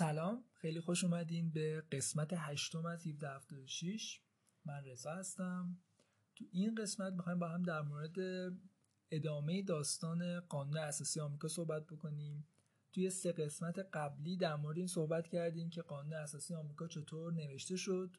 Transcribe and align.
سلام 0.00 0.44
خیلی 0.54 0.80
خوش 0.80 1.04
اومدین 1.04 1.50
به 1.50 1.82
قسمت 1.92 2.30
هشتم 2.36 2.86
از 2.86 3.06
1776 3.06 4.20
من 4.64 4.84
رضا 4.84 5.10
هستم. 5.10 5.78
تو 6.36 6.44
این 6.52 6.74
قسمت 6.74 7.12
می‌خوایم 7.12 7.38
با 7.38 7.48
هم 7.48 7.62
در 7.62 7.80
مورد 7.80 8.16
ادامه 9.10 9.62
داستان 9.62 10.40
قانون 10.40 10.76
اساسی 10.76 11.20
آمریکا 11.20 11.48
صحبت 11.48 11.86
بکنیم. 11.86 12.46
توی 12.92 13.10
سه 13.10 13.32
قسمت 13.32 13.78
قبلی 13.78 14.36
در 14.36 14.56
مورد 14.56 14.78
این 14.78 14.86
صحبت 14.86 15.28
کردیم 15.28 15.70
که 15.70 15.82
قانون 15.82 16.12
اساسی 16.12 16.54
آمریکا 16.54 16.88
چطور 16.88 17.32
نوشته 17.32 17.76
شد. 17.76 18.16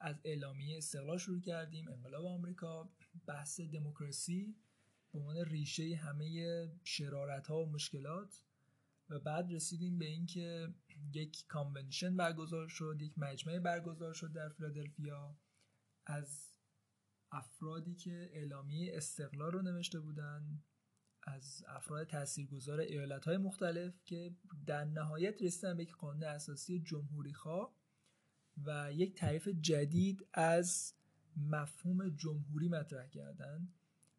از 0.00 0.16
اعلامیه 0.24 0.78
استقلال 0.78 1.18
شروع 1.18 1.40
کردیم 1.40 1.88
انقلاب 1.88 2.24
آمریکا 2.26 2.90
بحث 3.26 3.60
دموکراسی 3.60 4.56
به 5.12 5.18
عنوان 5.18 5.36
ریشه 5.36 5.96
همه 5.96 6.68
شرارت 6.84 7.46
ها 7.46 7.62
و 7.62 7.66
مشکلات. 7.66 8.42
و 9.10 9.18
بعد 9.18 9.52
رسیدیم 9.52 9.98
به 9.98 10.06
اینکه 10.06 10.74
یک 11.12 11.46
کانونشن 11.48 12.16
برگزار 12.16 12.68
شد 12.68 12.96
یک 13.00 13.18
مجمع 13.18 13.58
برگزار 13.58 14.14
شد 14.14 14.32
در 14.32 14.48
فیلادلفیا 14.48 15.38
از 16.06 16.56
افرادی 17.32 17.94
که 17.94 18.30
اعلامیه 18.32 18.96
استقلال 18.96 19.52
رو 19.52 19.62
نوشته 19.62 20.00
بودن 20.00 20.62
از 21.22 21.64
افراد 21.68 22.06
تاثیرگذار 22.06 22.80
ایالت 22.80 23.24
های 23.24 23.36
مختلف 23.36 24.04
که 24.04 24.34
در 24.66 24.84
نهایت 24.84 25.42
رسیدن 25.42 25.76
به 25.76 25.82
یک 25.82 25.96
قانون 25.96 26.24
اساسی 26.24 26.80
جمهوری 26.80 27.32
خواه 27.32 27.76
و 28.64 28.92
یک 28.92 29.14
تعریف 29.14 29.48
جدید 29.48 30.26
از 30.34 30.94
مفهوم 31.36 32.08
جمهوری 32.08 32.68
مطرح 32.68 33.08
کردن. 33.08 33.68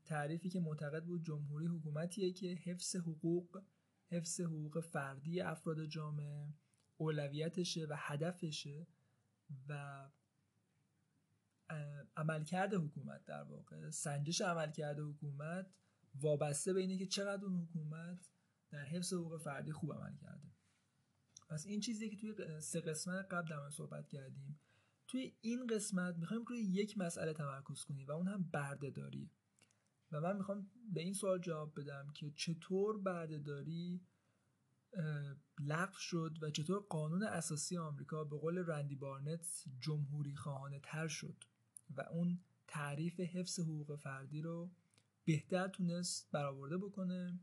تعریفی 0.06 0.50
که 0.50 0.60
معتقد 0.60 1.04
بود 1.04 1.26
جمهوری 1.26 1.66
حکومتیه 1.66 2.32
که 2.32 2.48
حفظ 2.48 2.96
حقوق 2.96 3.64
حفظ 4.10 4.42
حقوق 4.42 4.80
فردی 4.80 5.42
افراد 5.42 5.86
جامعه 5.86 6.54
اولویتشه 6.98 7.86
و 7.90 7.96
هدفشه 7.98 8.88
و 9.70 10.04
عملکرد 12.18 12.74
حکومت 12.74 13.26
در 13.26 13.44
واقع 13.44 13.90
سنجش 13.90 14.42
عملکرد 14.42 15.00
حکومت 15.00 15.72
وابسته 16.16 16.74
به 16.74 16.80
اینه 16.80 16.98
که 16.98 17.06
چقدر 17.06 17.46
اون 17.46 17.62
حکومت 17.62 18.30
در 18.70 18.86
حفظ 18.86 19.14
حقوق 19.14 19.42
فردی 19.42 19.72
خوب 19.72 19.94
عمل 19.94 20.16
کرده. 20.16 20.48
پس 21.50 21.66
این 21.66 21.80
چیزی 21.80 22.10
که 22.10 22.18
توی 22.18 22.62
سه 22.62 22.82
قسمت 22.82 23.26
قبل 23.32 23.50
در 23.50 23.70
صحبت 23.70 24.08
کردیم. 24.08 24.60
توی 25.08 25.36
این 25.42 25.68
قسمت 25.68 26.16
می‌خوایم 26.16 26.44
روی 26.44 26.60
یک 26.60 26.98
مسئله 26.98 27.34
تمرکز 27.34 27.84
کنیم 27.84 28.08
و 28.08 28.12
اون 28.12 28.28
هم 28.28 28.44
بردهداری. 28.44 29.30
و 30.12 30.22
من 30.22 30.38
می‌خوام 30.38 30.72
به 30.94 31.02
این 31.02 31.14
سوال 31.14 31.40
جواب 31.40 31.80
بدم 31.80 32.12
که 32.16 32.32
چطور 32.36 33.02
بردهداری 33.02 34.02
لغو 35.60 35.98
شد 35.98 36.38
و 36.42 36.50
چطور 36.50 36.86
قانون 36.90 37.24
اساسی 37.24 37.78
آمریکا 37.78 38.24
به 38.24 38.38
قول 38.38 38.58
رندی 38.58 38.96
بارنت 38.96 39.64
جمهوری 39.80 40.36
خواهانه 40.36 40.80
تر 40.80 41.08
شد 41.08 41.44
و 41.98 42.02
اون 42.02 42.40
تعریف 42.68 43.20
حفظ 43.20 43.60
حقوق 43.60 43.96
فردی 43.96 44.42
رو 44.42 44.72
بهتر 45.26 45.68
تونست 45.68 46.32
برآورده 46.32 46.78
بکنه. 46.78 47.40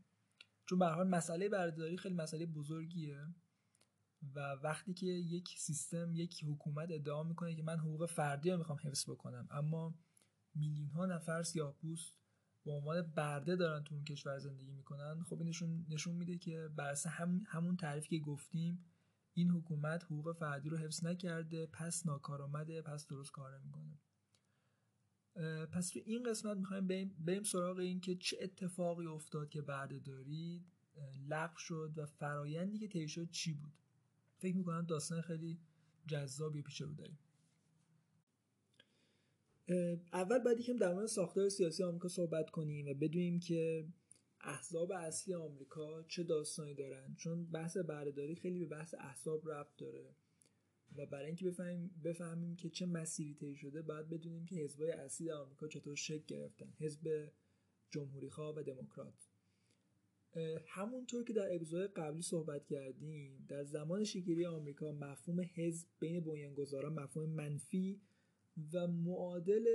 چون 0.65 0.79
به 0.79 0.87
حال 0.87 1.07
مسئله 1.07 1.49
بردهداری 1.49 1.97
خیلی 1.97 2.15
مسئله 2.15 2.45
بزرگیه 2.45 3.27
و 4.35 4.39
وقتی 4.39 4.93
که 4.93 5.05
یک 5.05 5.49
سیستم 5.57 6.13
یک 6.13 6.43
حکومت 6.43 6.91
ادعا 6.91 7.23
می‌کنه 7.23 7.55
که 7.55 7.63
من 7.63 7.79
حقوق 7.79 8.05
فردی 8.05 8.51
رو 8.51 8.57
می‌خوام 8.57 8.79
حفظ 8.83 9.09
بکنم 9.09 9.47
اما 9.51 9.95
میلیون 10.55 10.89
ها 10.89 11.05
نفر 11.05 11.43
سیاه‌پوست 11.43 12.24
به 12.65 12.71
عنوان 12.71 13.01
برده 13.01 13.55
دارن 13.55 13.83
تو 13.83 13.95
اون 13.95 14.03
کشور 14.03 14.39
زندگی 14.39 14.71
می‌کنن 14.71 15.23
خب 15.23 15.37
این 15.37 15.49
نشون, 15.49 15.85
نشون 15.89 16.15
میده 16.15 16.37
که 16.37 16.69
بر 16.75 16.95
هم 17.07 17.43
همون 17.47 17.77
تعریف 17.77 18.07
که 18.07 18.19
گفتیم 18.19 18.85
این 19.33 19.51
حکومت 19.51 20.03
حقوق 20.03 20.35
فردی 20.37 20.69
رو 20.69 20.77
حفظ 20.77 21.03
نکرده 21.03 21.65
پس 21.65 22.05
ناکارآمده 22.05 22.81
پس 22.81 23.07
درست 23.07 23.31
کار 23.31 23.59
نمی‌کنه 23.59 23.99
پس 25.65 25.89
تو 25.89 25.99
این 26.05 26.23
قسمت 26.23 26.57
می‌خوایم 26.57 26.87
بریم, 26.87 27.15
بریم 27.19 27.43
سراغ 27.43 27.77
این 27.77 27.99
که 28.01 28.15
چه 28.15 28.37
اتفاقی 28.41 29.05
افتاد 29.05 29.49
که 29.49 29.61
بردهداری 29.61 30.65
لغو 31.29 31.57
شد 31.57 31.93
و 31.95 32.05
فرایندی 32.05 32.79
که 32.79 32.87
طی 32.87 33.07
شد 33.07 33.29
چی 33.29 33.53
بود. 33.53 33.73
فکر 34.37 34.57
می‌کنم 34.57 34.85
داستان 34.85 35.21
خیلی 35.21 35.59
جذابی 36.07 36.61
پیش 36.61 36.81
رو 36.81 36.93
داریم. 36.93 37.19
اول 40.13 40.39
باید 40.39 40.59
یکم 40.59 40.77
در 40.77 40.93
مورد 40.93 41.05
ساختار 41.05 41.49
سیاسی 41.49 41.83
آمریکا 41.83 42.07
صحبت 42.07 42.49
کنیم 42.49 42.87
و 42.87 42.93
بدونیم 42.93 43.39
که 43.39 43.85
احزاب 44.41 44.91
اصلی 44.91 45.33
آمریکا 45.33 46.03
چه 46.03 46.23
داستانی 46.23 46.73
دارن. 46.73 47.15
چون 47.17 47.45
بحث 47.45 47.77
بردهداری 47.77 48.35
خیلی 48.35 48.59
به 48.59 48.65
بحث 48.65 48.95
احزاب 48.99 49.49
ربط 49.49 49.75
داره. 49.77 50.15
و 50.95 51.05
برای 51.05 51.25
اینکه 51.25 51.45
بفهمیم 51.45 52.01
بفهمیم 52.03 52.55
که 52.55 52.69
چه 52.69 52.85
مسیری 52.85 53.33
طی 53.33 53.55
شده 53.55 53.81
باید 53.81 54.09
بدونیم 54.09 54.45
که 54.45 54.55
حزبای 54.55 54.91
اصلی 54.91 55.31
آمریکا 55.31 55.67
چطور 55.67 55.95
شکل 55.95 56.25
گرفتن. 56.27 56.73
حزب 56.79 57.31
جمهوری 57.91 58.29
خواه 58.29 58.55
و 58.55 58.63
دموکرات. 58.63 59.29
همونطور 60.67 61.23
که 61.23 61.33
در 61.33 61.55
اپیزود 61.55 61.93
قبلی 61.93 62.21
صحبت 62.21 62.65
کردیم 62.65 63.45
در 63.47 63.63
زمان 63.63 64.03
شکلی 64.03 64.45
آمریکا 64.45 64.91
مفهوم 64.91 65.41
حزب 65.55 65.87
بین 65.99 66.19
بنیانگذاران 66.19 66.93
مفهوم 66.93 67.29
منفی 67.29 68.01
و 68.73 68.87
معادل 68.87 69.65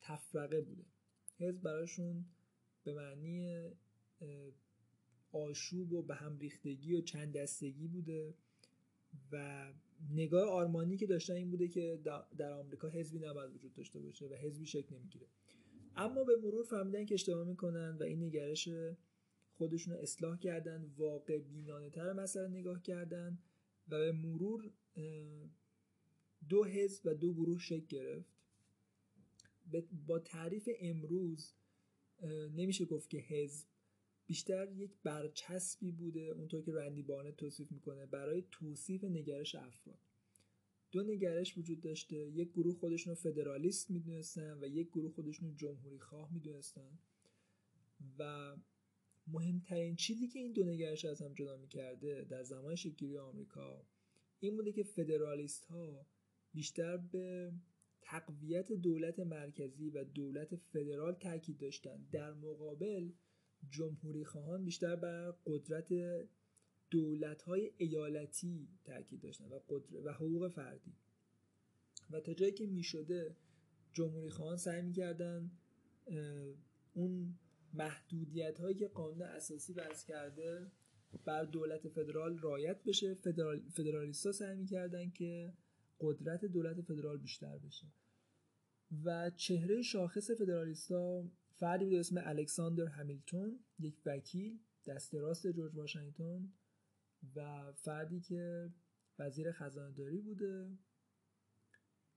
تفرقه 0.00 0.60
بوده. 0.60 0.84
حزب 1.38 1.62
براشون 1.62 2.24
به 2.84 2.94
معنی 2.94 3.70
آشوب 5.32 5.92
و 5.92 6.02
به 6.02 6.14
هم 6.14 6.38
ریختگی 6.38 6.94
و 6.94 7.00
چند 7.00 7.32
دستگی 7.32 7.86
بوده 7.86 8.34
و 9.32 9.66
نگاه 10.10 10.48
آرمانی 10.48 10.96
که 10.96 11.06
داشتن 11.06 11.34
این 11.34 11.50
بوده 11.50 11.68
که 11.68 12.00
در 12.38 12.52
آمریکا 12.52 12.88
حزبی 12.88 13.18
نباید 13.18 13.54
وجود 13.54 13.74
داشته 13.74 14.00
باشه 14.00 14.26
و 14.28 14.34
حزبی 14.34 14.66
شکل 14.66 14.94
نمی‌گیره. 14.96 15.26
اما 15.96 16.24
به 16.24 16.36
مرور 16.36 16.64
فهمیدن 16.64 17.04
که 17.04 17.14
اشتباه 17.14 17.48
می‌کنن 17.48 17.96
و 18.00 18.02
این 18.02 18.22
نگرش 18.22 18.68
خودشون 19.52 19.94
رو 19.94 20.00
اصلاح 20.00 20.38
کردن 20.38 20.84
واقع 20.96 21.38
بینانه 21.38 21.90
تر 21.90 22.12
مسئله 22.12 22.48
نگاه 22.48 22.82
کردن 22.82 23.38
و 23.88 23.98
به 23.98 24.12
مرور 24.12 24.70
دو 26.48 26.64
حزب 26.64 27.06
و 27.06 27.14
دو 27.14 27.32
گروه 27.32 27.58
شکل 27.58 27.86
گرفت. 27.86 28.32
با 30.06 30.18
تعریف 30.18 30.68
امروز 30.80 31.52
نمیشه 32.56 32.84
گفت 32.84 33.10
که 33.10 33.18
حزب 33.18 33.66
بیشتر 34.26 34.72
یک 34.72 34.90
برچسبی 35.02 35.92
بوده 35.92 36.20
اونطور 36.20 36.62
که 36.62 36.72
رندی 36.72 37.02
بارنت 37.02 37.36
توصیف 37.36 37.72
می‌کنه 37.72 38.06
برای 38.06 38.44
توصیف 38.50 39.04
نگرش 39.04 39.54
افراد. 39.54 39.98
دو 40.90 41.02
نگرش 41.02 41.58
وجود 41.58 41.80
داشته 41.80 42.16
یک 42.16 42.52
گروه 42.52 42.74
خودشون 42.74 43.10
رو 43.10 43.14
فدرالیست 43.14 43.90
می‌دونستن 43.90 44.58
و 44.60 44.66
یک 44.66 44.88
گروه 44.88 45.12
خودشون 45.12 45.48
رو 45.48 45.54
جمهوری 45.54 45.98
خواه 45.98 46.32
می‌دونستن. 46.32 46.98
و 48.18 48.56
مهمترین 49.26 49.96
چیزی 49.96 50.28
که 50.28 50.38
این 50.38 50.52
دو 50.52 50.64
نگرش 50.64 51.04
از 51.04 51.22
هم 51.22 51.34
جدا 51.34 51.56
می‌کرده 51.56 52.24
در 52.24 52.42
زمان 52.42 52.74
شکلی 52.74 53.18
آمریکا 53.18 53.86
این 54.40 54.56
بوده 54.56 54.72
که 54.72 54.82
فدرالیست 54.82 55.64
ها 55.64 56.06
بیشتر 56.54 56.96
به 56.96 57.52
تقویت 58.02 58.72
دولت 58.72 59.20
مرکزی 59.20 59.90
و 59.90 60.04
دولت 60.04 60.56
فدرال 60.56 61.14
تاکید 61.14 61.58
داشتن. 61.58 62.06
در 62.12 62.32
مقابل 62.32 63.10
جمهوری 63.70 64.24
خواهان 64.24 64.64
بیشتر 64.64 64.96
بر 64.96 65.34
قدرت 65.46 65.92
دولت 66.90 67.42
های 67.42 67.72
ایالتی 67.76 68.68
تاکید 68.84 69.20
داشتن 69.20 69.48
و, 69.48 69.58
قدرت 69.68 70.04
و 70.04 70.12
حقوق 70.12 70.48
فردی. 70.48 70.92
و 72.10 72.20
تا 72.20 72.34
جایی 72.34 72.52
که 72.52 72.66
می 72.66 72.82
شده 72.82 73.36
جمهوری 73.92 74.30
خواهان 74.30 74.56
سعی 74.56 74.82
می‌کردن 74.82 75.50
اون 76.94 77.38
محدودیت 77.74 78.58
هایی 78.58 78.76
که 78.76 78.88
قانون 78.88 79.22
اساسی 79.22 79.72
وضع 79.72 80.06
کرده 80.06 80.70
بر 81.24 81.44
دولت 81.44 81.88
فدرال 81.88 82.38
رایت 82.38 82.84
بشه. 82.84 83.14
فدرال، 83.14 83.60
فدرالیستا 83.70 84.32
سعی 84.32 84.56
می‌کردن 84.56 85.10
که 85.10 85.52
قدرت 86.02 86.44
دولت 86.44 86.80
فدرال 86.80 87.18
بیشتر 87.18 87.58
بشه. 87.58 87.86
و 89.04 89.30
چهره 89.30 89.82
شاخص 89.82 90.30
فدرالیستا 90.30 91.30
فردی 91.54 91.84
بود 91.84 91.94
اسم 91.94 92.16
الکساندر 92.24 92.86
همیلتون 92.86 93.58
یک 93.78 94.02
وکیل 94.06 94.58
دست 94.86 95.14
راست 95.14 95.46
جورج 95.46 95.76
واشنگتن 95.76 96.52
و 97.36 97.72
فردی 97.72 98.20
که 98.20 98.70
وزیر 99.18 99.52
خزانه 99.52 99.94
داری 99.94 100.20
بوده 100.20 100.78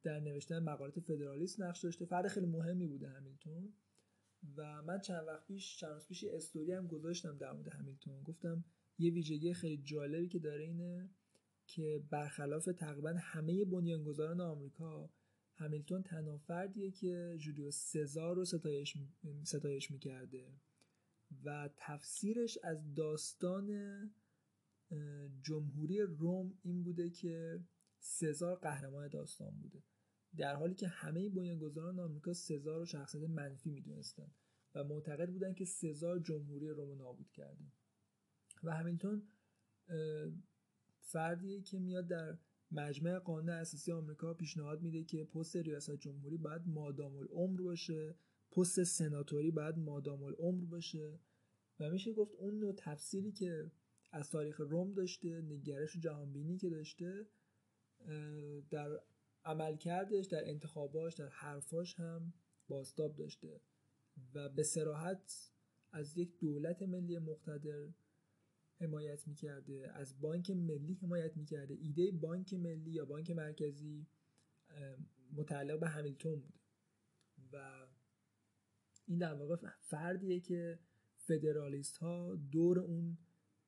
در 0.04 0.20
نوشتن 0.20 0.60
مقالات 0.60 1.00
فدرالیست 1.00 1.62
نقش 1.62 1.84
داشته. 1.84 2.06
فرد 2.06 2.28
خیلی 2.28 2.46
مهمی 2.46 2.88
بوده 2.88 3.10
همیلتون. 3.10 3.74
و 4.58 4.82
من 4.82 5.00
چند 5.00 5.28
وقت 5.28 5.48
پیش 5.48 5.78
چند 5.78 5.92
روز 5.92 6.08
پیش 6.08 6.24
استوری 6.24 6.72
هم 6.72 6.88
گذاشتم 6.88 7.38
در 7.38 7.52
مورد 7.52 7.68
همیلتون. 7.68 8.24
گفتم 8.24 8.66
یه 8.98 9.12
ویژگی 9.12 9.54
خیلی 9.54 9.84
جالبی 9.84 10.28
که 10.28 10.40
داره 10.40 10.64
اینه 10.64 11.10
که 11.68 12.04
برخلاف 12.10 12.66
تقریبا 12.66 13.14
همه 13.20 13.66
بنیانگذاران 13.66 14.42
آمریکا 14.42 15.10
همیلتون 15.56 16.04
تنها 16.04 16.38
فردیه 16.38 16.92
که 16.92 17.38
جولیو 17.40 17.72
سزار 17.72 18.36
رو 18.36 18.46
ستایش, 18.46 18.98
ستایش 19.44 19.92
می‌کرده. 19.92 20.52
و 21.44 21.70
تفسیرش 21.78 22.58
از 22.64 22.94
داستان 22.94 23.70
جمهوری 25.42 26.02
روم 26.02 26.58
این 26.62 26.84
بوده 26.84 27.10
که 27.10 27.64
سزار 28.00 28.56
قهرمان 28.56 29.08
داستان 29.08 29.60
بوده. 29.62 29.84
در 30.38 30.56
حالی 30.56 30.76
که 30.76 30.88
همه 30.88 31.30
بنیانگذاران 31.30 32.00
آمریکا 32.00 32.34
سزار 32.34 32.80
رو 32.80 32.86
شخصیت 32.86 33.30
منفی 33.30 33.72
می‌دونستن 33.72 34.32
و 34.76 34.84
معتقد 34.84 35.30
بودن 35.30 35.54
که 35.54 35.66
سزار 35.66 36.20
جمهوری 36.20 36.70
روم 36.70 36.98
نابود 36.98 37.32
کرده. 37.32 37.66
و 38.64 38.76
همینطور 38.76 39.22
فردیه 41.06 41.62
که 41.62 41.80
میاد 41.80 42.08
در 42.08 42.38
مجمع 42.72 43.20
قانون 43.20 43.50
اساسی 43.50 43.92
آمریکا 43.92 44.34
پیشنهاد 44.34 44.82
میده 44.82 45.04
که 45.04 45.24
پست 45.24 45.56
ریاست 45.56 45.96
جمهوری 45.96 46.38
باید 46.38 46.62
مادام 46.68 47.16
العمر 47.16 47.62
باشه 47.62 48.16
پست 48.52 48.84
سناتوری 48.84 49.52
باید 49.52 49.78
مادام 49.78 50.24
العمر 50.24 50.66
باشه. 50.66 51.20
و 51.80 51.90
میشه 51.90 52.14
گفت 52.14 52.36
اون 52.36 52.60
نوع 52.60 52.74
تفسیری 52.78 53.32
که 53.32 53.72
از 54.12 54.30
تاریخ 54.30 54.60
روم 54.60 54.94
داشته 54.94 55.42
نگرش 55.42 55.96
و 55.96 56.00
جهانبینی 56.00 56.58
که 56.58 56.70
داشته 56.70 57.28
در 58.70 59.00
عملکردش 59.46 60.26
در 60.26 60.50
انتخاباش 60.50 61.14
در 61.14 61.28
حرفاش 61.28 62.00
هم 62.00 62.34
باستاب 62.68 63.16
داشته. 63.16 63.62
و 64.34 64.50
به 64.50 64.64
سراحت 64.64 65.52
از 65.92 66.18
یک 66.18 66.40
دولت 66.40 66.82
ملی 66.82 67.20
مقتدر 67.20 67.88
حمایت 68.80 69.28
می‌کرده 69.28 69.92
از 69.94 70.22
بانک 70.22 70.52
ملی 70.52 70.94
حمایت 70.94 71.38
می‌کرده. 71.38 71.74
ایده 71.74 72.12
بانک 72.12 72.54
ملی 72.54 72.92
یا 72.92 73.06
بانک 73.06 73.32
مرکزی 73.32 74.08
متعلق 75.34 75.80
به 75.80 75.88
همیلتون 75.88 76.40
بوده. 76.40 76.60
و 77.54 77.88
این 79.06 79.18
در 79.18 79.34
واقع 79.34 79.56
فردیه 79.80 80.40
که 80.40 80.80
فدرالیست 81.18 81.98
ها 81.98 82.36
دور 82.36 82.80
اون 82.80 83.18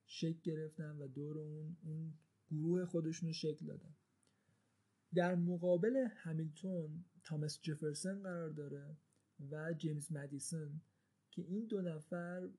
شکل 0.05 0.39
گرفتن 0.43 0.97
و 0.97 1.07
دور 1.07 1.37
اون, 1.37 1.77
اون 1.83 2.13
گروه 2.51 2.85
خودشون 2.85 3.31
شکل 3.31 3.65
دادن. 3.65 3.95
در 5.13 5.35
مقابل 5.35 6.07
همیلتون 6.15 7.05
تامس 7.23 7.61
جفرسون 7.61 8.23
قرار 8.23 8.49
داره 8.49 8.97
و 9.51 9.73
جیمز 9.73 10.11
مدیسون 10.11 10.81
که 11.31 11.41
این 11.41 11.65
دو 11.65 11.81
نفر 11.81 12.49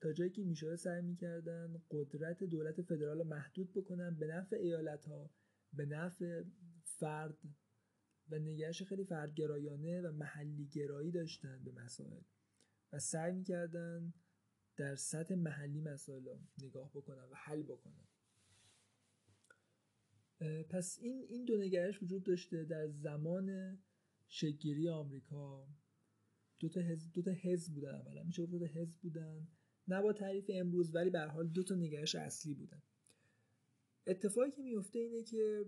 تا 0.00 0.12
جایی 0.12 0.30
که 0.30 0.44
می‌شده 0.44 0.76
سعی 0.76 1.02
می‌کردن 1.02 1.82
قدرت 1.90 2.44
دولت 2.44 2.82
فدرال 2.82 3.22
محدود 3.22 3.72
بکنن 3.72 4.14
به 4.18 4.26
نفع 4.26 4.56
ایالت 4.56 5.04
ها 5.04 5.30
به 5.72 5.86
نفع 5.86 6.42
فرد 6.84 7.38
و 8.30 8.38
نگرش 8.38 8.82
خیلی 8.82 9.04
فردگرایانه 9.04 10.00
و 10.00 10.12
محلی 10.12 10.66
گرایی 10.66 11.10
داشتن 11.10 11.64
به 11.64 11.72
مسائل. 11.72 12.22
و 12.92 12.98
سعی 12.98 13.32
می‌کردن 13.32 14.12
در 14.76 14.94
سطح 14.94 15.34
محلی 15.34 15.80
مسائل 15.80 16.38
نگاه 16.62 16.90
بکنن 16.90 17.24
و 17.24 17.34
حل 17.34 17.62
بکنن. 17.62 18.08
پس 20.70 20.98
این 21.00 21.26
این 21.28 21.44
دو 21.44 21.56
نگرش 21.56 22.02
وجود 22.02 22.24
داشته 22.24 22.64
در 22.64 22.88
زمان 22.88 23.78
شگیری 24.28 24.88
آمریکا. 24.88 25.68
دو 26.58 26.68
تا 26.68 26.80
حزب 26.80 27.12
دو 27.12 27.22
تا 27.22 27.30
حزب 27.30 27.74
بودن 27.74 27.94
اولا. 27.94 28.22
میشه 28.22 28.42
گفت 28.42 28.52
دو 28.52 28.58
تا 28.58 28.66
حزب 28.66 29.00
بودن. 29.00 29.48
نه 29.88 30.02
با 30.02 30.12
تعریف 30.12 30.50
امروز 30.54 30.94
ولی 30.94 31.10
به 31.10 31.20
حال 31.20 31.48
دو 31.48 31.62
تا 31.62 31.74
نگرش 31.74 32.14
اصلی 32.14 32.54
بودن. 32.54 32.82
اتفاقی 34.06 34.50
که 34.50 34.62
میفته 34.62 34.98
اینه 34.98 35.22
که 35.22 35.64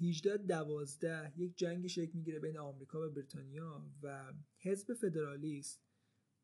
18 0.00 0.36
دوازده 0.36 1.32
یک 1.36 1.56
جنگ 1.56 1.86
شکل 1.86 2.10
می‌گیره 2.14 2.38
بین 2.38 2.58
آمریکا 2.58 3.06
و 3.06 3.10
بریتانیا 3.10 3.90
و 4.02 4.32
حزب 4.58 4.94
فدرالیست 4.94 5.82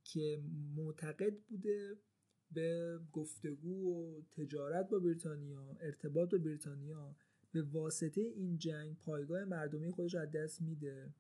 که 0.05 0.43
معتقد 0.77 1.39
بوده 1.49 1.97
به 2.51 2.99
گفتگو 3.13 3.95
و 3.95 4.23
تجارت 4.31 4.89
با 4.89 4.99
بریتانیا 4.99 5.77
ارتباط 5.81 6.31
با 6.31 6.39
بریتانیا 6.39 7.17
به 7.53 7.63
واسطه 7.63 8.21
این 8.21 8.59
جنگ 8.59 8.97
پایگاه 8.99 9.45
مردمی 9.45 9.91
خودش 9.91 10.15
از 10.15 10.31
دست 10.31 10.63
میده. 10.63 11.15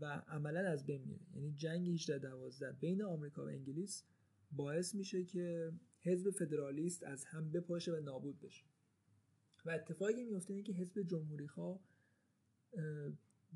و 0.00 0.04
عملا 0.28 0.60
از 0.60 0.86
بین 0.86 1.02
میره. 1.02 1.26
یعنی 1.34 1.52
جنگ 1.52 1.88
18 1.88 2.18
12 2.18 2.72
بین 2.72 3.02
آمریکا 3.02 3.44
و 3.44 3.48
انگلیس 3.48 4.04
باعث 4.52 4.94
میشه 4.94 5.24
که 5.24 5.72
حزب 6.00 6.30
فدرالیست 6.30 7.02
از 7.02 7.24
هم 7.24 7.50
بپاشه 7.52 7.92
و 7.92 8.00
نابود 8.00 8.40
بشه. 8.40 8.64
و 9.64 9.70
اتفاقی 9.70 10.24
میفته 10.24 10.52
اینه 10.52 10.62
که 10.62 10.72
حزب 10.72 11.02
جمهوری 11.02 11.48
خواه 11.48 11.80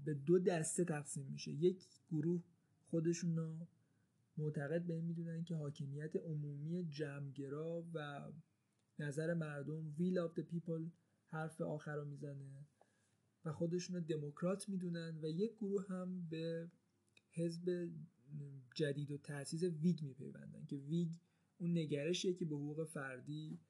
به 0.05 0.15
دو 0.15 0.39
دسته 0.39 0.85
تقسیم 0.85 1.27
میشه. 1.27 1.53
یک 1.53 1.87
گروه 2.11 2.43
خودشون 2.87 3.37
رو 3.37 3.67
معتقد 4.37 4.83
به 4.83 4.95
این 4.95 5.05
می‌دونن 5.05 5.45
که 5.45 5.55
حاکمیت 5.55 6.17
عمومی 6.17 6.85
جمعگرا 6.85 7.85
و 7.95 8.29
نظر 8.99 9.35
مردم 9.35 9.95
ویل 9.99 10.19
of 10.19 10.31
the 10.39 10.43
people 10.43 10.91
حرف 11.27 11.61
آخر 11.61 11.97
رو 11.97 12.05
می‌زنه. 12.05 12.67
و 13.45 13.53
خودشون 13.53 14.01
دموکرات 14.01 14.69
می‌دونن 14.69 15.19
و 15.23 15.29
یک 15.29 15.57
گروه 15.57 15.87
هم 15.89 16.29
به 16.31 16.71
حزب 17.33 17.91
جدیدالتاسیس 18.75 19.63
ویگ 19.63 20.03
میپیوندن 20.03 20.65
که 20.65 20.77
ویگ 20.77 21.13
اون 21.59 21.79
نگرشیه 21.79 22.35
که 22.35 22.45
به 22.45 22.55
حقوق 22.55 22.85
فردی 22.85 23.61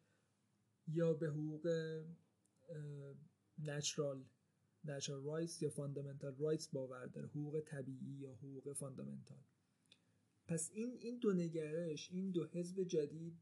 یا 0.89 1.15
به 1.15 1.29
حقوق 1.29 1.69
natural 3.59 4.25
natural 4.85 5.25
rights 5.25 5.62
یا 5.63 5.71
fundamental 5.71 6.37
rights 6.37 6.69
باور 6.69 7.07
داره 7.07 7.29
حقوق 7.29 7.61
طبیعی 7.61 8.13
یا 8.21 8.35
حقوق 8.35 8.73
fundamental 8.73 9.45
پس 10.47 10.71
این 10.75 10.97
این 11.01 11.19
دو 11.19 11.33
نگرش 11.33 12.11
این 12.11 12.31
دو 12.31 12.47
حزب 12.47 12.83
جدید 12.83 13.39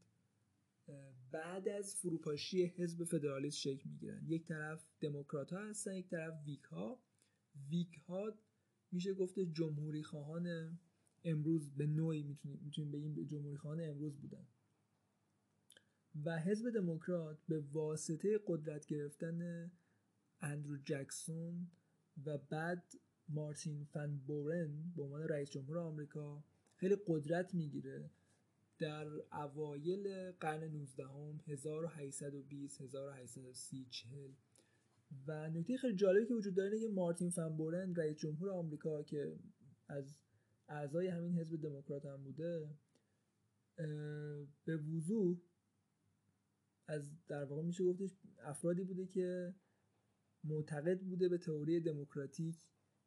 بعد 1.31 1.67
از 1.69 1.95
فروپاشی 1.95 2.65
حزب 2.65 3.03
فدرالیست 3.03 3.57
شکل 3.57 3.89
می‌گیرن. 3.89 4.25
یک 4.27 4.45
طرف 4.45 4.85
دموکرات 5.01 5.53
ها 5.53 5.69
هستن 5.69 5.95
یک 5.95 6.09
طرف 6.09 6.43
ویگ 6.45 6.63
ها 6.63 7.03
ویک 7.69 7.93
ها 8.07 8.39
میشه 8.91 9.13
گفته 9.13 9.45
جمهوری 9.45 10.03
خواهان 10.03 10.77
امروز 11.23 11.71
به 11.75 11.85
نوعی 11.85 12.23
می‌تونیم 12.43 12.91
بگیم 12.91 13.27
جمهوری 13.27 13.57
خواهان 13.57 13.81
امروز 13.81 14.17
بودن. 14.17 14.47
و 16.25 16.39
حزب 16.39 16.69
دموکرات 16.69 17.37
به 17.47 17.59
واسطه 17.59 18.39
قدرت 18.47 18.85
گرفتن 18.85 19.71
اندرو 20.41 20.77
جکسون 20.77 21.71
و 22.25 22.37
بعد 22.37 22.93
مارتین 23.27 23.83
فن 23.83 24.17
بورن 24.17 24.93
به 24.95 25.03
عنوان 25.03 25.21
رئیس 25.21 25.51
جمهور 25.51 25.77
آمریکا 25.77 26.43
خیلی 26.75 26.97
قدرت 27.07 27.53
می‌گیره. 27.53 28.11
در 28.79 29.07
اوایل 29.31 30.31
قرن 30.31 30.63
19 30.63 31.07
هم 31.07 31.39
1820 31.47 32.81
1830 32.81 33.87
40 33.89 34.31
و 35.27 35.49
نکته 35.49 35.77
خیلی 35.77 35.95
جالبی 35.95 36.25
که 36.25 36.33
وجود 36.33 36.55
داره 36.55 36.69
اینه 36.69 36.87
که 36.87 36.93
مارتین 36.93 37.29
فنبورن 37.29 37.95
رئیس 37.95 38.17
جمهور 38.17 38.49
آمریکا 38.49 39.03
که 39.03 39.35
از 39.87 40.17
اعضای 40.67 41.07
همین 41.07 41.33
حزب 41.33 41.61
دموکرات 41.61 42.05
هم 42.05 42.23
بوده 42.23 42.69
به 44.65 44.77
وضوح 44.77 45.37
از 46.87 47.25
در 47.27 47.43
واقع 47.43 47.61
میشه 47.61 47.83
گفتش 47.83 48.09
افرادی 48.39 48.83
بوده 48.83 49.05
که 49.05 49.55
معتقد 50.43 50.99
بوده 51.01 51.29
به 51.29 51.37
تئوری 51.37 51.79
دموکراتیک. 51.79 52.55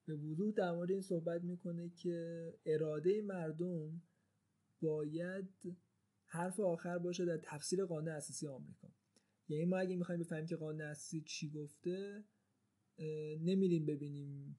به 0.06 0.14
وضوح 0.14 0.52
در 0.52 0.72
مورد 0.72 0.90
این 0.90 1.00
صحبت 1.00 1.42
می‌کنه 1.42 1.88
که 1.88 2.48
اراده 2.66 3.22
مردم 3.22 4.02
باید 4.82 5.48
حرف 6.26 6.60
آخر 6.60 6.98
باشه 6.98 7.24
در 7.24 7.38
تفسیر 7.38 7.84
قانون 7.84 8.08
اساسی 8.08 8.46
آمریکا. 8.46 8.88
یعنی 9.48 9.64
ما 9.64 9.78
اگه 9.78 9.96
می‌خوایم 9.96 10.20
بفهمیم 10.20 10.46
که 10.46 10.56
قانون 10.56 10.80
اساسی 10.80 11.20
چی 11.20 11.50
گفته 11.50 12.24
نمیریم 13.40 13.86
ببینیم 13.86 14.58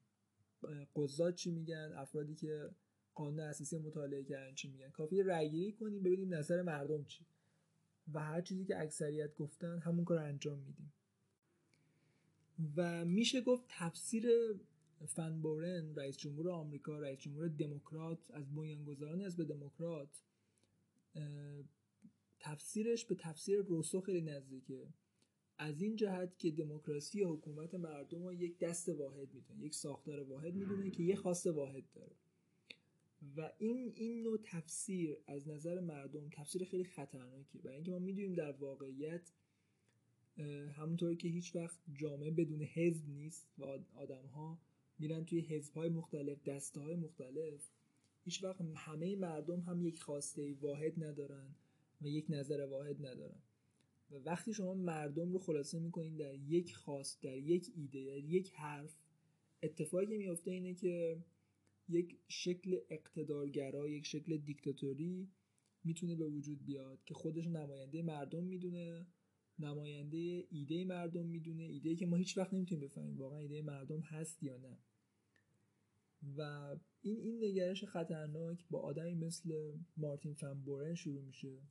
قضات 0.96 1.36
چی 1.36 1.51
میگن 1.51 1.94
افرادی 1.96 2.36
که 2.36 2.70
قانون 3.15 3.39
اساسی 3.39 3.77
مطالعه 3.77 4.24
کردن 4.24 4.56
چی 4.56 4.68
میگن. 4.68 4.89
کافی 4.89 5.24
رأی 5.24 5.50
گیری 5.50 5.72
کنیم 5.72 6.03
ببینیم 6.03 6.34
نظر 6.34 6.62
مردم 6.62 7.06
چی. 7.06 7.25
و 8.13 8.20
هر 8.20 8.42
چیزی 8.42 8.65
که 8.65 8.82
اکثریت 8.82 9.36
گفتن 9.36 9.80
همون 9.80 10.06
کار 10.06 10.18
انجام 10.18 10.60
میدیم. 10.60 10.94
و 12.75 13.06
میشه 13.06 13.42
گفت 13.42 13.65
تفسیر 13.70 14.25
فن 15.05 15.41
بورن 15.41 15.95
رئیس 15.95 16.17
جمهور 16.17 16.50
آمریکا 16.50 17.00
رئیس 17.00 17.19
جمهور 17.19 17.48
دموکرات 17.48 18.31
از 18.31 18.55
بنیانگذاران 18.55 19.22
حزب 19.22 19.43
دموکرات 19.43 20.24
تفسیرش 22.39 23.05
به 23.05 23.15
تفسیر 23.15 23.62
روسو 23.62 24.01
خیلی 24.01 24.22
نزدیکه. 24.22 24.88
از 25.57 25.81
این 25.81 25.95
جهت 25.95 26.38
که 26.38 26.51
دموکراسی 26.51 27.24
حکومت 27.24 27.75
مردم 27.75 28.24
رو 28.24 28.33
یک 28.33 28.60
دست 28.60 28.89
واحد 28.89 29.33
می‌دونه 29.33 29.63
یک 29.63 29.75
ساختار 29.75 30.19
واحد 30.19 30.55
می‌دونه 30.55 30.89
که 30.89 31.03
یه 31.03 31.15
خواست 31.15 31.48
واحد 31.48 31.83
داره. 31.93 32.15
و 33.38 33.51
این 33.57 33.93
این 33.95 34.24
نوع 34.24 34.39
تفسیر 34.43 35.17
از 35.27 35.48
نظر 35.48 35.79
مردم 35.79 36.29
تفسیر 36.29 36.63
خیلی 36.63 36.83
خطرناکه. 36.83 37.60
برای 37.60 37.75
اینکه 37.75 37.91
ما 37.91 38.00
می‌دونیم 38.00 38.33
در 38.33 38.51
واقعیت 38.51 39.31
همونطوری 40.72 41.15
که 41.15 41.27
هیچ 41.27 41.55
وقت 41.55 41.79
جامعه 41.93 42.31
بدون 42.31 42.62
حزب 42.62 43.10
نیست 43.10 43.48
و 43.57 43.63
آدم 43.93 44.25
ها 44.25 44.60
میرن 45.03 45.25
توی 45.25 45.39
حزب 45.39 45.74
های 45.74 45.89
مختلف 45.89 46.43
دسته 46.43 46.81
های 46.81 46.95
مختلف. 46.95 47.69
هیچ 48.25 48.43
وقت 48.43 48.62
همه 48.75 49.15
مردم 49.15 49.60
هم 49.60 49.81
یک 49.81 50.01
خواسته 50.01 50.53
واحد 50.53 51.03
ندارن 51.03 51.55
و 52.01 52.07
یک 52.07 52.25
نظر 52.29 52.65
واحد 52.65 53.05
ندارن. 53.05 53.41
و 54.12 54.15
وقتی 54.15 54.53
شما 54.53 54.74
مردم 54.74 55.33
رو 55.33 55.39
خلاصه 55.39 55.79
می‌کنین 55.79 56.17
در 56.17 56.36
یک 56.36 56.75
خواست 56.75 57.22
در 57.22 57.38
یک 57.38 57.72
ایده 57.75 58.05
در 58.05 58.17
یک 58.17 58.51
حرف 58.53 58.98
اتفاقی 59.63 60.05
که 60.05 60.17
میفته 60.17 60.51
اینه 60.51 60.74
که 60.74 61.24
یک 61.89 62.17
شکل 62.27 62.79
اقتدارگرا 62.89 63.89
یک 63.89 64.05
شکل 64.05 64.38
دیکتاتوری 64.38 65.27
می‌تونه 65.83 66.15
به 66.15 66.27
وجود 66.27 66.65
بیاد 66.65 67.03
که 67.05 67.13
خودش 67.13 67.48
نماینده 67.48 68.01
مردم 68.01 68.43
می‌دونه 68.43 69.05
نماینده 69.60 70.48
ایده 70.50 70.86
مردم 70.86 71.25
می‌دونه 71.25 71.63
ایده 71.63 71.95
که 71.95 72.05
ما 72.05 72.15
هیچ 72.15 72.38
وقت 72.38 72.53
نمی‌تونیم 72.53 72.86
بفهمیم 72.86 73.17
واقعا 73.17 73.39
ایده 73.39 73.62
مردم 73.62 74.00
هست 74.00 74.43
یا 74.43 74.57
نه. 74.57 74.77
و 76.38 76.42
این 77.01 77.18
این 77.18 77.44
نگرش 77.44 77.84
خطرناک 77.84 78.65
با 78.70 78.80
آدمی 78.80 79.15
مثل 79.15 79.74
مارتین 79.98 80.34
فنبورن 80.34 80.96
شروع 80.96 81.22
میشه 81.22 81.62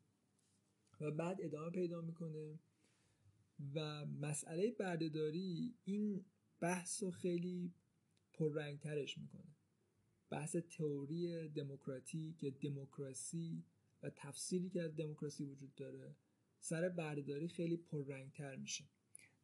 و 1.01 1.11
بعد 1.11 1.37
ادامه 1.41 1.71
پیدا 1.71 2.01
می‌کنه 2.01 2.59
و 3.75 4.07
مسئله 4.07 4.71
بردهداری 4.71 5.75
این 5.85 6.25
بحث 6.61 7.03
رو 7.03 7.11
خیلی 7.11 7.75
پررنگترش 8.33 9.19
می‌کنه. 9.19 9.57
بحث 10.31 10.57
تئوری 10.57 11.49
دموکراتیک 11.49 12.43
یا 12.43 12.51
دموکراسی 12.51 13.65
و 14.03 14.11
تفسیری 14.11 14.71
که 14.71 14.83
از 14.83 14.97
دموکراسی 14.97 15.45
وجود 15.45 15.75
داره 15.75 16.17
سر 16.61 16.89
بردهداری 16.89 17.49
خیلی 17.49 17.77
پررنگتر 17.77 18.57
میشه. 18.57 18.85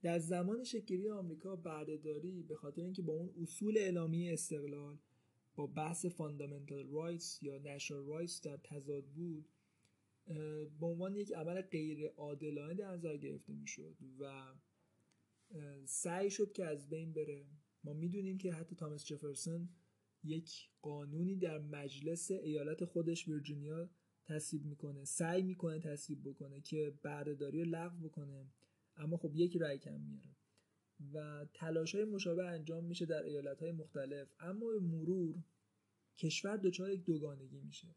در 0.03 0.19
زمان 0.19 0.65
شکلی 0.65 1.09
آمریکا 1.09 1.57
بردهداری 1.57 2.43
به 2.43 2.55
خاطر 2.55 2.83
اینکه 2.83 3.03
با 3.03 3.13
اون 3.13 3.31
اصول 3.43 3.79
اعلامی 3.79 4.31
استقلال 4.31 4.99
با 5.57 5.67
بحث 5.67 6.07
fundamental 6.07 6.89
rights 6.89 7.43
یا 7.43 7.59
natural 7.59 8.07
rights 8.07 8.41
در 8.41 8.57
تضاد 8.57 9.05
بود 9.05 9.49
به 10.81 10.87
عنوان 10.87 11.17
یک 11.17 11.33
عمل 11.33 11.61
غیر 11.61 12.07
عادلانه 12.07 12.75
در 12.75 12.91
نظر 12.91 13.17
گرفته 13.17 13.53
می‌شد 13.53 13.97
و 14.21 14.55
سعی 15.85 16.31
شد 16.31 16.53
که 16.53 16.65
از 16.65 16.89
بین 16.89 17.13
بره. 17.13 17.47
ما 17.85 17.93
می‌دونیم 17.93 18.39
که 18.39 18.53
حتی 18.53 18.77
تامس 18.77 19.05
جفرسون 19.05 19.69
یک 20.25 20.71
قانونی 20.83 21.37
در 21.37 21.59
مجلس 21.59 22.31
ایالت 22.31 22.85
خودش 22.85 23.29
ویرجینیا 23.29 23.91
تصویب 24.25 24.65
می‌کنه 24.65 25.05
سعی 25.05 25.43
می‌کنه 25.43 25.79
تصویب 25.79 26.29
بکنه 26.29 26.61
که 26.61 26.99
برده‌داری 27.03 27.59
رو 27.59 27.71
لغو 27.71 28.09
بکنه. 28.09 28.47
اما 28.99 29.17
خب 29.17 29.33
یک 29.35 29.57
رای 29.57 29.79
کم 29.79 30.01
میاره. 30.01 30.37
و 31.13 31.47
تلاش 31.55 31.95
های 31.95 32.05
مشابه 32.05 32.45
انجام 32.45 32.85
میشه 32.85 33.07
در 33.07 33.23
ایالت 33.23 33.63
های 33.63 33.73
مختلف. 33.73 34.29
اما 34.41 34.67
به 34.67 34.81
مرور 34.81 35.45
کشور 36.19 36.57
دچار 36.57 36.91
یک 36.91 37.05
دوگانگی 37.05 37.61
میشه. 37.61 37.95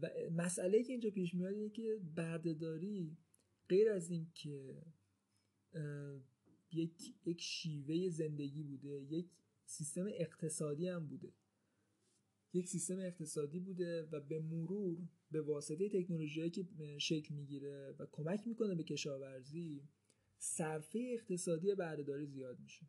و 0.00 0.10
مسئله 0.32 0.82
که 0.82 0.92
اینجا 0.92 1.10
پیش 1.10 1.34
میاد 1.34 1.54
اینه 1.54 1.70
که 1.70 2.00
بردهداری 2.14 3.16
غیر 3.68 3.90
از 3.90 4.10
این 4.10 4.30
که 4.34 4.82
یک 6.72 7.14
یک 7.24 7.40
شیوه 7.40 8.08
زندگی 8.08 8.62
بوده 8.62 8.88
یک 8.88 9.30
سیستم 9.64 10.06
اقتصادی 10.06 10.88
هم 10.88 11.06
بوده. 11.06 11.32
یک 12.52 12.68
سیستم 12.68 12.98
اقتصادی 12.98 13.60
بوده 13.60 14.02
و 14.02 14.20
به 14.20 14.40
مرور 14.40 15.08
به 15.30 15.42
واسطه 15.42 15.88
تکنولوژی 15.88 16.50
که 16.50 16.66
شکل 16.98 17.34
می‌گیره 17.34 17.94
و 17.98 18.06
کمک 18.12 18.46
می‌کنه 18.46 18.74
به 18.74 18.84
کشاورزی 18.84 19.88
صرفه 20.44 21.10
اقتصادی 21.12 21.74
بردهداری 21.74 22.26
زیاد 22.26 22.60
میشه. 22.60 22.86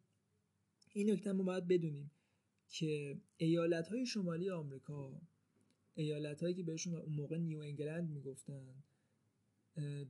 این 0.94 1.12
نکته 1.12 1.32
ما 1.32 1.44
باید 1.44 1.68
بدونیم 1.68 2.12
که 2.70 3.18
ایالت 3.38 3.88
های 3.88 4.06
شمالی 4.06 4.50
آمریکا 4.50 5.22
ایالت 5.96 6.42
هایی 6.42 6.56
که 6.56 6.64
بهشون 6.64 6.94
اون 6.94 7.16
موقع 7.16 7.38
نیو 7.38 7.60
انگلند 7.60 8.10
می‌گفتن 8.10 8.84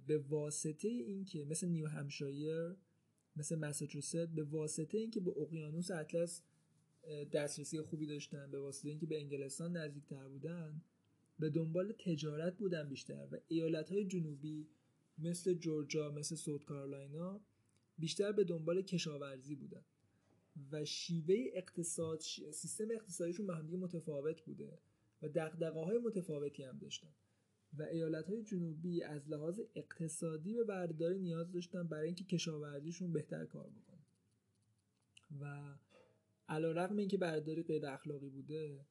به 0.08 0.18
واسطه 0.18 0.88
اینکه 0.88 1.46
مثل 1.46 1.68
نیو 1.68 1.88
همشایر 1.88 2.76
مثل 3.36 3.56
مساچوست 3.56 4.26
به 4.26 4.44
واسطه 4.44 4.98
اینکه 4.98 5.20
به 5.20 5.32
اقیانوس 5.38 5.92
اطلس 5.92 6.42
دسترسی 7.32 7.82
خوبی 7.82 8.08
داشتن 8.08 8.52
به 8.52 8.60
واسطه 8.60 8.90
اینکه 8.90 9.06
به 9.06 9.18
انگلستان 9.18 9.78
نزدیکتر 9.78 10.28
بودن 10.28 10.82
به 11.40 11.50
دنبال 11.50 11.92
تجارت 11.92 12.58
بودن 12.58 12.90
بیشتر 12.90 13.28
و 13.32 13.38
ایالت 13.48 13.92
های 13.92 14.06
جنوبی 14.06 14.68
مثل 15.18 15.54
جورجیا 15.54 16.12
مثل 16.12 16.36
سوت 16.36 16.64
کارولاینا 16.64 17.42
بیشتر 17.98 18.32
به 18.32 18.44
دنبال 18.44 18.82
کشاورزی 18.82 19.56
بودن. 19.56 19.86
و 20.72 20.86
شیوه 20.86 21.36
اقتصاد 21.54 22.20
سیستم 22.52 22.88
اقتصادیشون 22.92 23.48
به 23.48 23.78
متفاوت 23.78 24.42
بوده 24.42 24.80
و 25.22 25.30
دقدقه 25.30 25.80
های 25.80 25.98
متفاوتی 25.98 26.64
هم 26.64 26.78
داشتن. 26.78 27.14
و 27.78 27.84
ایالت 27.84 28.30
های 28.30 28.44
جنوبی 28.44 29.04
از 29.04 29.30
لحاظ 29.30 29.60
اقتصادی 29.76 30.54
به 30.54 30.64
برداری 30.64 31.20
نیاز 31.20 31.52
داشتن 31.52 31.88
برای 31.88 32.06
اینکه 32.06 32.24
کشاورزیشون 32.24 33.14
بهتر 33.14 33.46
کار 33.46 33.70
بکنه 33.70 34.06
و 35.42 35.76
علا 36.50 36.72
رقم 36.72 36.98
اینکه 36.98 37.18
برداری 37.18 37.64
غیر 37.64 37.86
اخلاقی 37.86 38.30
بوده 38.30 38.86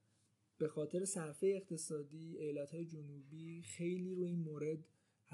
به 0.58 0.68
خاطر 0.68 1.04
صرفه 1.04 1.46
اقتصادی 1.46 2.38
ایالت 2.38 2.70
های 2.70 2.86
جنوبی 2.86 3.62
خیلی 3.62 4.14
روی 4.14 4.28
این 4.28 4.40
مورد 4.40 4.84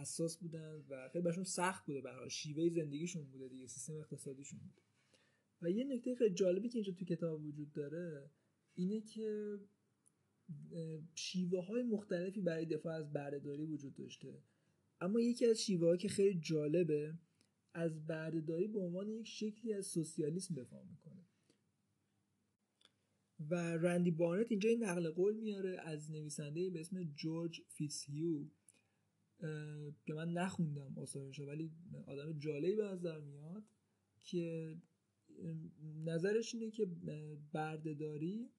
حساس 0.00 0.36
بودن 0.36 0.84
و 0.88 1.08
خیلی 1.12 1.24
برشون 1.24 1.44
سخت 1.44 1.86
بوده 1.86 2.00
برای 2.00 2.30
شیوه 2.30 2.68
زندگیشون 2.68 3.24
بوده 3.24 3.48
دیگه 3.48 3.66
سیستم 3.66 3.94
اقتصادیشون 3.94 4.58
بوده. 4.58 4.82
و 5.62 5.70
یه 5.70 5.84
نکته 5.84 6.14
خیلی 6.14 6.34
جالبی 6.34 6.68
که 6.68 6.74
اینجا 6.74 6.92
تو 6.92 7.04
کتاب 7.04 7.44
وجود 7.44 7.72
داره 7.72 8.30
اینه 8.74 9.00
که 9.00 9.58
شیوه 11.14 11.66
های 11.66 11.82
مختلفی 11.82 12.40
برای 12.40 12.66
دفاع 12.66 12.94
از 12.94 13.12
بردهداری 13.12 13.64
وجود 13.64 13.94
داشته. 13.94 14.42
اما 15.00 15.20
یکی 15.20 15.46
از 15.46 15.58
شیوه 15.58 15.96
که 15.96 16.08
خیلی 16.08 16.40
جالبه 16.40 17.14
از 17.74 18.06
بردهداری 18.06 18.68
به 18.68 18.78
عنوان 18.78 19.08
یک 19.08 19.26
شکلی 19.26 19.72
از 19.72 19.86
سوسیالیسم 19.86 20.54
دفاع 20.54 20.84
می‌کنه. 20.84 21.26
و 23.50 23.54
رندی 23.54 24.10
بارنت 24.10 24.46
اینجا 24.50 24.68
این 24.68 24.84
نقل 24.84 25.10
قول 25.10 25.36
میاره 25.36 25.80
از 25.80 26.10
نویسنده 26.10 26.70
به 26.70 26.80
اسم 26.80 27.02
جورج 27.02 27.62
فیتسهیو 27.68 28.44
که 30.06 30.14
من 30.14 30.32
نخوندم 30.32 30.98
آثارش 30.98 31.40
ولی 31.40 31.72
آدم 32.06 32.38
جالبی 32.38 32.76
به 32.76 32.84
نظر 32.84 33.20
میاد 33.20 33.64
که 34.18 34.76
نظرش 36.04 36.54
اینه 36.54 36.70
که 36.70 36.86
بردهداری 37.52 38.50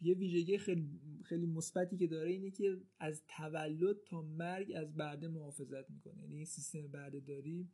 یه 0.00 0.14
ویژگی 0.14 0.58
خیلی 0.58 1.00
خیلی 1.24 1.46
مثبتی 1.46 1.96
که 1.96 2.06
داره 2.06 2.30
اینه 2.30 2.50
که 2.50 2.80
از 2.98 3.22
تولد 3.28 3.96
تا 4.06 4.22
مرگ 4.22 4.72
از 4.76 4.96
برده 4.96 5.28
محافظت 5.28 5.90
می‌کنه. 5.90 6.22
یعنی 6.22 6.36
این 6.36 6.44
سیستم 6.44 6.88
بردهداری 6.88 7.70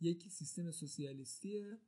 یک 0.00 0.28
سیستم 0.28 0.70
سوسیالیستیه 0.70 1.78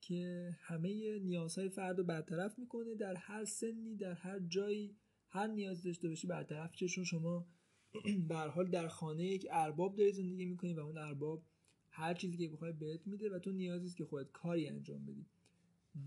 که 0.00 0.50
همه 0.60 1.18
نیازهای 1.18 1.68
فرد 1.68 1.98
رو 1.98 2.04
برطرف 2.04 2.58
می‌کنه 2.58 2.94
در 2.94 3.14
هر 3.14 3.44
سنی 3.44 3.96
در 3.96 4.12
هر 4.12 4.38
جایی 4.38 4.96
هر 5.36 5.46
نیاز 5.46 5.82
داشته 5.82 6.08
باشی 6.08 6.26
برطرف 6.26 6.72
چون 6.72 7.04
شما 7.04 7.46
به 8.28 8.36
حال 8.36 8.70
در 8.70 8.88
خانه 8.88 9.24
یک 9.24 9.46
ارباب 9.50 9.96
داری 9.96 10.12
زندگی 10.12 10.46
می‌کنی 10.46 10.74
و 10.74 10.80
اون 10.80 10.98
ارباب 10.98 11.42
هر 11.90 12.14
چیزی 12.14 12.36
که 12.36 12.48
بخوای 12.48 12.72
بهت 12.72 13.06
میده 13.06 13.30
و 13.30 13.38
تو 13.38 13.52
نیازی 13.52 13.94
که 13.94 14.04
خودت 14.04 14.32
کاری 14.32 14.68
انجام 14.68 15.06
بدی. 15.06 15.26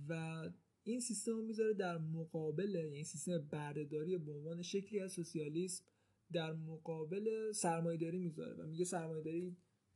و 0.10 0.44
این 0.84 1.00
سیستم 1.00 1.32
رو 1.32 1.42
می‌ذاره 1.42 1.74
در 1.74 1.98
مقابل 1.98 2.76
یعنی 2.76 3.04
سیستم 3.04 3.38
بردهداری 3.38 4.18
به 4.18 4.32
عنوان 4.32 4.62
شکلی 4.62 5.00
از 5.00 5.12
سوسیالیسم 5.12 5.84
در 6.32 6.54
مقابل 6.54 7.52
سرمایهداری 7.52 8.20
می‌ذاره 8.20 8.54
و 8.54 8.68
میگه 8.68 8.86
سرمایهداری 8.86 9.56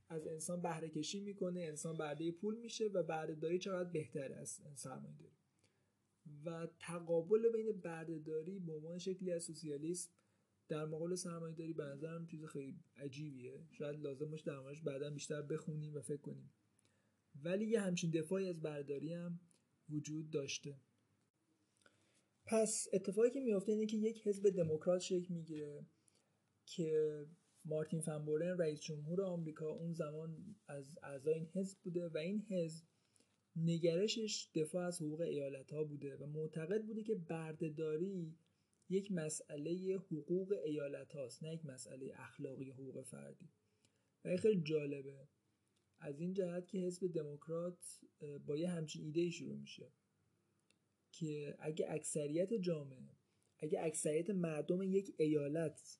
از 0.09 0.27
انسان 0.27 0.61
بهره 0.61 0.89
کشی 0.89 1.19
می‌کنه 1.19 1.59
انسان 1.61 1.97
برده 1.97 2.31
پول 2.31 2.55
میشه 2.55 2.87
و 2.87 3.03
بردهداری 3.03 3.59
چقدر 3.59 3.89
بهتر 3.89 4.33
از 4.33 4.61
سرمایهداری. 4.75 5.42
و 6.45 6.67
تقابل 6.79 7.51
بین 7.51 7.71
بردهداری 7.71 8.59
به 8.59 8.73
عنوان 8.73 8.97
شکلی 8.97 9.31
از 9.31 9.43
سوسیالیسم 9.43 10.11
در 10.67 10.85
مقابل 10.85 11.15
سرمایهداری 11.15 11.73
به 11.73 11.83
نظرم 11.83 12.25
چیز 12.25 12.45
خیلی 12.45 12.83
عجیبیه. 12.95 13.67
شاید 13.71 13.99
لازم 13.99 14.31
باشه 14.31 14.45
در 14.45 14.59
موردش 14.59 14.81
بعدا 14.81 15.09
بیشتر 15.09 15.41
بخونیم 15.41 15.95
و 15.95 16.01
فکر 16.01 16.21
کنیم. 16.21 16.53
ولی 17.35 17.65
یه 17.65 17.81
همچین 17.81 18.11
دفاعی 18.11 18.49
از 18.49 18.61
بردهداری 18.61 19.13
هم 19.13 19.39
وجود 19.89 20.29
داشته. 20.29 20.79
پس 22.45 22.87
اتفاقی 22.93 23.29
که 23.29 23.39
میافته 23.39 23.71
اینه 23.71 23.85
که 23.85 23.97
یک 23.97 24.27
حزب 24.27 24.49
دموکرات 24.49 25.01
شکل 25.01 25.33
می‌گیره 25.33 25.85
که 26.65 27.19
مارتین 27.65 28.01
فنبورن 28.01 28.57
رئیس 28.57 28.81
جمهور 28.81 29.21
آمریکا 29.21 29.69
اون 29.69 29.93
زمان 29.93 30.55
از 30.67 30.97
اعضای 31.03 31.33
این 31.33 31.49
حزب 31.53 31.79
بوده 31.83 32.09
و 32.09 32.17
این 32.17 32.45
حزب 32.49 32.85
نگرشش 33.55 34.49
دفاع 34.55 34.85
از 34.85 35.01
حقوق 35.01 35.21
ایالت 35.21 35.73
ها 35.73 35.83
بوده 35.83 36.17
و 36.17 36.25
معتقد 36.25 36.85
بوده 36.85 37.03
که 37.03 37.15
بردهداری 37.15 38.37
یک 38.89 39.11
مسئله 39.11 39.95
حقوق 39.95 40.53
ایالت 40.65 41.15
هاست 41.15 41.43
نه 41.43 41.53
یک 41.53 41.65
مسئله 41.65 42.11
اخلاقی 42.15 42.71
حقوق 42.71 43.01
فردی. 43.01 43.49
و 44.25 44.27
این 44.27 44.37
خیلی 44.37 44.61
جالبه. 44.61 45.27
از 45.99 46.19
این 46.19 46.33
جهت 46.33 46.67
که 46.67 46.77
حزب 46.77 47.13
دموکرات 47.13 47.99
با 48.45 48.57
یه 48.57 48.69
همچین 48.69 49.05
ایده 49.05 49.29
شروع 49.29 49.57
میشه 49.57 49.91
که 51.11 51.55
اگه 51.59 51.85
اکثریت 51.89 52.53
جامعه 52.53 53.09
اگه 53.59 53.83
اکثریت 53.83 54.29
مردم 54.29 54.81
یک 54.81 55.15
ایالت 55.17 55.99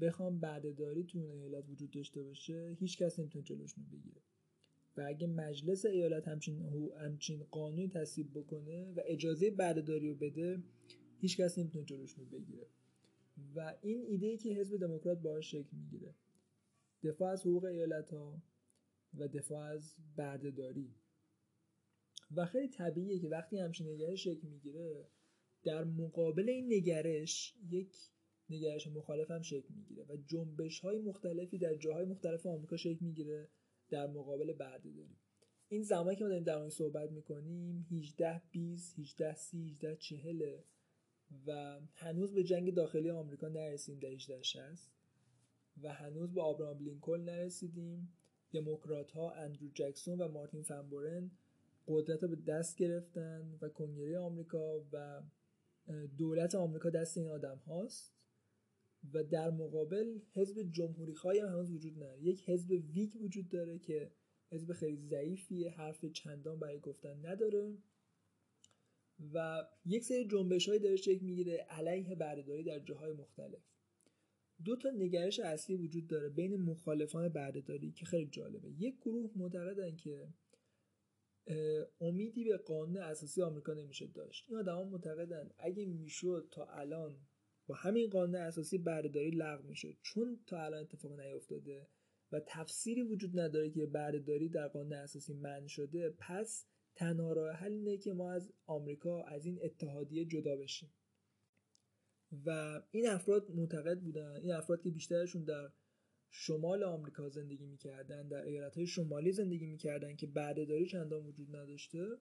بخوام 0.00 0.40
بردهداری 0.40 1.04
تو 1.04 1.18
اون 1.18 1.30
ایالت 1.30 1.68
وجود 1.68 1.90
داشته 1.90 2.22
باشه 2.22 2.76
هیچ 2.80 2.98
کس 2.98 3.18
نمی‌تونه 3.18 3.44
جلوشون 3.44 3.84
بگیره. 3.92 4.22
و 4.96 5.04
اگه 5.06 5.26
مجلس 5.26 5.84
ایالت 5.84 6.28
همچین, 6.28 6.62
همچین 7.00 7.44
قانونی 7.50 7.88
تصویب 7.88 8.30
بکنه 8.34 8.92
و 8.96 9.00
اجازه 9.04 9.50
بردهداری 9.50 10.08
رو 10.08 10.14
بده 10.14 10.62
هیچ 11.18 11.36
کس 11.36 11.58
نمی‌تونه 11.58 11.84
جلوشون 11.84 12.24
بگیره. 12.24 12.66
و 13.54 13.74
این 13.82 14.04
ایده 14.06 14.26
ای 14.26 14.36
که 14.36 14.54
حزب 14.54 14.76
دموکرات 14.76 15.18
باهاش 15.18 15.50
شکل 15.50 15.76
می‌گیره. 15.76 16.14
دفاع 17.02 17.32
از 17.32 17.40
حقوق 17.40 17.64
ایالت 17.64 18.10
ها 18.10 18.42
و 19.18 19.28
دفاع 19.28 19.60
از 19.60 19.94
بردهداری. 20.16 20.94
و 22.36 22.46
خیلی 22.46 22.68
طبیعیه 22.68 23.18
که 23.18 23.28
وقتی 23.28 23.58
همچین 23.58 23.88
نگرش 23.88 24.24
شکل 24.24 24.48
می‌گیره 24.48 25.08
در 25.64 25.84
مقابل 25.84 26.48
این 26.48 26.72
نگرش 26.72 27.54
یک 27.70 27.94
نگرش 28.50 28.86
مخالف 28.86 29.30
هم 29.30 29.42
شکل 29.42 29.74
می‌گیره 29.74 30.04
و 30.04 30.16
جنبش 30.16 30.80
های 30.80 30.98
مختلفی 30.98 31.58
در 31.58 31.74
جاهای 31.74 32.04
مختلف 32.04 32.46
آمریکا 32.46 32.76
شکل 32.76 33.04
می‌گیره. 33.04 33.48
در 33.90 34.06
مقابل 34.06 34.52
بردهداری 34.52 35.16
این 35.68 35.82
زمانی 35.82 36.16
که 36.16 36.24
ما 36.24 36.28
داریم 36.28 36.44
در 36.44 36.58
مورد 36.58 36.70
صحبت 36.70 37.10
می‌کنیم 37.10 37.86
18 37.90 38.42
20 38.50 38.98
18 38.98 39.34
30 39.34 39.68
18 39.68 39.96
40 39.96 40.56
و 41.46 41.80
هنوز 41.94 42.34
به 42.34 42.44
جنگ 42.44 42.74
داخلی 42.74 43.10
آمریکا 43.10 43.48
نرسیدیم 43.48 44.00
در 44.00 44.08
18 44.08 44.42
60 44.42 44.90
و 45.82 45.92
هنوز 45.92 46.32
به 46.34 46.42
آبرام 46.42 46.78
لینکلن 46.78 47.24
نرسیدیم. 47.24 48.12
دموکرات 48.52 49.10
ها 49.10 49.30
اندرو 49.30 49.68
جکسون 49.74 50.20
و 50.20 50.28
مارتین 50.28 50.62
فنبورن 50.62 51.30
قدرت 51.88 52.22
رو 52.22 52.28
به 52.28 52.36
دست 52.36 52.76
گرفتن 52.76 53.58
و 53.60 53.68
کنگره 53.68 54.18
آمریکا 54.18 54.80
و 54.92 55.22
دولت 56.18 56.54
آمریکا 56.54 56.90
دست 56.90 57.18
این 57.18 57.28
آدم 57.28 57.56
هاست. 57.66 58.12
و 59.12 59.24
در 59.24 59.50
مقابل 59.50 60.18
حزب 60.32 60.62
جمهوری 60.70 61.14
خواهی 61.14 61.38
هم 61.38 61.48
هنوز 61.48 61.70
وجود 61.70 61.96
نداره. 61.96 62.22
یک 62.22 62.48
حزب 62.48 62.70
ویک 62.70 63.16
وجود 63.20 63.48
داره 63.48 63.78
که 63.78 64.12
حزب 64.52 64.72
خیلی 64.72 64.96
ضعیفیه 64.96 65.70
حرف 65.70 66.04
چندان 66.04 66.58
برای 66.58 66.78
گفتن 66.78 67.26
نداره. 67.26 67.78
و 69.34 69.66
یک 69.84 70.04
سری 70.04 70.28
جنبش 70.28 70.68
هایی 70.68 70.80
داره 70.80 70.96
شکل 70.96 71.24
می‌گیره 71.24 71.56
علیه 71.56 72.14
بردهداری 72.14 72.62
در 72.62 72.78
جاهای 72.78 73.12
مختلف. 73.12 73.62
دو 74.64 74.76
تا 74.76 74.90
نگرش 74.90 75.40
اصلی 75.40 75.76
وجود 75.76 76.06
داره 76.06 76.28
بین 76.28 76.56
مخالفان 76.56 77.28
بردهداری 77.28 77.92
که 77.92 78.04
خیلی 78.06 78.30
جالبه. 78.30 78.70
یک 78.70 79.00
گروه 79.00 79.30
معتقدن 79.36 79.96
که 79.96 80.28
امیدی 82.00 82.44
به 82.44 82.56
قانون 82.56 82.96
اساسی 82.96 83.42
آمریکا 83.42 83.74
نمیشه 83.74 84.06
داشت. 84.06 84.44
این 84.48 84.58
آدما 84.58 84.84
معتقدن 84.84 85.50
اگه 85.58 85.86
می‌شد 85.86 86.48
تا 86.50 86.66
الان 86.66 87.16
با 87.66 87.74
همین 87.74 88.10
قانون 88.10 88.34
اساسی 88.34 88.78
بردهداری 88.78 89.30
لغو 89.30 89.68
می‌شد 89.68 89.96
چون 90.02 90.40
تا 90.46 90.64
الان 90.64 90.80
اتفاق 90.80 91.20
نیفتاده 91.20 91.88
و 92.32 92.40
تفسیری 92.46 93.02
وجود 93.02 93.40
نداره 93.40 93.70
که 93.70 93.86
بردهداری 93.86 94.48
در 94.48 94.68
قانون 94.68 94.92
اساسی 94.92 95.34
من 95.34 95.66
شده 95.66 96.10
پس 96.18 96.66
تنها 96.94 97.32
راه 97.32 97.54
حل 97.54 97.72
اینه 97.72 97.96
که 97.96 98.12
ما 98.12 98.32
از 98.32 98.52
آمریکا 98.66 99.22
از 99.22 99.46
این 99.46 99.58
اتحادیه 99.62 100.24
جدا 100.24 100.56
بشیم. 100.56 100.94
و 102.46 102.80
این 102.90 103.08
افراد 103.08 103.50
معتقد 103.50 104.00
بودن 104.00 104.40
این 104.42 104.52
افراد 104.52 104.82
که 104.82 104.90
بیشترشون 104.90 105.44
در 105.44 105.70
شمال 106.30 106.82
آمریکا 106.82 107.28
زندگی 107.28 107.66
می‌کردن 107.66 108.28
در 108.28 108.44
ایالت 108.44 108.84
شمالی 108.84 109.32
زندگی 109.32 109.66
می‌کردن 109.66 110.16
که 110.16 110.26
بردهداری 110.26 110.86
چندان 110.86 111.26
وجود 111.26 111.56
نداشته 111.56 112.18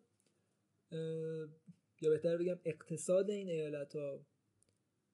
یا 2.02 2.10
بهتر 2.10 2.38
بگم 2.38 2.60
اقتصاد 2.66 3.30
این 3.30 3.50
ایالت 3.50 3.96
ها 3.96 4.26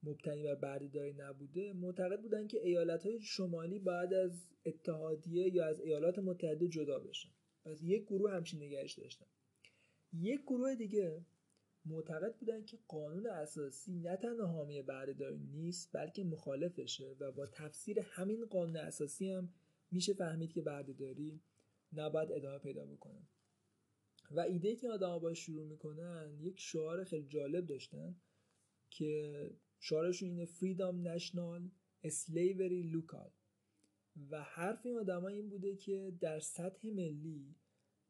مبتنی 0.03 0.43
بر 0.43 0.55
بردهداری 0.55 1.13
نبوده 1.13 1.73
معتقد 1.73 2.21
بودن 2.21 2.47
که 2.47 2.67
ایالت 2.67 3.05
های 3.05 3.21
شمالی 3.21 3.79
باید 3.79 4.13
از 4.13 4.49
اتحادیه 4.65 5.55
یا 5.55 5.65
از 5.65 5.81
ایالات 5.81 6.19
متحده 6.19 6.67
جدا 6.67 6.99
بشن. 6.99 7.29
پس 7.65 7.83
یک 7.83 8.05
گروه 8.05 8.31
همچین 8.31 8.63
نگرش 8.63 8.93
داشتن. 8.93 9.25
یک 10.13 10.41
گروه 10.41 10.75
دیگه 10.75 11.25
معتقد 11.85 12.35
بودن 12.35 12.65
که 12.65 12.77
قانون 12.87 13.27
اساسی 13.27 13.93
نه 13.93 14.15
تنها 14.15 14.47
حامی 14.47 14.81
بردهداری 14.81 15.37
نیست 15.37 15.89
بلکه 15.93 16.23
مخالفشه 16.23 17.15
و 17.19 17.31
با 17.31 17.45
تفسیر 17.45 17.99
همین 17.99 18.45
قانون 18.45 18.77
اساسی 18.77 19.29
هم 19.29 19.53
میشه 19.91 20.13
فهمید 20.13 20.53
که 20.53 20.61
بردهداری 20.61 21.39
نباید 21.93 22.31
ادامه 22.31 22.59
پیدا 22.59 22.85
بکنه. 22.85 23.21
و 24.31 24.39
ایده 24.39 24.75
که 24.75 24.89
آدم 24.89 25.19
با 25.19 25.33
شروع 25.33 25.67
می‌کنن 25.67 26.37
یک 26.39 26.59
شعار 26.59 27.03
خیلی 27.03 27.27
جالب 27.27 27.65
داشتن 27.65 28.15
که 28.89 29.51
شعارشون 29.79 30.29
اینه 30.29 30.45
فریدام 30.45 31.07
نشنال 31.07 31.69
اسلیوری 32.03 32.83
لوکال 32.83 33.31
و 34.31 34.43
حرف 34.43 34.85
این 34.85 34.97
آدم 34.97 35.25
این 35.25 35.49
بوده 35.49 35.75
که 35.75 36.13
در 36.21 36.39
سطح 36.39 36.87
ملی 36.87 37.55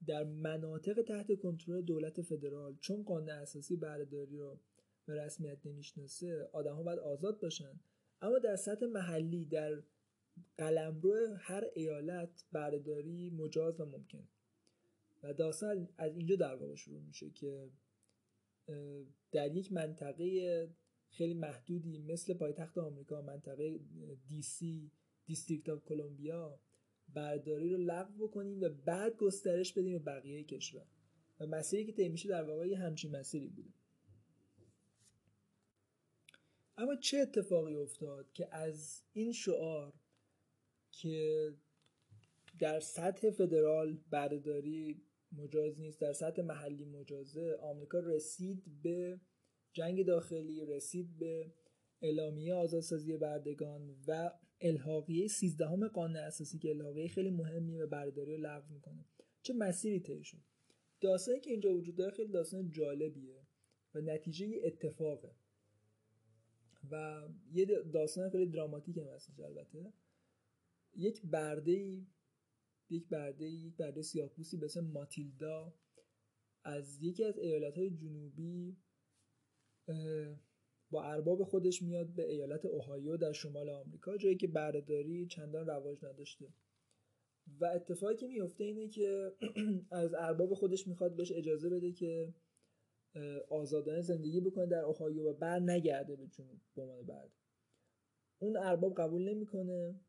در 0.07 0.23
مناطق 0.23 1.01
تحت 1.01 1.39
کنترل 1.39 1.81
دولت 1.81 2.21
فدرال 2.21 2.75
چون 2.79 3.03
قانون 3.03 3.29
اساسی 3.29 3.75
بردهداری 3.75 4.37
رو 4.37 4.59
به 5.05 5.25
رسمیت 5.25 5.65
نمی‌شناسه 5.65 6.49
آدم 6.53 6.75
ها 6.75 6.83
باید 6.83 6.99
آزاد 6.99 7.39
باشن. 7.39 7.79
اما 8.21 8.39
در 8.39 8.55
سطح 8.55 8.85
محلی 8.85 9.45
در 9.45 9.83
قلمرو 10.57 11.35
هر 11.37 11.63
ایالت 11.75 12.45
برده‌داری 12.51 13.29
مجاز 13.29 13.79
و 13.79 13.85
ممکن. 13.85 14.27
و 15.23 15.33
داستان 15.33 15.89
از 15.97 16.17
اینجا 16.17 16.35
در 16.35 16.55
واقع 16.55 16.75
شروع 16.75 17.01
میشه 17.01 17.29
که 17.29 17.69
در 19.31 19.55
یک 19.55 19.71
منطقه 19.71 20.69
خیلی 21.09 21.33
محدودی. 21.33 21.97
مثل 21.97 22.33
پایتخت 22.33 22.77
آمریکا 22.77 23.21
منطقه 23.21 23.79
DC 24.27 24.91
District 25.25 25.69
of 25.69 25.85
Columbia 25.85 26.59
برده‌داری 27.13 27.69
رو 27.69 27.77
لغو 27.77 28.27
بکنیم 28.27 28.61
و 28.61 28.69
بعد 28.69 29.17
گسترش 29.17 29.73
بدیم 29.73 29.93
به 29.93 29.99
بقیه 29.99 30.43
کشور. 30.43 30.85
و 31.39 31.47
مسیری 31.47 31.85
که 31.85 31.91
طی 31.91 32.27
در 32.27 32.43
واقع 32.43 32.67
یه 32.67 32.77
همچین 32.77 33.15
مسیری 33.15 33.47
بوده. 33.47 33.69
اما 36.77 36.95
چه 36.95 37.17
اتفاقی 37.17 37.75
افتاد 37.75 38.33
که 38.33 38.55
از 38.55 39.01
این 39.13 39.31
شعار 39.31 39.93
که 40.91 41.49
در 42.59 42.79
سطح 42.79 43.29
فدرال 43.29 43.97
بردهداری 44.09 45.01
مجاز 45.31 45.79
نیست 45.79 46.01
در 46.01 46.13
سطح 46.13 46.41
محلی 46.41 46.85
مجازه 46.85 47.57
آمریکا 47.61 47.99
رسید 47.99 48.63
به 48.83 49.19
جنگ 49.73 50.05
داخلی 50.05 50.65
رسید 50.65 51.17
به 51.19 51.53
اعلامیه 52.01 52.53
آزادسازی 52.53 53.17
بردگان 53.17 53.95
و 54.07 54.31
الحاقیه 54.61 55.27
سیزدهم 55.27 55.87
قانون 55.87 56.17
اساسی 56.17 56.59
که 56.59 56.69
الحاقیه 56.69 57.07
خیلی 57.07 57.29
مهمیه 57.29 57.83
و 57.83 57.87
برداری 57.87 58.31
رو 58.31 58.41
لغو 58.41 58.73
می‌کنه. 58.73 59.05
چه 59.41 59.53
مسیری 59.53 59.99
طی 59.99 60.23
شد 60.23 60.37
داستانی 61.01 61.39
که 61.39 61.51
اینجا 61.51 61.73
وجود 61.73 61.95
داره 61.95 62.11
خیلی 62.11 62.31
داستان 62.31 62.71
جالبیه 62.71 63.47
و 63.95 64.01
نتیجه 64.01 64.61
اتفاقه. 64.63 65.31
و 66.91 67.27
یه 67.51 67.65
داستان 67.65 68.29
خیلی 68.29 68.45
دراماتیک 68.45 68.97
هم 68.97 69.07
هستش 69.07 69.39
البته. 69.39 69.93
یک 70.95 71.21
برده 71.21 72.01
یک 72.89 73.07
برده 73.09 73.45
یک 73.45 73.77
برده 73.77 74.01
سیاه‌پوستی 74.01 74.57
به 74.57 74.65
اسم 74.65 74.85
ماتیلدا 74.85 75.73
از 76.63 77.03
یکی 77.03 77.23
از 77.23 77.37
ایالت 77.37 77.77
های 77.77 77.89
جنوبی 77.89 78.77
با 80.91 81.03
ارباب 81.03 81.43
خودش 81.43 81.81
میاد 81.81 82.07
به 82.07 82.31
ایالت 82.31 82.65
اوهایو 82.65 83.17
در 83.17 83.31
شمال 83.31 83.69
آمریکا 83.69 84.17
جایی 84.17 84.35
که 84.35 84.47
بردهداری 84.47 85.27
چندان 85.27 85.67
رواج 85.67 86.05
نداشته. 86.05 86.47
و 87.59 87.65
اتفاقی 87.65 88.15
که 88.15 88.27
میفته 88.27 88.63
اینه 88.63 88.87
که 88.87 89.33
از 89.91 90.13
ارباب 90.13 90.53
خودش 90.53 90.87
می‌خواد 90.87 91.15
بهش 91.15 91.31
اجازه 91.31 91.69
بده 91.69 91.91
که 91.91 92.33
آزادانه 93.49 94.01
زندگی 94.01 94.41
بکنه 94.41 94.65
در 94.65 94.79
اوهایو 94.79 95.29
و 95.29 95.33
بر 95.33 95.59
نگرده 95.59 96.15
به 96.15 96.27
جنوب 96.27 96.59
به 96.75 96.81
عنوان 96.81 97.05
برده. 97.05 97.31
اون 98.39 98.57
ارباب 98.57 98.95
قبول 98.95 99.29
نمی‌کنه 99.29 99.99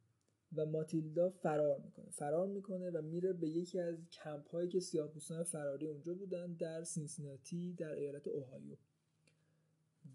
و 0.57 0.67
ماتیلدا 0.67 1.31
فرار 1.31 1.79
می‌کنه. 1.79 2.11
فرار 2.11 2.47
می‌کنه 2.47 2.91
و 2.91 3.03
میره 3.03 3.33
به 3.33 3.49
یکی 3.49 3.81
از 3.81 4.09
کمپ 4.11 4.49
هایی 4.49 4.69
که 4.69 4.81
سیاه‌پوستان 4.81 5.43
فراری 5.45 5.87
اونجا 5.87 6.15
بودن 6.15 6.53
در 6.53 6.85
سینسیناتی 6.85 7.73
در 7.73 7.93
ایالت 7.93 8.29
اوهایو. 8.29 8.77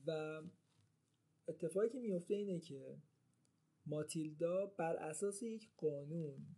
و 0.07 0.41
اتفاقی 1.47 1.89
که 1.89 1.99
میفته 1.99 2.33
اینه 2.33 2.59
که 2.59 2.97
ماتیلدا 3.85 4.65
بر 4.65 4.95
اساس 4.95 5.43
یک 5.43 5.69
قانون 5.77 6.55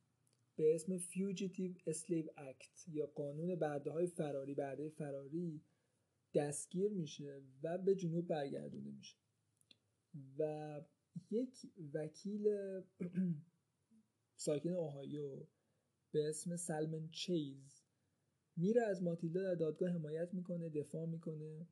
به 0.55 0.75
اسم 0.75 0.97
Fugitive 0.97 1.93
Slave 1.93 2.27
Act 2.37 2.87
یا 2.87 3.05
قانون 3.05 3.55
برده 3.55 3.91
های 3.91 4.07
فراری 4.07 4.55
برده 4.55 4.89
فراری 4.89 5.63
دستگیر 6.33 6.91
میشه 6.91 7.41
و 7.63 7.77
به 7.77 7.95
جنوب 7.95 8.27
برگردونده 8.27 8.91
میشه. 8.91 9.17
و 10.39 10.81
یک 11.31 11.71
وکیل 11.93 12.47
ساکن 14.45 14.69
اوهایو 14.69 15.47
به 16.11 16.29
اسم 16.29 16.55
سلمن 16.55 17.09
چیز 17.09 17.83
میره 18.55 18.81
از 18.81 19.03
ماتیلدا 19.03 19.43
در 19.43 19.55
دادگاه 19.55 19.89
حمایت 19.89 20.33
می‌کنه 20.33 20.69
دفاع 20.69 21.05
می‌کنه. 21.05 21.67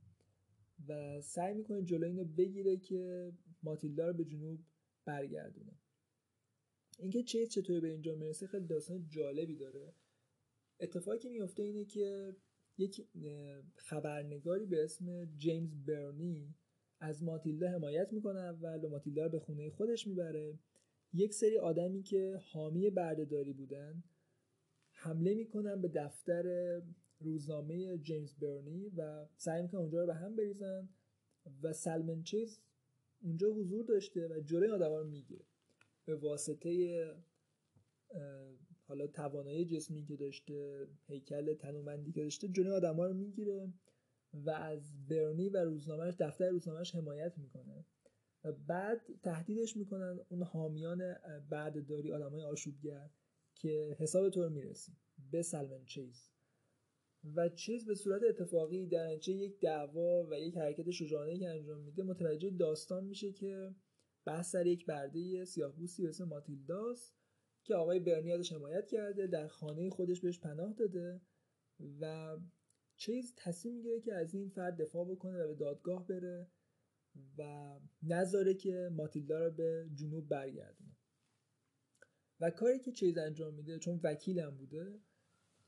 و 0.87 1.21
سعی 1.21 1.53
می‌کنه 1.53 1.83
جلوی 1.83 2.09
اینو 2.09 2.25
بگیره 2.25 2.77
که 2.77 3.31
ماتیلدا 3.63 4.07
رو 4.07 4.13
به 4.13 4.25
جنوب 4.25 4.59
برگردونه. 5.05 5.71
اینکه 6.99 7.23
چیز 7.23 7.49
چطور 7.49 7.79
به 7.79 7.87
اینجا 7.87 8.15
می‌رسه 8.15 8.47
خیلی 8.47 8.65
داستان 8.65 9.07
جالبی 9.07 9.55
داره. 9.55 9.93
اتفاقی 10.79 11.19
که 11.19 11.29
میفته 11.29 11.63
اینه 11.63 11.85
که 11.85 12.35
یک 12.77 13.07
خبرنگاری 13.75 14.65
به 14.65 14.83
اسم 14.83 15.25
جیمز 15.37 15.75
برنی 15.85 16.55
از 16.99 17.23
ماتیلدا 17.23 17.69
حمایت 17.69 18.13
می‌کنه 18.13 18.39
اول 18.39 18.83
و 18.83 18.89
ماتیلدا 18.89 19.23
رو 19.23 19.31
به 19.31 19.39
خونه 19.39 19.69
خودش 19.69 20.07
می‌بره. 20.07 20.59
یک 21.13 21.33
سری 21.33 21.57
آدمی 21.57 22.03
که 22.03 22.39
حامی 22.41 22.89
بردهداری 22.89 23.53
بودن 23.53 24.03
حمله 24.91 25.33
می‌کنن 25.33 25.81
به 25.81 25.87
دفتر 25.87 26.81
روزنامه 27.19 27.97
جیمز 27.97 28.33
برنی 28.33 28.89
و 28.89 29.27
سعی 29.37 29.61
می‌کنن 29.61 29.81
اونجا 29.81 30.01
رو 30.01 30.07
به 30.07 30.13
هم 30.13 30.35
بریزن 30.35 30.89
و 31.63 31.73
سلمن 31.73 32.23
چیز 32.23 32.61
اونجا 33.21 33.47
حضور 33.51 33.85
داشته 33.85 34.27
و 34.27 34.39
جلوی 34.39 34.69
آدم 34.69 34.93
رو 34.93 35.03
می‌گیره. 35.03 35.45
به 36.05 36.15
واسطه 36.15 37.03
حالا 38.87 39.07
توانایی 39.07 39.65
جسمی 39.65 40.05
که 40.05 40.15
داشته 40.15 40.87
هیکل 41.07 41.53
تنومندی 41.53 42.11
که 42.11 42.23
داشته 42.23 42.47
جلوی 42.47 42.71
آدم 42.71 43.01
رو 43.01 43.13
می‌گیره 43.13 43.73
و 44.33 44.49
از 44.49 45.07
برنی 45.07 45.49
و 45.49 45.57
روزنامهش 45.57 46.13
دفتر 46.19 46.49
روزنامهش 46.49 46.95
حمایت 46.95 47.37
می‌کنه. 47.37 47.85
و 48.43 48.51
بعد 48.51 49.01
تهدیدش 49.23 49.77
می‌کنن 49.77 50.19
اون 50.29 50.43
حامیان 50.43 51.15
بردهداری 51.49 52.11
آدمای 52.11 52.41
آشوبگر 52.43 53.09
که 53.55 53.95
حساب 53.99 54.29
تو 54.29 54.43
رو 54.43 54.49
می‌رسی 54.49 54.97
به 55.31 55.41
سلمن 55.41 55.85
چیز. 55.85 56.34
و 57.35 57.49
چیز 57.49 57.85
به 57.85 57.95
صورت 57.95 58.23
اتفاقی 58.23 58.87
در 58.87 59.07
نتیجه 59.07 59.33
یک 59.33 59.59
دعوا 59.59 60.27
و 60.29 60.39
یک 60.39 60.57
حرکت 60.57 60.91
شجاعانه 60.91 61.37
که 61.37 61.49
انجام 61.49 61.81
میده 61.81 62.03
متوجه 62.03 62.49
داستان 62.49 63.03
میشه 63.03 63.31
که 63.31 63.75
بحث 64.25 64.51
سر 64.51 64.67
یک 64.67 64.85
برده 64.85 65.45
سیاه‌پوستی 65.45 66.07
اسم 66.07 66.23
ماتیلداس 66.23 67.13
که 67.63 67.75
آقای 67.75 67.99
برنی 67.99 68.31
ازش 68.31 68.51
حمایت 68.51 68.87
کرده 68.87 69.27
در 69.27 69.47
خانه 69.47 69.89
خودش 69.89 70.21
بهش 70.21 70.39
پناه 70.39 70.73
داده 70.73 71.21
و 71.99 72.37
چیس 72.95 73.33
تصمیم 73.37 73.75
می‌گیره 73.75 74.01
که 74.01 74.13
از 74.13 74.33
این 74.33 74.49
فرد 74.49 74.81
دفاع 74.81 75.05
بکنه 75.05 75.43
و 75.43 75.47
به 75.47 75.55
دادگاه 75.55 76.07
بره 76.07 76.47
و 77.37 77.73
نذاره 78.03 78.53
که 78.53 78.89
ماتیلدا 78.91 79.39
رو 79.39 79.51
به 79.51 79.89
جنوب 79.95 80.29
برگردونه. 80.29 80.97
و 82.39 82.49
کاری 82.49 82.79
که 82.79 82.91
چیس 82.91 83.17
انجام 83.17 83.53
میده 83.53 83.79
چون 83.79 83.99
وکیلم 84.03 84.57
بوده 84.57 84.99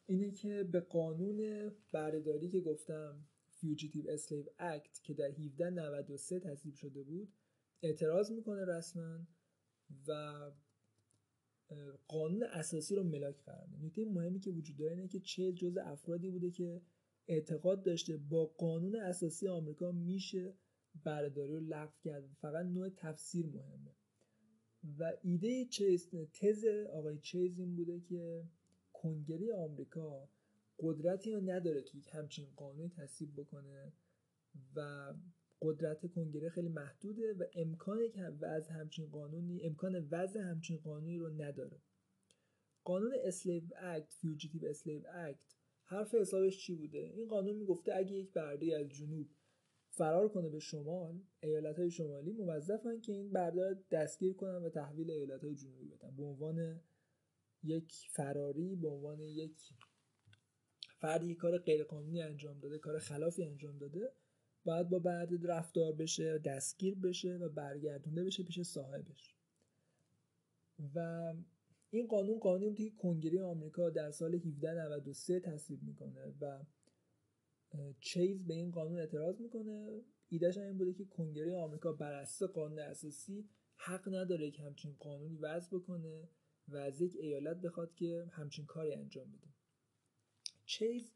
اینه 0.08 0.32
که 0.32 0.64
به 0.64 0.80
قانون 0.80 1.72
برده‌داری 1.92 2.50
که 2.50 2.62
گفتم 2.62 3.26
Fugitive 3.50 4.10
Slave 4.10 4.46
Act 4.60 5.04
که 5.04 5.14
در 5.14 5.32
1793 5.32 6.40
تصویب 6.40 6.76
شده 6.76 7.04
بود 7.04 7.34
اعتراض 7.82 8.32
می‌کنه 8.32 8.66
رسما 8.66 9.28
و 10.08 10.42
قانون 12.08 12.44
اساسی 12.44 12.96
رو 12.96 13.04
ملاک 13.04 13.36
قرار 13.46 13.68
میده. 13.68 13.86
نکته 13.86 14.06
مهمی 14.06 14.40
که 14.40 14.52
وجود 14.52 14.78
داره 14.78 14.92
اینه 14.92 15.08
که 15.08 15.20
چه 15.20 15.54
جز 15.54 15.78
افرادی 15.78 16.30
بوده 16.30 16.52
که 16.52 16.82
اعتقاد 17.28 17.84
داشته 17.84 18.18
با 18.18 18.46
قانون 18.46 18.96
اساسی 18.96 19.48
آمریکا 19.48 19.92
میشه 19.92 20.54
بردهداری 21.04 21.52
رو 21.52 21.60
لغو 21.60 21.94
کرد 22.04 22.30
فقط 22.42 22.66
نوع 22.66 22.90
تفسیر 22.90 23.46
مهمه. 23.46 23.96
و 25.00 25.14
ایده 25.24 25.66
چیز 25.66 26.10
تز 26.34 26.66
آقای 26.94 27.18
چیز 27.18 27.60
این 27.60 27.76
بوده 27.76 28.00
که 28.00 28.44
کنگره 29.08 29.54
آمریکا 29.54 30.30
قدرتی 30.80 31.32
رو 31.32 31.42
نداره 31.42 31.82
که 31.82 31.98
همچین 32.12 32.48
قانونی 32.56 32.90
تصویب 32.90 33.36
بکنه 33.36 33.94
و 34.76 35.14
قدرت 35.62 36.12
کنگره 36.12 36.50
خیلی 36.50 36.70
محدوده 36.70 37.34
و 37.34 37.44
امکانی 37.54 38.10
که 38.10 38.22
از 38.46 38.68
همچین 38.68 39.10
قانونی 39.10 39.64
امکان 39.64 40.08
وضع 40.12 40.40
همچین 40.40 40.78
قانونی 40.78 41.18
رو 41.18 41.30
نداره. 41.30 41.82
قانون 42.84 43.12
slave 43.24 43.64
act 43.78 44.14
fugitive 44.14 44.66
slave 44.66 45.02
act 45.14 45.56
حرف 45.84 46.16
حسابش 46.16 46.60
چی 46.66 46.76
بوده؟ 46.76 47.00
این 47.00 47.28
قانون 47.28 47.56
می‌گفته 47.56 47.96
اگه 47.96 48.12
یک 48.12 48.34
برده 48.34 48.78
از 48.78 48.90
جنوب 48.90 49.28
فرار 49.90 50.30
کنه 50.30 50.50
به 50.50 50.60
شمال 50.60 51.22
ایالت 51.44 51.80
های 51.80 51.92
شمالی 51.92 52.32
موظفن 52.32 53.00
که 53.00 53.12
این 53.12 53.32
برده 53.32 53.84
دستگیر 53.92 54.34
کنن 54.34 54.64
و 54.64 54.70
تحویل 54.70 55.12
ایالت 55.12 55.44
های 55.44 55.56
جنوبی 55.56 55.86
بدن. 55.86 56.16
به 56.16 56.24
عنوان 56.24 56.82
یک 57.68 57.94
فراری 58.12 58.76
به 58.76 58.88
عنوان 58.88 59.20
یک 59.20 59.58
فردی 61.00 61.36
کار 61.36 61.58
غیرقانونی 61.58 62.22
انجام 62.22 62.60
داده 62.60 62.78
کار 62.78 63.00
خلافی 63.00 63.44
انجام 63.44 63.78
داده 63.78 64.12
باید 64.66 64.90
با 64.90 65.00
بعد 65.00 65.30
رفتار 65.44 65.94
بشه 65.94 66.38
دستگیر 66.38 66.96
بشه 66.96 67.38
و 67.38 67.50
برگردونده 67.50 68.24
بشه 68.24 68.44
پیش 68.44 68.62
صاحبش. 68.62 69.36
و 70.96 71.34
این 71.90 72.08
قانون 72.08 72.40
قانونی 72.40 72.76
که 72.76 72.90
کنگره 72.90 73.44
آمریکا 73.44 73.90
در 73.90 74.12
سال 74.12 74.36
1793 74.36 75.40
تصویب 75.40 75.84
می‌کنه 75.84 76.34
و 76.42 76.64
چیز 78.00 78.48
به 78.48 78.54
این 78.54 78.72
قانون 78.72 79.00
اعتراض 79.00 79.42
می‌کنه. 79.42 80.02
ایدهش 80.30 80.58
این 80.58 80.78
بوده 80.78 80.94
که 80.94 81.06
کنگره 81.06 81.56
آمریکا 81.56 81.94
بر 81.94 82.14
اساس 82.14 82.50
قانون 82.50 82.80
اساسی 82.80 83.50
حق 83.76 84.16
نداره 84.16 84.52
که 84.52 84.64
همچین 84.64 84.96
قانونی 85.00 85.38
وضع 85.38 85.78
بکنه. 85.78 86.30
و 86.68 86.76
از 86.78 87.02
یک 87.02 87.16
ایالت 87.20 87.62
بخواد 87.62 87.94
که 87.94 88.26
همچین 88.32 88.66
کاری 88.66 88.94
انجام 88.94 89.32
بده. 89.32 89.48
چیز 90.66 91.12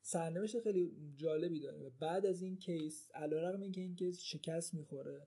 سرنوشت 0.00 0.60
خیلی 0.60 1.12
جالبی 1.16 1.60
داره 1.60 1.90
بعد 1.90 2.26
از 2.26 2.42
این 2.42 2.56
کیس 2.56 3.10
علیرغم 3.14 3.60
اینکه 3.60 3.80
این 3.80 3.94
کیس 3.94 4.20
شکست 4.20 4.74
می‌خوره 4.74 5.26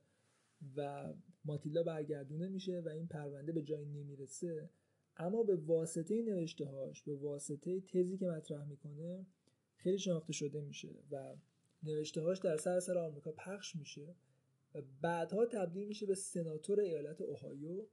و 0.75 1.13
ماتیلا 1.45 1.83
برگردونه 1.83 2.47
میشه 2.47 2.81
و 2.85 2.89
این 2.89 3.07
پرونده 3.07 3.51
به 3.51 3.61
جایی 3.61 3.85
نمی‌رسه. 3.85 4.69
اما 5.17 5.43
به 5.43 5.55
واسطه 5.55 6.21
نوشته 6.21 6.65
هاش 6.65 7.03
به 7.03 7.15
واسطه 7.15 7.81
تزی 7.81 8.17
که 8.17 8.25
مطرح 8.25 8.65
می‌کنه 8.65 9.25
خیلی 9.75 9.99
شناخته 9.99 10.33
شده 10.33 10.61
میشه 10.61 10.95
و 11.11 11.35
نوشته 11.83 12.21
هاش 12.21 12.39
در 12.39 12.57
سراسر 12.57 12.97
آمریکا 12.97 13.31
پخش 13.31 13.75
میشه 13.75 14.15
و 14.75 14.81
بعدها 15.01 15.45
تبدیل 15.45 15.87
میشه 15.87 16.05
به 16.05 16.15
سناتور 16.15 16.79
ایالت 16.79 17.21
اوهایو. 17.21 17.85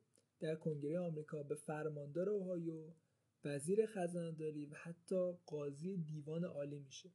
در 0.44 0.54
کنگره 0.54 0.98
آمریکا 0.98 1.42
به 1.42 1.54
فرماندار 1.54 2.28
اوهایو 2.28 2.92
وزیر 3.44 3.86
خزانداری 3.86 4.66
و 4.66 4.74
حتی 4.74 5.32
قاضی 5.46 5.96
دیوان 5.96 6.44
عالی 6.44 6.78
میشه. 6.78 7.10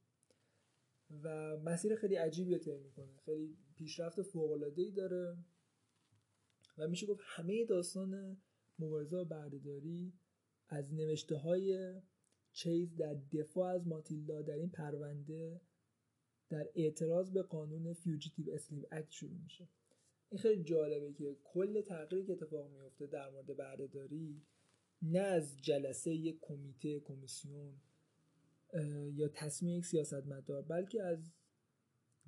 و 1.22 1.56
مسیر 1.56 1.96
خیلی 1.96 2.14
عجیبی 2.14 2.58
طی 2.58 2.78
می‌کنه. 2.78 3.16
خیلی 3.24 3.56
پیشرفت 3.74 4.22
فوق 4.22 4.72
ای 4.76 4.90
داره 4.90 5.36
و 6.78 6.88
میشه 6.88 7.06
گفت 7.06 7.20
همه 7.24 7.64
داستان 7.64 8.42
مبارزه 8.78 9.16
و 9.16 9.24
بردهداری 9.24 10.12
از 10.68 10.94
نوشته 10.94 11.36
های 11.36 12.00
چیز 12.52 12.96
در 12.96 13.14
دفاع 13.14 13.74
از 13.74 13.86
ماتیلدا 13.86 14.42
در 14.42 14.56
این 14.56 14.70
پرونده 14.70 15.60
در 16.48 16.68
اعتراض 16.74 17.30
به 17.30 17.42
قانون 17.42 17.92
fugitive 17.92 18.50
slave 18.52 18.84
act 18.90 19.10
شروع 19.10 19.38
میشه. 19.42 19.68
این 20.30 20.40
خیلی 20.40 20.62
جالبه 20.62 21.12
که 21.12 21.36
کل 21.44 21.80
تغییری 21.80 22.26
که 22.26 22.32
اتفاق 22.32 22.70
میفته 22.70 23.06
در 23.06 23.30
مورد 23.30 23.56
بردهداری 23.56 24.42
نه 25.02 25.18
از 25.18 25.62
جلسه 25.62 26.14
یک 26.14 26.38
کمیته 26.40 27.00
کمیسیون 27.00 27.80
یا 29.12 29.28
تصمیم 29.28 29.78
یک 29.78 29.86
سیاستمدار 29.86 30.62
بلکه 30.62 31.02
از 31.02 31.32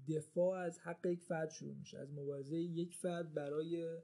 دفاع 0.08 0.58
از 0.58 0.78
حق 0.78 1.06
یک 1.06 1.22
فرد 1.22 1.50
شروع 1.50 1.74
میشه. 1.74 1.98
از 1.98 2.12
مبارزه 2.12 2.56
یک 2.56 2.96
فرد 2.96 3.34
برای 3.34 3.98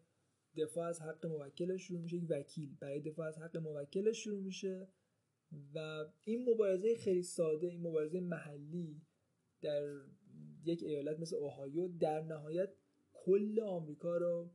دفاع 0.57 0.89
از 0.89 1.01
حق 1.01 1.27
موکلش 1.27 1.83
شروع 1.83 2.01
میشه 2.01 2.17
یک 2.17 2.27
وکیل 2.31 2.77
برای 2.81 3.01
دفاع 3.01 3.29
از 3.29 3.39
حق 3.39 3.57
موکلش 3.57 4.25
شروع 4.25 4.43
میشه 4.43 4.89
و 5.75 6.05
این 6.25 6.51
مبارزه 6.51 6.97
خیلی 6.97 7.23
ساده 7.23 7.67
این 7.67 7.81
مبارزه 7.81 8.21
محلی 8.21 9.03
در 9.61 10.01
یک 10.65 10.83
ایالت 10.83 11.21
مثل 11.21 11.37
اوهایو 11.37 11.89
در 11.89 12.21
نهایت 12.21 12.71
کل 13.25 13.61
آمریکا 13.61 14.17
رو 14.17 14.51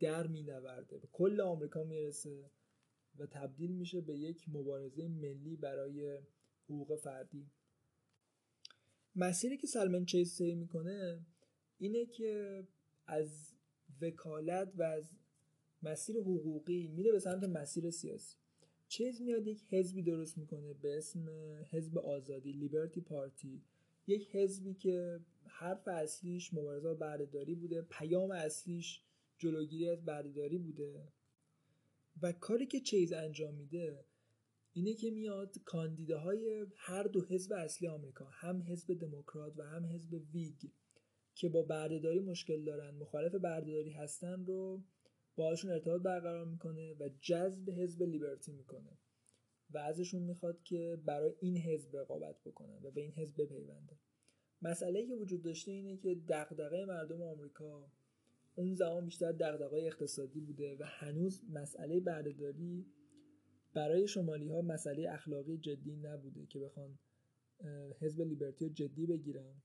در 0.00 0.26
مینورده. 0.26 0.98
به 0.98 1.08
کل 1.12 1.40
آمریکا 1.40 1.84
می‌رسه 1.84 2.50
و 3.18 3.26
تبدیل 3.26 3.72
میشه 3.72 4.00
به 4.00 4.18
یک 4.18 4.48
مبارزه 4.48 5.08
ملی 5.08 5.56
برای 5.56 6.18
حقوق 6.64 6.96
فردی. 6.96 7.50
مسیری 9.16 9.56
که 9.56 9.66
سلمن 9.66 10.04
چیز 10.04 10.32
سعی 10.32 10.54
می‌کنه 10.54 11.26
اینه 11.78 12.06
که 12.06 12.62
از 13.06 13.54
وکالت 14.02 14.72
و 14.76 14.82
از 14.82 15.10
مسیر 15.82 16.20
حقوقی 16.20 16.88
میره 16.88 17.12
به 17.12 17.18
سمت 17.18 17.44
مسیر 17.44 17.90
سیاسی. 17.90 18.36
چیز 18.88 19.22
میاد 19.22 19.46
یک 19.46 19.64
حزبی 19.70 20.02
درست 20.02 20.38
می‌کنه 20.38 20.74
به 20.74 20.96
اسم 20.96 21.28
حزب 21.70 21.98
آزادی 21.98 22.52
لیبرتی 22.52 23.00
پارتی 23.00 23.62
یک 24.08 24.28
حزبی 24.32 24.74
که 24.74 25.20
حرف 25.44 25.88
اصلیش 25.88 26.54
مبارزه 26.54 26.94
بردهداری 26.94 27.54
بوده 27.54 27.82
پیام 27.82 28.30
اصلیش 28.30 29.02
جلوگیری 29.38 29.90
از 29.90 30.04
بردهداری 30.04 30.58
بوده 30.58 31.08
و 32.22 32.32
کاری 32.32 32.66
که 32.66 32.80
چیز 32.80 33.12
انجام 33.12 33.54
میده 33.54 34.04
اینه 34.72 34.94
که 34.94 35.10
میاد 35.10 35.58
کاندیداهای 35.64 36.66
هر 36.76 37.02
دو 37.02 37.24
حزب 37.24 37.52
اصلی 37.52 37.88
آمریکا 37.88 38.24
هم 38.24 38.62
حزب 38.62 38.98
دموکرات 38.98 39.54
و 39.56 39.62
هم 39.62 39.86
حزب 39.86 40.14
ویگ 40.32 40.70
که 41.34 41.48
با 41.48 41.62
بردهداری 41.62 42.20
مشکل 42.20 42.64
دارن 42.64 42.94
مخالف 42.94 43.34
بردهداری 43.34 43.90
هستن 43.90 44.46
رو 44.46 44.82
باشون 45.36 45.70
ارتباط 45.70 46.02
برقرار 46.02 46.44
می‌کنه 46.44 46.94
و 46.94 47.08
جذب 47.20 47.70
حزب 47.70 48.02
لیبرتی 48.02 48.52
می‌کنه. 48.52 48.98
و 49.70 49.78
ازشون 49.78 50.22
می‌خواد 50.22 50.62
که 50.62 50.98
برای 51.04 51.34
این 51.40 51.56
حزب 51.56 51.96
رقابت 51.96 52.36
بکنن 52.44 52.78
و 52.82 52.90
به 52.90 53.00
این 53.00 53.12
حزب 53.12 53.42
بپیوندن 53.42 53.98
مسئله 54.62 55.06
که 55.06 55.14
وجود 55.14 55.42
داشته 55.42 55.70
اینه 55.70 55.96
که 55.96 56.14
دغدغه 56.28 56.84
مردم 56.84 57.22
آمریکا 57.22 57.92
اون 58.54 58.74
زمان 58.74 59.04
بیشتر 59.04 59.32
دغدغه 59.32 59.78
اقتصادی 59.78 60.40
بوده 60.40 60.76
و 60.76 60.84
هنوز 60.86 61.42
مسئله 61.50 62.00
بردهداری 62.00 62.86
برای 63.74 64.08
شمالی 64.08 64.48
ها 64.48 64.62
مسئله 64.62 65.10
اخلاقی 65.10 65.58
جدی 65.58 65.96
نبوده 65.96 66.46
که 66.46 66.58
بخوان 66.58 66.98
حزب 68.00 68.20
لیبرتی 68.20 68.64
رو 68.64 68.72
جدی 68.72 69.06
بگیرن. 69.06 69.62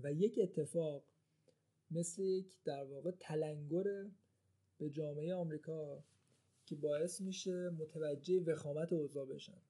و 0.00 0.12
یک 0.12 0.38
اتفاق 0.42 1.04
مثل 1.90 2.22
یک 2.22 2.62
در 2.64 2.84
واقع 2.84 3.10
تلنگر 3.10 4.10
به 4.78 4.90
جامعه 4.90 5.34
آمریکا 5.34 6.04
که 6.66 6.76
باعث 6.76 7.20
میشه 7.20 7.70
متوجه 7.70 8.40
وخامت 8.40 8.92
اوضاع 8.92 9.26
بشن. 9.26 9.60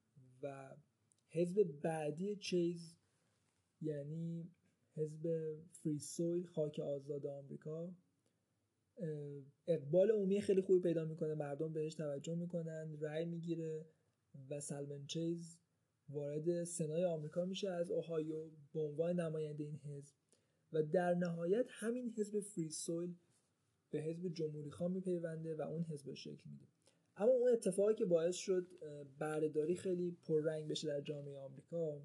و 0.43 0.77
حزب 1.29 1.63
بعدی 1.63 2.37
چیز 2.37 2.97
یعنی 3.81 4.51
حزب 4.95 5.55
فری 5.71 5.99
سویل 5.99 6.47
خاک 6.47 6.81
آزاد 6.81 7.27
آمریکا 7.27 7.95
اقبال 9.67 10.11
عمومی 10.11 10.41
خیلی 10.41 10.61
خوبی 10.61 10.81
پیدا 10.81 11.05
می‌کنه. 11.05 11.35
مردم 11.35 11.73
بهش 11.73 11.95
توجه 11.95 12.35
می‌کنن 12.35 12.97
رأی 13.01 13.25
می‌گیره 13.25 13.87
و 14.51 14.61
سلمن 14.61 15.07
چیز 15.07 15.59
وارد 16.09 16.65
سنای 16.65 17.05
آمریکا 17.05 17.45
میشه 17.45 17.71
از 17.71 17.91
اوهایو 17.91 18.51
به 18.73 18.81
عنوان 18.81 19.21
نماینده 19.21 19.65
این 19.65 19.77
حزب. 19.77 20.15
و 20.73 20.83
در 20.83 21.15
نهایت 21.15 21.67
همین 21.69 22.15
حزب 22.17 22.41
فری 22.41 22.71
سویل 22.71 23.17
به 23.91 24.03
حزب 24.03 24.29
جمهوری 24.29 24.71
خواه 24.71 24.91
میپیونده 24.91 25.55
و 25.55 25.61
اون 25.61 25.85
حزب 25.85 26.15
شکل 26.15 26.51
میده. 26.51 26.67
اما 27.17 27.33
اون 27.33 27.53
اتفاقی 27.53 27.95
که 27.95 28.05
باعث 28.05 28.37
شد 28.37 28.67
بردهداری 29.19 29.77
خیلی 29.77 30.17
پررنگ 30.25 30.69
بشه 30.69 30.89
در 30.89 31.01
جامعه 31.01 31.39
آمریکا 31.39 32.03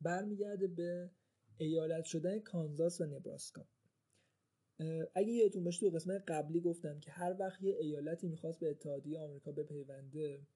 برمیگرده 0.00 0.66
به 0.66 1.10
ایالت 1.58 2.04
شدن 2.04 2.38
کانزاس 2.38 3.00
و 3.00 3.04
نبراسکا. 3.04 3.68
اگه 5.14 5.32
یادتون 5.32 5.64
باشه 5.64 5.80
تو 5.80 5.96
قسمت 5.96 6.22
قبلی 6.28 6.60
گفتم 6.60 7.00
که 7.00 7.10
هر 7.10 7.36
وقت 7.38 7.62
یه 7.62 7.76
ایالتی 7.80 8.28
می‌خواست 8.28 8.60
به 8.60 8.70
اتحادیه 8.70 9.18
آمریکا 9.18 9.52
بپیونده 9.52 10.46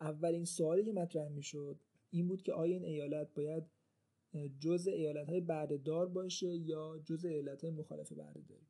اولین 0.00 0.44
سوالی 0.44 0.84
که 0.84 0.92
مطرح 0.92 1.28
می‌شد 1.28 1.80
این 2.10 2.28
بود 2.28 2.42
که 2.42 2.52
آیا 2.52 2.74
این 2.74 2.84
ایالت 2.84 3.34
باید 3.34 3.64
جز 4.60 4.88
ایالت 4.88 5.28
های 5.28 5.40
باشه 6.06 6.46
یا 6.46 6.98
جز 7.04 7.24
ایالت 7.24 7.64
های 7.64 7.70
مخالف 7.70 8.12
بردهداری؟ 8.12 8.66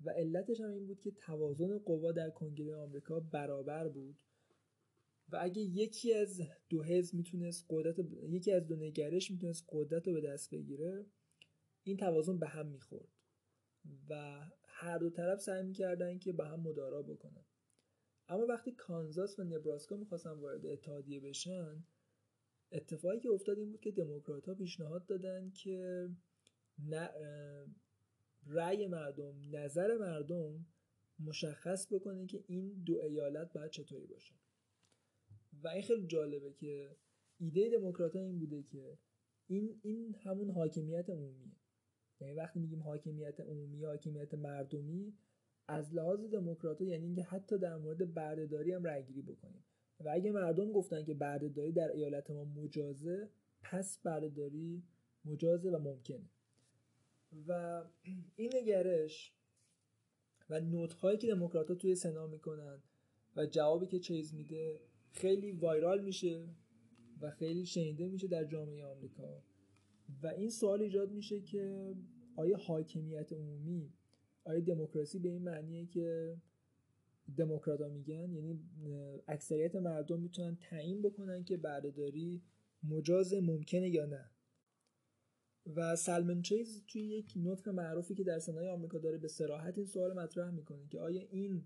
و 0.00 0.10
علتش 0.10 0.60
هم 0.60 0.70
این 0.70 0.86
بود 0.86 1.00
که 1.00 1.10
توازن 1.10 1.78
قوا 1.78 2.12
در 2.12 2.30
کنگره 2.30 2.76
آمریکا 2.76 3.20
برابر 3.20 3.88
بود. 3.88 4.16
و 5.28 5.38
اگه 5.40 5.62
یکی 5.62 6.14
از 6.14 6.40
دو 6.68 6.82
حزب 6.82 7.14
می‌تونست 7.14 7.66
قدرت 7.70 7.98
یکی 8.28 8.52
از 8.52 8.66
دو 8.66 8.76
نگرش 8.76 9.30
می‌تونست 9.30 9.64
قدرت 9.68 10.08
رو 10.08 10.14
به 10.14 10.20
دست 10.20 10.50
بگیره 10.50 11.06
این 11.82 11.96
توازن 11.96 12.38
به 12.38 12.46
هم 12.46 12.66
می‌خورد. 12.66 13.08
و 14.08 14.40
هر 14.64 14.98
دو 14.98 15.10
طرف 15.10 15.40
سعی 15.40 15.62
می‌کردن 15.62 16.18
که 16.18 16.32
به 16.32 16.46
هم 16.46 16.60
مدارا 16.60 17.02
بکنن. 17.02 17.44
اما 18.28 18.46
وقتی 18.46 18.72
کانزاس 18.72 19.38
و 19.38 19.44
نبراسکا 19.44 19.96
می‌خواستن 19.96 20.30
وارد 20.30 20.66
اتحادیه 20.66 21.20
بشن 21.20 21.84
اتفاقی 22.72 23.20
که 23.20 23.28
افتاد 23.30 23.58
این 23.58 23.70
بود 23.70 23.80
که 23.80 23.90
دموکرات 23.90 24.48
ها 24.48 24.54
پیشنهاد 24.54 25.06
دادن 25.06 25.50
که 25.50 26.08
رأی 28.46 28.86
مردم 28.86 29.34
نظر 29.52 29.96
مردم 29.96 30.66
مشخص 31.18 31.92
بکنه 31.92 32.26
که 32.26 32.44
این 32.46 32.82
دو 32.86 32.98
ایالت 32.98 33.52
باید 33.52 33.70
چطوری 33.70 34.06
باشه. 34.06 34.34
و 35.62 35.68
این 35.68 35.82
خیلی 35.82 36.06
جالبه 36.06 36.52
که 36.52 36.96
ایده 37.38 37.70
دموکرات 37.70 38.16
این 38.16 38.38
بوده 38.38 38.62
که 38.62 38.98
این 39.46 39.80
این 39.82 40.14
همون 40.14 40.50
حاکمیت 40.50 41.10
عمومیه. 41.10 41.56
یعنی 42.20 42.34
وقتی 42.34 42.60
میگیم 42.60 42.82
حاکمیت 42.82 43.40
عمومی 43.40 43.84
حاکمیت 43.84 44.34
مردمی 44.34 45.14
از 45.68 45.94
لحاظ 45.94 46.24
دموکرات 46.24 46.80
یعنی 46.80 47.04
اینکه 47.04 47.22
حتی 47.22 47.58
در 47.58 47.76
مورد 47.76 48.14
بردهداری 48.14 48.72
هم 48.72 48.84
رأیگیری 48.84 49.22
بکنیم. 49.22 49.64
و 50.00 50.08
اگه 50.12 50.32
مردم 50.32 50.72
گفتن 50.72 51.04
که 51.04 51.14
بردهداری 51.14 51.72
در 51.72 51.92
ایالت 51.92 52.30
ما 52.30 52.44
مجازه 52.44 53.28
پس 53.62 53.98
بردهداری 53.98 54.82
مجازه 55.24 55.70
و 55.70 55.78
ممکنه. 55.78 56.30
و 57.48 57.82
این 58.36 58.50
نگرش 58.54 59.32
و 60.50 60.60
نوت 60.60 61.20
که 61.20 61.26
دموکرات 61.26 61.72
توی 61.72 61.94
سنا 61.94 62.26
می‌کنن 62.26 62.82
و 63.36 63.46
جوابی 63.46 63.86
که 63.86 63.98
چیز 63.98 64.34
میده 64.34 64.80
خیلی 65.10 65.52
وایرال 65.52 66.04
میشه 66.04 66.48
و 67.20 67.30
خیلی 67.30 67.66
شنیده 67.66 68.08
میشه 68.08 68.28
در 68.28 68.44
جامعه 68.44 68.84
آمریکا. 68.84 69.42
و 70.22 70.26
این 70.26 70.50
سوال 70.50 70.82
ایجاد 70.82 71.12
میشه 71.12 71.40
که 71.40 71.94
آیا 72.36 72.56
حاکمیت 72.56 73.32
عمومی 73.32 73.92
آیا 74.44 74.60
دموکراسی 74.60 75.18
به 75.18 75.28
این 75.28 75.42
معنیه 75.42 75.86
که 75.86 76.36
دموکراتا 77.36 77.88
میگن؟ 77.88 78.32
یعنی 78.32 78.60
اکثریت 79.28 79.76
مردم 79.76 80.20
می‌تونن 80.20 80.56
تعیین 80.56 81.02
بکنن 81.02 81.44
که 81.44 81.56
بردهداری 81.56 82.42
مجاز 82.82 83.34
ممکنه 83.34 83.90
یا 83.90 84.06
نه؟ 84.06 84.30
و 85.66 85.96
سلمن 85.96 86.42
چیز 86.42 86.84
توی 86.86 87.02
یک 87.02 87.32
نطق 87.36 87.68
معروفی 87.68 88.14
که 88.14 88.24
در 88.24 88.38
سنای 88.38 88.68
آمریکا 88.68 88.98
داره 88.98 89.18
به 89.18 89.28
سراحت 89.28 89.78
این 89.78 89.86
سوال 89.86 90.12
مطرح 90.12 90.50
می‌کنه 90.50 90.88
که 90.88 91.00
آیا 91.00 91.22
این 91.30 91.64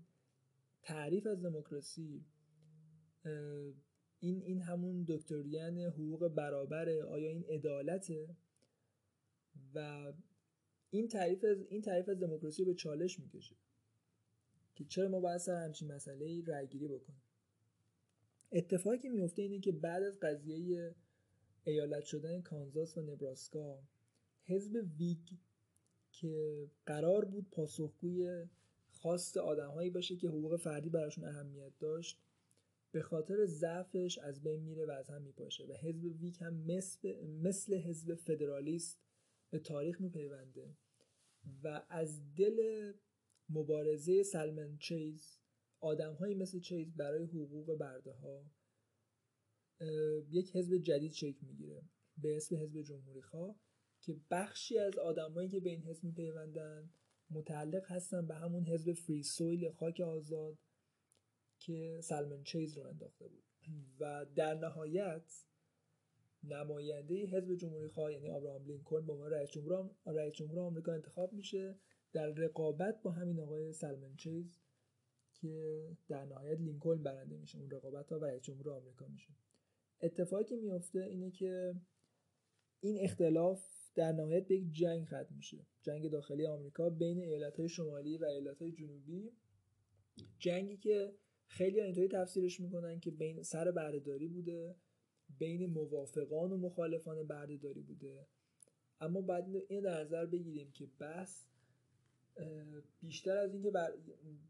تعریف 0.81 1.27
از 1.27 1.41
دموکراسی 1.41 2.25
این 4.19 4.41
این 4.41 4.61
همون 4.61 5.05
دکتریان 5.07 5.77
حقوق 5.77 6.27
برابره 6.27 7.03
آیا 7.03 7.29
این 7.29 7.43
عدالته؟ 7.43 8.35
و 9.75 10.13
این 10.89 11.07
تعریف 11.07 11.43
از 11.43 11.65
این 11.69 11.81
تعریف 11.81 12.09
از 12.09 12.19
دموکراسی 12.19 12.65
به 12.65 12.73
چالش 12.73 13.19
می‌کشه 13.19 13.55
که 14.75 14.85
چرا 14.85 15.07
ما 15.09 15.19
باید 15.19 15.37
سر 15.37 15.63
همچین 15.63 15.91
مسئله 15.91 16.25
ای 16.25 16.41
رأی 16.41 16.67
گیری 16.67 16.87
بکنیم؟ 16.87 17.21
اتفاقی 18.51 18.97
که 18.97 19.09
میفته 19.09 19.41
اینه 19.41 19.59
که 19.59 19.71
بعد 19.71 20.03
از 20.03 20.19
قضیه 20.19 20.95
ایالت 21.63 22.03
شدن 22.03 22.41
کانزاس 22.41 22.97
و 22.97 23.01
نبراسکا. 23.01 23.83
حزب 24.43 24.85
ویگ 24.97 25.27
که 26.11 26.67
قرار 26.85 27.25
بود 27.25 27.49
پاسخگوی 27.51 28.45
خواست 28.89 29.37
آدمهایی 29.37 29.89
باشه 29.89 30.15
که 30.15 30.27
حقوق 30.27 30.55
فردی 30.55 30.89
براشون 30.89 31.23
اهمیت 31.23 31.79
داشت 31.79 32.19
به 32.91 33.01
خاطر 33.01 33.45
ضعفش 33.45 34.17
از 34.17 34.43
بین 34.43 34.63
میره 34.63 34.85
و 34.85 34.91
از 34.91 35.09
هم 35.09 35.21
میپاشه 35.21 35.65
و 35.65 35.73
حزب 35.73 36.03
ویگ 36.21 36.35
هم 36.39 36.53
مثل, 36.53 37.25
مثل 37.25 37.75
حزب 37.75 38.15
فدرالیست 38.15 38.99
به 39.49 39.59
تاریخ 39.59 40.01
میپیونده 40.01 40.75
و 41.63 41.81
از 41.89 42.35
دل 42.35 42.91
مبارزه 43.49 44.23
سلمن 44.23 44.77
چیز 44.77 45.37
آدمهایی 45.79 46.35
مثل 46.35 46.59
چیز 46.59 46.95
برای 46.95 47.23
حقوق 47.23 47.77
برده 47.77 48.11
ها 48.11 48.45
یک 50.29 50.55
حزب 50.55 50.77
جدید 50.77 51.11
شکل 51.11 51.45
می‌گیره 51.47 51.83
به 52.17 52.37
اسم 52.37 52.55
حزب 52.55 52.81
جمهوری 52.81 53.21
خواه 53.21 53.55
که 54.01 54.15
بخشی 54.31 54.77
از 54.77 54.97
آدمایی 54.97 55.49
که 55.49 55.59
به 55.59 55.69
این 55.69 55.83
حزب 55.83 56.03
میپیوندن 56.03 56.89
متعلق 57.29 57.91
هستن 57.91 58.27
به 58.27 58.35
همون 58.35 58.65
حزب 58.65 58.93
فری 58.93 59.23
سویل 59.23 59.71
خاک 59.71 59.99
آزاد 59.99 60.57
که 61.59 61.99
سلمن 62.03 62.43
چیز 62.43 62.77
رو 62.77 62.83
انداخته 62.83 63.27
بود. 63.27 63.43
و 63.99 64.25
در 64.35 64.53
نهایت 64.53 65.45
نماینده 66.43 67.25
حزب 67.25 67.55
جمهوری 67.55 67.87
خواه 67.87 68.13
یعنی 68.13 68.29
آبراهام 68.29 68.65
لینکلن 68.65 69.05
به 69.05 69.13
عنوان 69.13 69.31
رئیس 69.31 69.51
جمهور 69.51 69.89
رئیس 70.05 70.33
جمهور 70.33 70.59
آمریکا 70.59 70.93
انتخاب 70.93 71.33
میشه 71.33 71.79
در 72.13 72.27
رقابت 72.27 73.01
با 73.01 73.11
همین 73.11 73.39
آقای 73.39 73.73
سلمن 73.73 74.15
چیز 74.15 74.59
که 75.33 75.83
در 76.07 76.25
نهایت 76.25 76.59
لینکلن 76.59 77.03
برنده 77.03 77.37
میشه 77.37 77.57
اون 77.57 77.71
رقابت 77.71 78.11
ها 78.11 78.17
رئیس 78.17 78.41
جمهور 78.41 78.69
آمریکا 78.69 79.07
میشه. 79.07 79.33
اتفاقی 80.01 80.43
که 80.43 80.55
میفته 80.55 80.99
اینه 80.99 81.31
که 81.31 81.75
این 82.79 82.97
اختلاف 83.01 83.65
در 83.95 84.11
نهایت 84.11 84.47
به 84.47 84.55
یک 84.55 84.71
جنگ 84.71 85.05
ختم 85.05 85.35
میشه. 85.35 85.65
جنگ 85.81 86.09
داخلی 86.09 86.45
آمریکا 86.45 86.89
بین 86.89 87.19
ایالت 87.19 87.59
های 87.59 87.69
شمالی 87.69 88.17
و 88.17 88.25
ایالت 88.25 88.61
های 88.61 88.71
جنوبی. 88.71 89.31
جنگی 90.39 90.77
که 90.77 91.13
خیلی 91.47 91.81
اینطوری 91.81 92.07
تفسیرش 92.07 92.59
می‌کنن 92.59 92.99
که 92.99 93.11
بین 93.11 93.43
سر 93.43 93.71
بردهداری 93.71 94.27
بوده 94.27 94.75
بین 95.39 95.65
موافقان 95.65 96.51
و 96.51 96.57
مخالفان 96.57 97.27
بردهداری 97.27 97.81
بوده. 97.81 98.27
اما 99.01 99.21
بعد 99.21 99.45
این 99.67 99.81
در 99.81 100.01
نظر 100.01 100.25
بگیریم 100.25 100.71
که 100.71 100.87
بحث 100.99 101.45
بیشتر 103.01 103.37
از 103.37 103.53
اینکه 103.53 103.71
بر... 103.71 103.93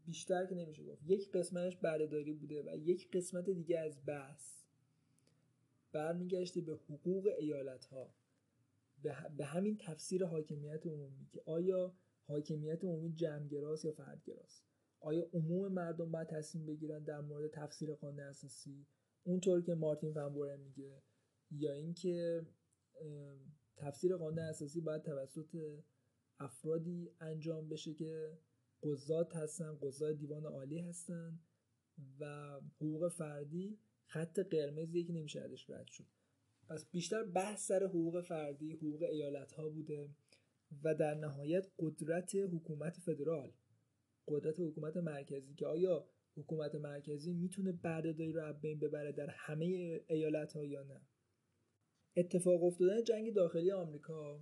بیشتر 0.06 0.46
که 0.46 0.54
نمیشه 0.54 0.84
گفت 0.84 1.02
یک 1.06 1.30
قسمتش 1.32 1.76
بردهداری 1.76 2.32
بوده 2.32 2.62
و 2.62 2.76
یک 2.76 3.10
قسمت 3.10 3.50
دیگه 3.50 3.78
از 3.78 4.06
بحث 4.06 4.59
برمیگشته 5.92 6.60
به 6.60 6.72
حقوق 6.72 7.28
ایالت 7.38 7.84
ها 7.84 8.14
به 9.36 9.44
همین 9.44 9.78
تفسیر 9.78 10.24
حاکمیت 10.24 10.86
عمومی 10.86 11.26
که 11.32 11.42
آیا 11.46 11.94
حاکمیت 12.26 12.84
عمومی 12.84 13.12
جمعگراست 13.12 13.84
یا 13.84 13.92
فردگراست؟ 13.92 14.64
آیا 15.00 15.26
عموم 15.32 15.72
مردم 15.72 16.10
باید 16.10 16.28
تصمیم 16.28 16.66
بگیرن 16.66 17.04
در 17.04 17.20
مورد 17.20 17.50
تفسیر 17.50 17.94
قانون 17.94 18.20
اساسی 18.20 18.86
اونطور 19.24 19.62
که 19.62 19.74
مارتین 19.74 20.12
فنبوره 20.12 20.56
میگه 20.56 21.02
یا 21.50 21.72
اینکه 21.72 22.46
تفسیر 23.76 24.16
قانون 24.16 24.38
اساسی 24.38 24.80
باید 24.80 25.02
توسط 25.02 25.80
افرادی 26.40 27.10
انجام 27.20 27.68
بشه 27.68 27.94
که 27.94 28.38
قضات 28.82 29.36
هستن 29.36 29.78
قضات 29.82 30.16
دیوان 30.16 30.46
عالی 30.46 30.78
هستن 30.78 31.40
و 32.20 32.54
حقوق 32.76 33.08
فردی 33.08 33.78
خط 34.10 34.38
قرمزی 34.38 35.04
که 35.04 35.12
نمیشه 35.12 35.40
ازش 35.40 35.70
رد 35.70 35.86
شد 35.86 36.06
پس 36.68 36.86
بیشتر 36.90 37.24
بحث 37.24 37.66
سر 37.66 37.84
حقوق 37.84 38.20
فردی 38.20 38.72
حقوق 38.72 39.02
ایالت 39.02 39.52
ها 39.52 39.68
بوده 39.68 40.08
و 40.84 40.94
در 40.94 41.14
نهایت 41.14 41.68
قدرت 41.78 42.34
حکومت 42.34 42.98
فدرال 42.98 43.52
قدرت 44.28 44.60
حکومت 44.60 44.96
مرکزی 44.96 45.54
که 45.54 45.66
آیا 45.66 46.08
حکومت 46.36 46.74
مرکزی 46.74 47.32
می‌تونه 47.32 47.72
بردهداری 47.72 48.32
رو 48.32 48.52
بین 48.52 48.78
ببره 48.78 49.12
در 49.12 49.30
همه 49.30 49.66
ایالت 50.08 50.52
ها 50.52 50.64
یا 50.64 50.82
نه؟ 50.82 51.00
اتفاق 52.16 52.64
افتادن 52.64 53.04
جنگ 53.04 53.34
داخلی 53.34 53.70
آمریکا 53.70 54.40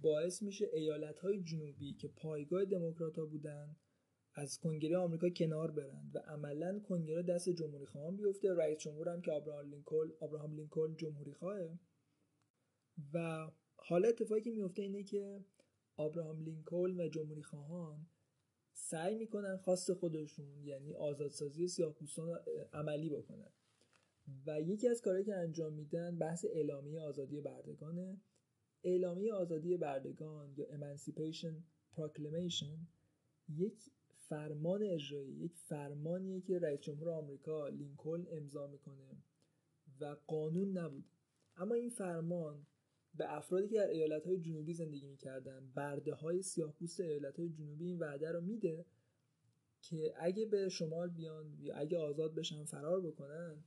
باعث 0.00 0.42
میشه 0.42 0.70
ایالت 0.72 1.18
های 1.18 1.42
جنوبی 1.42 1.92
که 1.92 2.08
پایگاه 2.08 2.64
دموکرات 2.64 3.18
ها 3.18 3.26
بودن 3.26 3.76
از 4.34 4.58
کنگره 4.58 4.96
آمریکا 4.96 5.30
کنار 5.30 5.70
برند 5.70 6.10
و 6.16 6.18
عملا 6.18 6.80
کنگره 6.80 7.22
دست 7.22 7.48
جمهوری 7.48 7.86
خواهان 7.86 8.16
بیفته. 8.16 8.54
رئیس 8.54 8.78
جمهور 8.78 9.08
هم 9.08 9.22
که 9.22 9.32
ابراهام 9.32 9.70
لینکلن 9.70 10.12
ابراهام 10.20 10.54
لینکلن 10.54 10.96
جمهوری 10.96 11.32
خواه 11.32 11.78
و 13.14 13.50
حالا 13.76 14.08
اتفاقی 14.08 14.40
که 14.40 14.50
میفته 14.50 14.82
اینه 14.82 15.02
که 15.02 15.44
ابراهام 15.98 16.40
لینکلن 16.40 17.00
و 17.00 17.08
جمهوری 17.08 17.42
خواهان 17.42 18.06
سعی 18.72 19.14
می‌کنن 19.14 19.56
خواست 19.56 19.92
خودشون 19.92 20.64
یعنی 20.64 20.94
آزادسازی 20.94 21.68
سیاه‌پوستان 21.68 22.38
عملی 22.72 23.10
بکنن. 23.10 23.52
و 24.46 24.60
یکی 24.60 24.88
از 24.88 25.00
کارهایی 25.00 25.24
که 25.24 25.34
انجام 25.34 25.72
میدن 25.72 26.18
بحث 26.18 26.44
اعلامیه 26.44 27.00
آزادی 27.00 27.40
بردگانه. 27.40 28.20
اعلامیه 28.84 29.32
آزادی 29.32 29.76
بردگان 29.76 30.54
یا 30.56 30.66
Emancipation 30.66 31.54
Proclamation 31.96 32.78
یک 33.48 33.90
فرمان 34.28 34.82
اجرایی 34.82 35.32
یک 35.32 35.56
فرمانیه 35.56 36.40
که 36.40 36.58
رئیس 36.58 36.80
جمهور 36.80 37.10
آمریکا 37.10 37.68
لینکلن 37.68 38.26
امضا 38.30 38.66
می‌کنه 38.66 39.22
و 40.00 40.16
قانون 40.26 40.78
نبود 40.78 41.04
اما 41.56 41.74
این 41.74 41.90
فرمان 41.90 42.66
به 43.14 43.36
افرادی 43.36 43.68
که 43.68 43.76
در 43.76 43.88
ایالت 43.88 44.26
های 44.26 44.38
جنوبی 44.38 44.74
زندگی 44.74 45.06
می‌کردن 45.06 45.72
برده 45.74 46.14
های 46.14 46.42
سیاه 46.42 46.72
پوست 46.72 47.00
ایالت 47.00 47.38
های 47.38 47.48
جنوبی 47.48 47.84
این 47.84 47.98
وعده 47.98 48.32
رو 48.32 48.40
میده 48.40 48.86
که 49.80 50.14
اگه 50.16 50.46
به 50.46 50.68
شمال 50.68 51.10
بیان 51.10 51.56
یا 51.60 51.74
اگه 51.74 51.98
آزاد 51.98 52.34
بشن 52.34 52.64
فرار 52.64 53.00
بکنن 53.00 53.64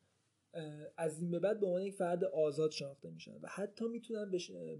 از 0.98 1.20
این 1.20 1.32
به 1.32 1.40
بعد 1.40 1.60
به 1.60 1.66
عنوان 1.66 1.82
یک 1.82 1.96
فرد 1.96 2.24
آزاد 2.24 2.72
شناخته 2.72 3.10
میشن 3.10 3.38
و 3.42 3.48
حتی 3.48 3.88
می‌تونن 3.88 4.32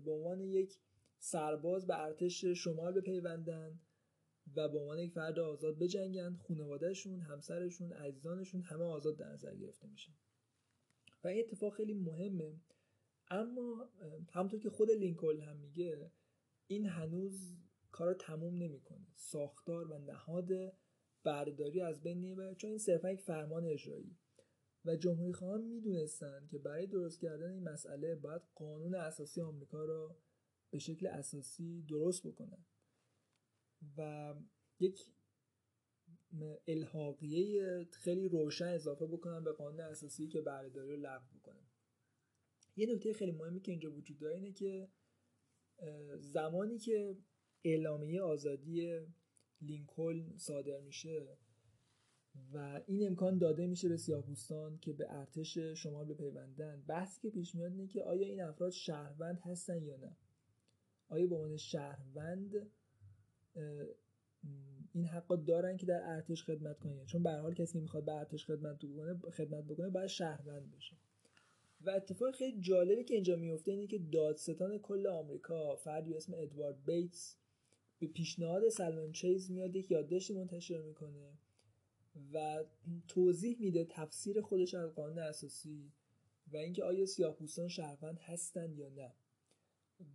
به 0.06 0.12
عنوان 0.12 0.42
یک 0.42 0.78
سرباز 1.20 1.88
به 1.88 2.04
ارتش 2.04 2.46
شمال 2.46 2.94
بپیوندن 2.94 3.80
و 4.56 4.70
به 4.70 4.80
عنوان 4.80 5.00
یک 5.00 5.12
فرد 5.12 5.40
آزاد 5.40 5.78
بجنگن 5.78 6.36
خانوادهشون 6.36 7.22
همسرشون 7.22 7.94
عزیزانشون 7.94 8.62
همه 8.62 8.84
آزاد 8.84 9.18
در 9.18 9.32
نظر 9.32 9.56
گرفته 9.56 9.88
میشن 9.88 10.14
و 11.24 11.28
این 11.28 11.46
اتفاق 11.46 11.74
خیلی 11.74 11.94
مهمه. 11.94 12.62
اما 13.30 13.90
همونطور 14.32 14.60
که 14.60 14.70
خود 14.70 14.92
لینکلن 14.92 15.42
هم 15.42 15.58
میگه 15.58 16.12
این 16.68 16.86
هنوز 16.86 17.58
کار 17.92 18.14
تموم 18.14 18.56
نمی‌کنه. 18.56 19.08
ساختار 19.16 19.92
و 19.92 19.98
نهاد 19.98 20.50
برداری 21.24 21.82
از 21.82 22.04
بین 22.04 22.18
نمی‌بره 22.18 22.56
چون 22.56 22.70
این 22.70 22.80
صرفا 22.80 23.12
یک 23.12 23.22
فرمان 23.22 23.66
اجرایی. 23.66 24.18
و 24.86 24.96
جمهوری 24.96 25.34
خواهان 25.34 25.62
می‌دونستن 25.62 26.48
که 26.48 26.58
برای 26.58 26.88
درست 26.88 27.20
کردن 27.22 27.52
این 27.52 27.64
مسئله 27.64 28.16
باید 28.16 28.42
قانون 28.56 28.96
اساسی 28.96 29.42
آمریکا 29.42 29.86
را 29.86 30.18
به 30.70 30.80
شکل 30.80 31.08
اساسی 31.08 31.82
درست 31.82 32.28
بکنن. 32.28 32.66
و 33.98 34.34
یک 34.80 35.00
الحاقیه 36.68 37.88
خیلی 37.92 38.30
روشن 38.30 38.68
اضافه 38.68 39.06
بکنن 39.06 39.44
به 39.44 39.52
قانون 39.52 39.80
اساسی 39.80 40.28
که 40.28 40.42
برداری 40.42 40.92
رو 40.92 40.98
لغو 40.98 41.40
بکنن 41.40 41.68
یه 42.76 42.96
نکته 42.96 43.14
خیلی 43.14 43.32
مهمی 43.32 43.62
که 43.62 43.72
اینجا 43.72 43.92
وجود 43.92 44.20
داره 44.20 44.36
اینه 44.36 44.52
که 44.52 44.90
زمانی 46.20 46.78
که 46.78 47.18
اعلامیه 47.64 48.22
آزادی 48.22 49.06
لینکلن 49.62 50.38
صادر 50.38 50.80
میشه 50.80 51.38
و 52.54 52.82
این 52.86 53.08
امکان 53.08 53.38
داده 53.38 53.68
میشه 53.68 53.90
به 53.90 53.98
سیاهپوستان 53.98 54.80
که 54.80 54.94
به 54.94 55.06
ارتش 55.10 55.58
شمال 55.58 56.06
بپیوندن 56.06 56.84
بحثی 56.88 57.22
که 57.22 57.30
پیش 57.30 57.56
میاد 57.56 57.72
اینه 57.72 57.88
که 57.88 58.04
آیا 58.04 58.28
این 58.28 58.42
افراد 58.42 58.72
شهروند 58.72 59.40
هستن 59.44 59.84
یا 59.84 59.98
نه؟ 59.98 60.18
آیا 61.10 61.28
به 61.28 61.36
عنوان 61.36 61.58
شهروند 61.58 62.72
این 64.94 65.06
حقا 65.06 65.36
دارن 65.36 65.78
که 65.78 65.86
در 65.86 66.02
ارتش 66.04 66.44
خدمت 66.44 66.80
کنن. 66.80 67.06
چون 67.06 67.24
به 67.24 67.32
حال 67.32 67.54
کسی 67.54 67.80
می‌خواد 67.80 68.06
به 68.06 68.14
ارتش 68.14 68.46
خدمت 68.46 68.86
بکنه 68.86 69.20
خدمت 69.32 69.64
بکنه 69.64 69.90
باید 69.90 70.08
شهروند 70.08 70.72
بشه. 70.72 70.96
و 71.82 71.90
اتفاق 71.90 72.36
خیلی 72.36 72.62
جالبی 72.62 73.04
که 73.04 73.14
اینجا 73.14 73.36
میفته 73.36 73.72
اینه 73.72 73.88
که 73.88 74.00
دادستان 74.00 74.78
کل 74.78 75.08
آمریکا 75.08 75.76
فردی 75.76 76.14
اسم 76.14 76.34
ادوارد 76.34 76.86
بیتس 76.86 77.38
به 78.00 78.08
پیشنهاد 78.08 78.70
سلمان 78.70 79.12
چیز 79.12 79.52
میاد 79.52 79.76
یک 79.76 79.92
یادداشتی 79.92 80.34
منتشر 80.34 80.82
می‌کنه 80.82 81.38
و 82.34 82.64
توضیح 83.08 83.58
میده 83.60 83.86
تفسیر 83.90 84.42
خودش 84.42 84.74
از 84.74 84.96
قانون 84.96 85.20
اساسی 85.20 85.92
و 86.54 86.58
اینکه 86.58 86.84
آیا 86.84 87.06
سیاه‌پوستان 87.06 87.68
شهروند 87.68 88.20
هستن 88.20 88.74
یا 88.74 88.90
نه. 88.90 89.14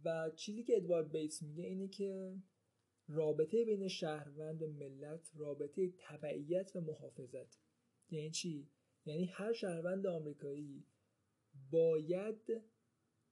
و 0.05 0.31
چیزی 0.37 0.63
که 0.63 0.77
ادوارد 0.77 1.13
بیتس 1.13 1.43
میگه 1.43 1.65
اینه 1.65 1.89
که 1.89 2.37
رابطه 3.09 3.65
بین 3.65 3.89
شهروند 3.89 4.63
و 4.63 4.67
ملت 4.67 5.31
رابطه 5.35 5.93
تبعیت 5.99 6.77
و 6.77 6.81
محافظت. 6.81 7.59
یعنی 8.11 8.31
چی؟ 8.31 8.69
یعنی 9.07 9.25
هر 9.25 9.53
شهروند 9.53 10.07
آمریکایی 10.07 10.85
باید 11.71 12.63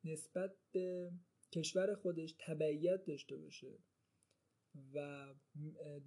نسبت 0.05 0.55
به 0.73 1.13
کشور 1.53 1.95
خودش 1.95 2.35
تبعیت 2.39 3.05
داشته 3.05 3.37
باشه 3.37 3.79
و 4.95 5.27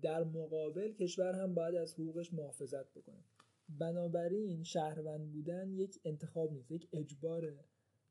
در 0.01 0.23
مقابل 0.23 0.93
کشور 0.93 1.35
هم 1.35 1.53
باید 1.53 1.75
از 1.75 1.93
حقوقش 1.93 2.33
محافظت 2.33 2.93
بکنه. 2.93 3.23
بنابراین 3.69 4.63
شهروند 4.63 5.31
بودن 5.31 5.71
یک 5.73 5.99
انتخاب 6.05 6.53
نیست 6.53 6.71
یک 6.71 6.87
اجباره. 6.93 7.65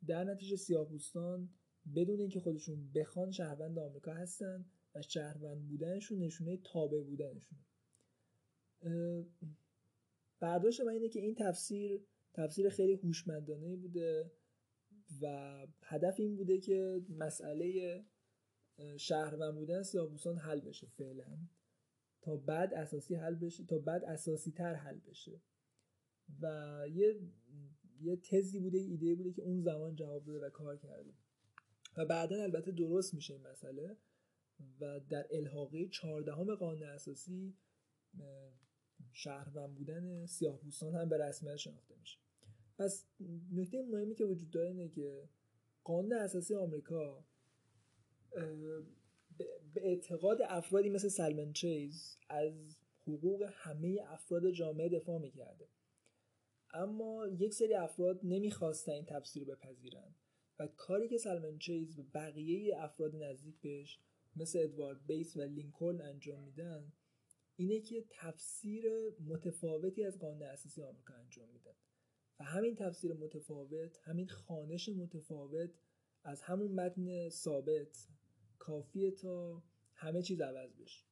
در 0.07 0.25
نتیجه 0.25 0.57
سیاهپوستان 0.57 1.49
بدون 1.95 2.21
اینکه 2.21 2.41
خودشون 2.41 2.93
بخوان 2.93 3.31
شهروند 3.31 3.79
آمریکا 3.79 4.13
هستن. 4.13 4.65
و 4.95 5.03
شهروند 5.03 5.69
بودنشون 5.69 6.19
نشونه 6.19 6.57
تابع 6.57 7.01
بودنشون. 7.01 7.59
برداشت 10.41 10.81
من 10.81 10.93
اینه 10.93 11.09
که 11.09 11.21
این 11.21 11.35
تفسیر 11.35 12.01
تفسیر 12.35 12.69
خیلی 12.69 12.93
هوشمندانه 12.93 13.77
بوده 13.77 14.33
و 15.21 15.67
هدف 15.83 16.21
این 16.21 16.37
بوده 16.37 16.59
که 16.59 17.03
مسئله 17.09 18.05
شهروند 18.97 19.55
بودن 19.55 19.83
سیاه‌پوستان 19.83 20.37
حل 20.37 20.61
بشه 20.61 20.87
فعلا. 20.87 21.39
تا 22.23 22.37
بعد 22.37 22.75
اساسی 22.75 23.15
حل 23.15 23.35
بشه 23.35 23.65
تا 23.65 23.79
بعد 23.79 24.05
اساسی 24.05 24.51
تر 24.51 24.75
حل 24.75 24.99
بشه. 24.99 25.41
و 26.41 26.85
یه 26.91 27.21
یه 28.01 28.17
تزی 28.17 28.61
بوده 28.61 28.79
ایده 28.79 29.15
بوده 29.15 29.33
که 29.33 29.43
اون 29.43 29.61
زمان 29.61 29.95
جواب 29.95 30.25
داده 30.25 30.47
و 30.47 30.51
کار 30.51 30.77
کرده. 30.77 31.15
و 31.97 32.07
بعدا 32.07 32.43
البته 32.43 32.73
درست 32.73 33.15
میشه 33.15 33.35
این 33.35 33.43
مسئله. 33.47 33.97
و 34.81 35.01
در 35.01 35.27
الحاقه 35.31 35.89
چهاردهم 35.89 36.55
قانون 36.55 36.83
اساسی 36.83 37.55
شهروند 39.13 39.75
بودن 39.75 40.27
سیاه 40.27 40.61
هم 40.83 41.09
به 41.09 41.19
رسمیت 41.19 41.57
شناخته 41.57 41.95
میشه. 42.01 42.19
پس 42.79 43.07
نکته 43.53 43.83
مهمی 43.83 44.15
که 44.15 44.25
وجود 44.25 44.51
داره 44.51 44.69
اینه 44.69 44.89
که 44.89 45.29
قانون 45.85 46.13
اساسی 46.13 46.55
آمریکا 46.55 47.25
به 49.75 49.87
اعتقاد 49.87 50.39
افرادی 50.43 50.89
مثل 50.89 51.09
سلمن 51.09 51.53
چیز 51.53 52.17
از 52.29 52.77
حقوق 53.07 53.51
همه 53.53 53.99
افراد 54.07 54.51
جامعه 54.51 54.89
دفاع 54.89 55.19
می‌کرده. 55.19 55.69
اما 56.75 57.29
یک 57.29 57.55
سری 57.55 57.75
افراد 57.75 58.21
نمی‌خواستن 58.23 58.93
این 58.93 59.05
تفسیر 59.05 59.45
رو 59.45 59.55
بپذیرن 59.55 60.15
و 60.59 60.67
کاری 60.67 61.09
که 61.09 61.19
سلمن 61.19 61.59
چیز 61.59 61.99
و 61.99 62.03
بقیه 62.15 62.77
افراد 62.79 63.17
نزدیک 63.17 63.61
بهش 63.61 64.01
مثل 64.37 64.59
ادوارد 64.59 65.07
بیس 65.07 65.37
و 65.37 65.41
لینکلن 65.41 66.01
انجام 66.01 66.43
میدن 66.43 66.93
اینه 67.57 67.81
که 67.81 68.05
تفسیر 68.11 68.85
متفاوتی 69.21 70.05
از 70.05 70.19
قانون 70.19 70.43
اساسی 70.43 70.83
آمریکا 70.83 71.15
انجام 71.15 71.49
میدن. 71.49 71.75
و 72.41 72.45
همین 72.45 72.75
تفسیر 72.75 73.13
متفاوت 73.13 73.99
همین 74.03 74.29
خانش 74.29 74.89
متفاوت 74.89 75.71
از 76.25 76.43
همون 76.43 76.73
متن 76.73 77.29
ثابت 77.29 78.09
کافیه 78.59 79.11
تا 79.11 79.63
همه 79.95 80.23
چیز 80.23 80.41
عوض 80.41 80.77
بشه. 80.77 81.05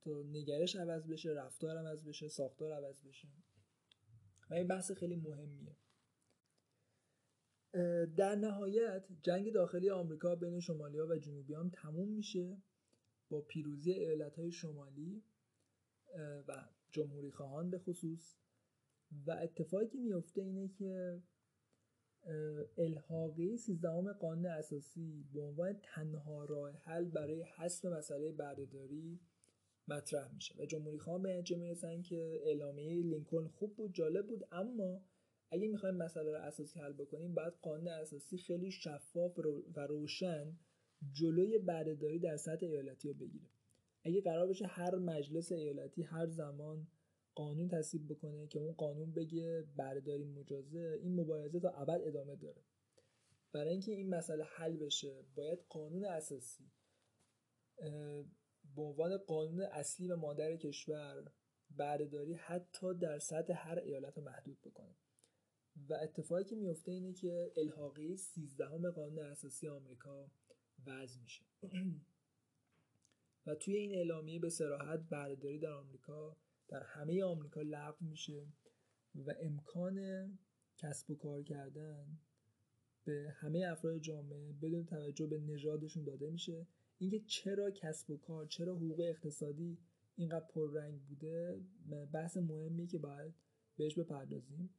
تا 0.00 0.22
نگرش 0.22 0.76
عوض 0.76 1.06
بشه 1.06 1.30
رفتار 1.30 1.78
عوض 1.78 2.04
بشه 2.04 2.28
ساختار 2.28 2.72
عوض 2.72 3.02
بشه. 3.02 3.28
و 4.50 4.54
این 4.54 4.66
بحث 4.66 4.92
خیلی 4.92 5.16
مهمیه. 5.16 5.76
در 8.16 8.34
نهایت 8.34 9.06
جنگ 9.22 9.52
داخلی 9.52 9.90
آمریکا 9.90 10.34
بین 10.34 10.60
شمالی 10.60 10.98
ها 10.98 11.06
و 11.06 11.18
جنوبی 11.18 11.54
هم 11.54 11.70
تموم 11.70 12.08
میشه 12.08 12.62
با 13.28 13.40
پیروزی 13.40 13.92
ایالت 13.92 14.38
های 14.38 14.52
شمالی 14.52 15.22
و 16.48 16.68
جمهوری 16.90 17.30
خواهان 17.30 17.70
به 17.70 17.78
خصوص. 17.78 18.36
و 19.26 19.30
اتفاقی 19.30 19.86
که 19.86 19.98
میفته 19.98 20.40
اینه 20.40 20.68
که 20.68 21.22
الحاقی 22.78 23.56
سیزدهم 23.56 24.12
قانون 24.12 24.46
اساسی 24.46 25.24
به 25.32 25.40
عنوان 25.40 25.80
تنها 25.82 26.44
راه 26.44 26.72
حل 26.72 27.04
برای 27.04 27.42
حذف 27.42 27.84
مسئله 27.84 28.32
بردهداری 28.32 29.20
مطرح 29.88 30.34
میشه. 30.34 30.54
و 30.58 30.66
جمهوری 30.66 30.98
خواهان 30.98 31.22
به 31.22 31.28
نتیجه 31.28 31.56
می‌رسن 31.56 32.02
که 32.02 32.40
اعلامیه 32.44 33.02
لینکلن 33.02 33.48
خوب 33.48 33.76
بود 33.76 33.94
جالب 33.94 34.26
بود 34.26 34.44
اما 34.52 35.04
اگه 35.50 35.68
می‌خوایم 35.68 35.94
مسئله 35.94 36.30
رو 36.30 36.38
اساسی 36.38 36.80
حل 36.80 36.92
بکنیم 36.92 37.34
باید 37.34 37.52
قانون 37.62 37.88
اساسی 37.88 38.38
خیلی 38.38 38.70
شفاف 38.70 39.38
و 39.76 39.80
روشن 39.80 40.58
جلوی 41.12 41.58
بردهداری 41.58 42.18
در 42.18 42.36
سطح 42.36 42.66
ایالتی 42.66 43.08
رو 43.08 43.14
بگیره. 43.14 43.48
اگه 44.04 44.20
قرار 44.20 44.46
بشه 44.46 44.66
هر 44.66 44.94
مجلس 44.94 45.52
ایالتی 45.52 46.02
هر 46.02 46.26
زمان 46.26 46.86
قانون 47.34 47.68
تصویب 47.68 48.08
بکنه 48.08 48.46
که 48.46 48.58
اون 48.58 48.72
قانون 48.72 49.12
بگه 49.12 49.64
بردهداری 49.76 50.24
مجازه 50.24 50.98
این 51.02 51.20
مبارزه 51.20 51.60
تا 51.60 51.70
ابد 51.70 52.00
ادامه 52.04 52.36
داره. 52.36 52.62
برای 53.52 53.70
اینکه 53.70 53.92
این 53.92 54.14
مسئله 54.14 54.44
حل 54.44 54.76
بشه 54.76 55.24
باید 55.34 55.58
قانون 55.68 56.04
اساسی 56.04 56.70
به 58.76 58.82
عنوان 58.82 59.16
قانون 59.16 59.60
اصلی 59.60 60.08
و 60.08 60.16
مادر 60.16 60.56
کشور 60.56 61.32
بردهداری 61.70 62.34
حتی 62.34 62.94
در 62.94 63.18
سطح 63.18 63.54
هر 63.56 63.78
ایالت 63.78 64.16
رو 64.16 64.24
محدود 64.24 64.60
بکنه. 64.60 64.94
و 65.88 65.94
اتفاقی 66.02 66.44
که 66.44 66.56
میفته 66.56 66.92
اینه 66.92 67.12
که 67.12 67.52
الحاقی 67.56 68.16
سیزدهم 68.16 68.90
قانون 68.90 69.18
اساسی 69.18 69.68
آمریکا 69.68 70.30
وضع 70.86 71.20
میشه. 71.20 71.44
و 73.46 73.54
توی 73.54 73.76
این 73.76 73.94
اعلامیه 73.94 74.38
به 74.38 74.48
سراحت 74.48 75.00
بردهداری 75.00 75.58
در 75.58 75.72
آمریکا 75.72 76.36
در 76.68 76.82
همه 76.82 77.24
آمریکا 77.24 77.60
لغو 77.62 78.06
میشه 78.06 78.46
و 79.14 79.34
امکان 79.42 80.28
کسب 80.76 81.10
و 81.10 81.14
کار 81.14 81.42
کردن 81.42 82.18
به 83.04 83.34
همه 83.36 83.66
افراد 83.66 83.98
جامعه 83.98 84.52
بدون 84.52 84.84
توجه 84.86 85.26
به 85.26 85.38
نژادشون 85.38 86.04
داده 86.04 86.30
میشه. 86.30 86.66
اینکه 86.98 87.20
چرا 87.20 87.70
کسب 87.70 88.10
و 88.10 88.16
کار 88.16 88.46
چرا 88.46 88.76
حقوق 88.76 89.00
اقتصادی 89.00 89.78
اینقدر 90.16 90.46
پررنگ 90.46 91.00
بوده 91.00 91.60
بحث 92.12 92.36
مهمی 92.36 92.86
که 92.86 92.98
باید 92.98 93.34
بهش 93.76 93.98
بپردازیم. 93.98 94.70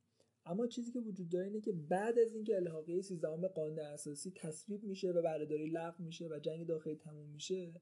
اما 0.49 0.67
چیزی 0.67 0.91
که 0.91 0.99
وجود 0.99 1.29
داره 1.29 1.45
اینه 1.45 1.61
که 1.61 1.71
بعد 1.71 2.19
از 2.19 2.33
اینکه 2.33 2.55
الحاقیه 2.55 3.01
سیزدهم 3.01 3.47
قانون 3.47 3.79
اساسی 3.79 4.31
تصویب 4.31 4.83
میشه 4.83 5.11
و 5.11 5.21
بردهداری 5.21 5.69
لغو 5.69 6.03
میشه 6.03 6.27
و 6.27 6.39
جنگ 6.39 6.67
داخلی 6.67 6.95
تموم 6.95 7.29
میشه 7.29 7.73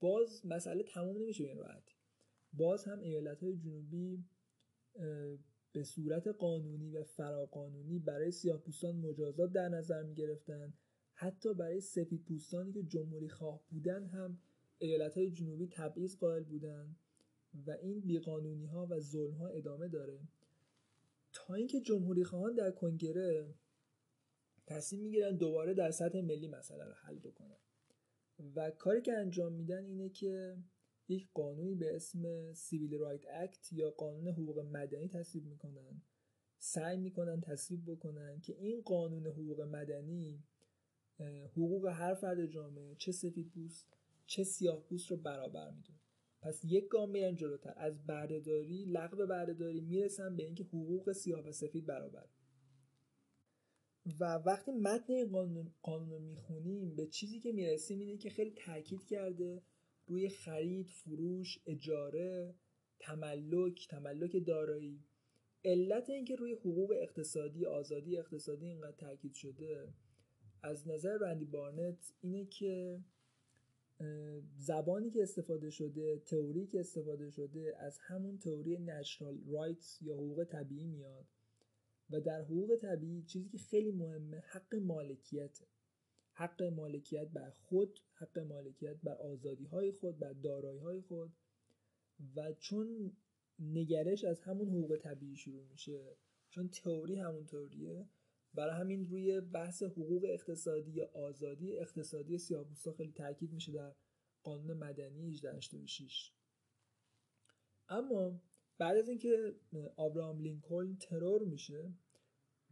باز 0.00 0.46
مسئله 0.46 0.82
تموم 0.82 1.16
نمیشه 1.16 1.44
این 1.44 1.58
راحتی. 1.58 1.94
باز 2.52 2.84
هم 2.84 3.00
ایالت 3.00 3.42
های 3.42 3.56
جنوبی 3.56 4.24
به 5.72 5.84
صورت 5.84 6.26
قانونی 6.26 6.90
و 6.90 7.04
فراقانونی 7.04 7.98
برای 7.98 8.30
سیاه 8.30 8.60
پوستان 8.60 8.96
مجازات 8.96 9.52
در 9.52 9.68
نظر 9.68 10.02
می 10.02 10.14
گرفتن 10.14 10.74
حتی 11.12 11.54
برای 11.54 11.80
سفید 11.80 12.24
پوستانی 12.24 12.72
که 12.72 12.82
جمهوری 12.82 13.28
خواه 13.28 13.60
بودن 13.70 14.06
هم 14.06 14.38
ایالت 14.78 15.16
های 15.16 15.30
جنوبی 15.30 15.66
تبعیض 15.66 16.16
قائل 16.16 16.42
بودن 16.42 16.96
و 17.66 17.70
این 17.70 18.00
بیقانونی 18.00 18.66
ها 18.66 18.86
و 18.90 19.00
ظلم 19.00 19.34
ها 19.34 19.48
ادامه 19.48 19.88
داره. 19.88 20.20
تا 21.34 21.54
اینکه 21.54 21.80
جمهوری 21.80 22.24
خواهان 22.24 22.54
در 22.54 22.70
کنگره 22.70 23.54
تصمیم 24.66 25.02
می‌گیرن 25.02 25.36
دوباره 25.36 25.74
در 25.74 25.90
سطح 25.90 26.20
ملی 26.20 26.48
مسئله 26.48 26.84
رو 26.84 26.92
حل 26.92 27.18
بکنن. 27.18 27.56
و 28.56 28.70
کاری 28.70 29.02
که 29.02 29.12
انجام 29.12 29.52
میدن 29.52 29.84
اینه 29.84 30.08
که 30.08 30.56
یک 31.08 31.28
قانونی 31.34 31.74
به 31.74 31.96
اسم 31.96 32.52
سیویل 32.52 32.94
رایت 32.94 33.24
اکت 33.30 33.72
یا 33.72 33.90
قانون 33.90 34.28
حقوق 34.28 34.58
مدنی 34.58 35.08
تصویب 35.08 35.46
می‌کنن 35.46 36.02
سعی 36.58 36.96
می‌کنن 36.96 37.40
تصویب 37.40 37.90
بکنن 37.90 38.40
که 38.40 38.56
این 38.56 38.82
قانون 38.82 39.26
حقوق 39.26 39.60
مدنی 39.60 40.44
حقوق 41.50 41.86
هر 41.86 42.14
فرد 42.14 42.46
جامعه 42.46 42.94
چه 42.94 43.12
سفید 43.12 43.48
پوست 43.48 43.96
چه 44.26 44.44
سیاه 44.44 44.80
پوست 44.80 45.10
رو 45.10 45.16
برابر 45.16 45.70
می‌دونه. 45.70 45.98
پس 46.44 46.64
یک 46.64 46.88
گام 46.88 47.10
میرن 47.10 47.34
جلوتر. 47.34 47.74
از 47.76 48.06
بردهداری 48.06 48.84
لغو 48.84 49.26
بردهداری 49.26 49.80
می‌رسن 49.80 50.36
به 50.36 50.42
اینکه 50.42 50.64
حقوق 50.64 51.12
سیاه 51.12 51.48
و 51.48 51.52
سفید 51.52 51.86
برابر. 51.86 52.28
و 54.20 54.34
وقتی 54.34 54.72
متن 54.72 55.26
قانون, 55.26 55.74
قانون 55.82 56.10
رو 56.10 56.18
می‌خونیم 56.18 56.94
به 56.94 57.06
چیزی 57.06 57.40
که 57.40 57.52
می‌رسیم 57.52 57.98
اینه 57.98 58.16
که 58.16 58.30
خیلی 58.30 58.50
تاکید 58.50 59.06
کرده 59.06 59.62
روی 60.06 60.28
خرید 60.28 60.88
فروش 60.88 61.58
اجاره 61.66 62.54
تملک 62.98 63.88
تملک 63.88 64.46
دارایی. 64.46 65.04
علت 65.64 66.10
اینکه 66.10 66.36
روی 66.36 66.52
حقوق 66.52 66.92
اقتصادی 67.02 67.66
آزادی 67.66 68.18
اقتصادی 68.18 68.66
اینقدر 68.66 68.96
تاکید 68.96 69.34
شده 69.34 69.94
از 70.62 70.88
نظر 70.88 71.18
رندی 71.20 71.44
بارنت 71.44 72.12
اینه 72.20 72.44
که 72.44 73.00
زبانی 74.56 75.10
که 75.10 75.22
استفاده 75.22 75.70
شده 75.70 76.18
تئوری 76.18 76.66
که 76.66 76.80
استفاده 76.80 77.30
شده 77.30 77.76
از 77.78 77.98
همون 77.98 78.38
تئوری 78.38 78.78
نچرال 78.78 79.38
رایتس 79.46 80.02
یا 80.02 80.14
حقوق 80.14 80.44
طبیعی 80.44 80.86
میاد 80.86 81.26
و 82.10 82.20
در 82.20 82.42
حقوق 82.42 82.76
طبیعی 82.76 83.22
چیزی 83.22 83.48
که 83.48 83.58
خیلی 83.58 83.92
مهمه 83.92 84.38
حق 84.38 84.74
مالکیته 84.74 85.66
حق 86.32 86.62
مالکیت 86.62 87.28
بر 87.28 87.50
خود 87.50 88.00
حق 88.14 88.38
مالکیت 88.38 88.96
بر 89.02 89.14
آزادی 89.14 89.64
های 89.64 89.92
خود 89.92 90.18
بر 90.18 90.32
دارایی 90.32 90.78
های 90.78 91.00
خود 91.00 91.32
و 92.36 92.52
چون 92.52 93.16
نگرش 93.58 94.24
از 94.24 94.40
همون 94.40 94.68
حقوق 94.68 94.96
طبیعی 94.96 95.36
شروع 95.36 95.64
میشه 95.70 96.16
چون 96.50 96.68
تئوری 96.68 97.16
همون 97.16 97.44
تئوریه 97.44 98.08
برای 98.54 98.80
همین 98.80 99.06
روی 99.06 99.40
بحث 99.40 99.82
حقوق 99.82 100.24
اقتصادی 100.28 100.90
یا 100.90 101.10
آزادی 101.14 101.78
اقتصادی 101.78 102.38
سیاه‌پوستا 102.38 102.92
خیلی 102.92 103.12
تاکید 103.12 103.52
میشه 103.52 103.72
در 103.72 103.92
قانون 104.42 104.76
مدنی 104.76 105.30
1886 105.30 106.32
اما 107.88 108.40
بعد 108.78 108.96
از 108.96 109.08
اینکه 109.08 109.54
آبراهام 109.96 110.40
لینکلن 110.40 110.96
ترور 110.96 111.44
میشه 111.44 111.92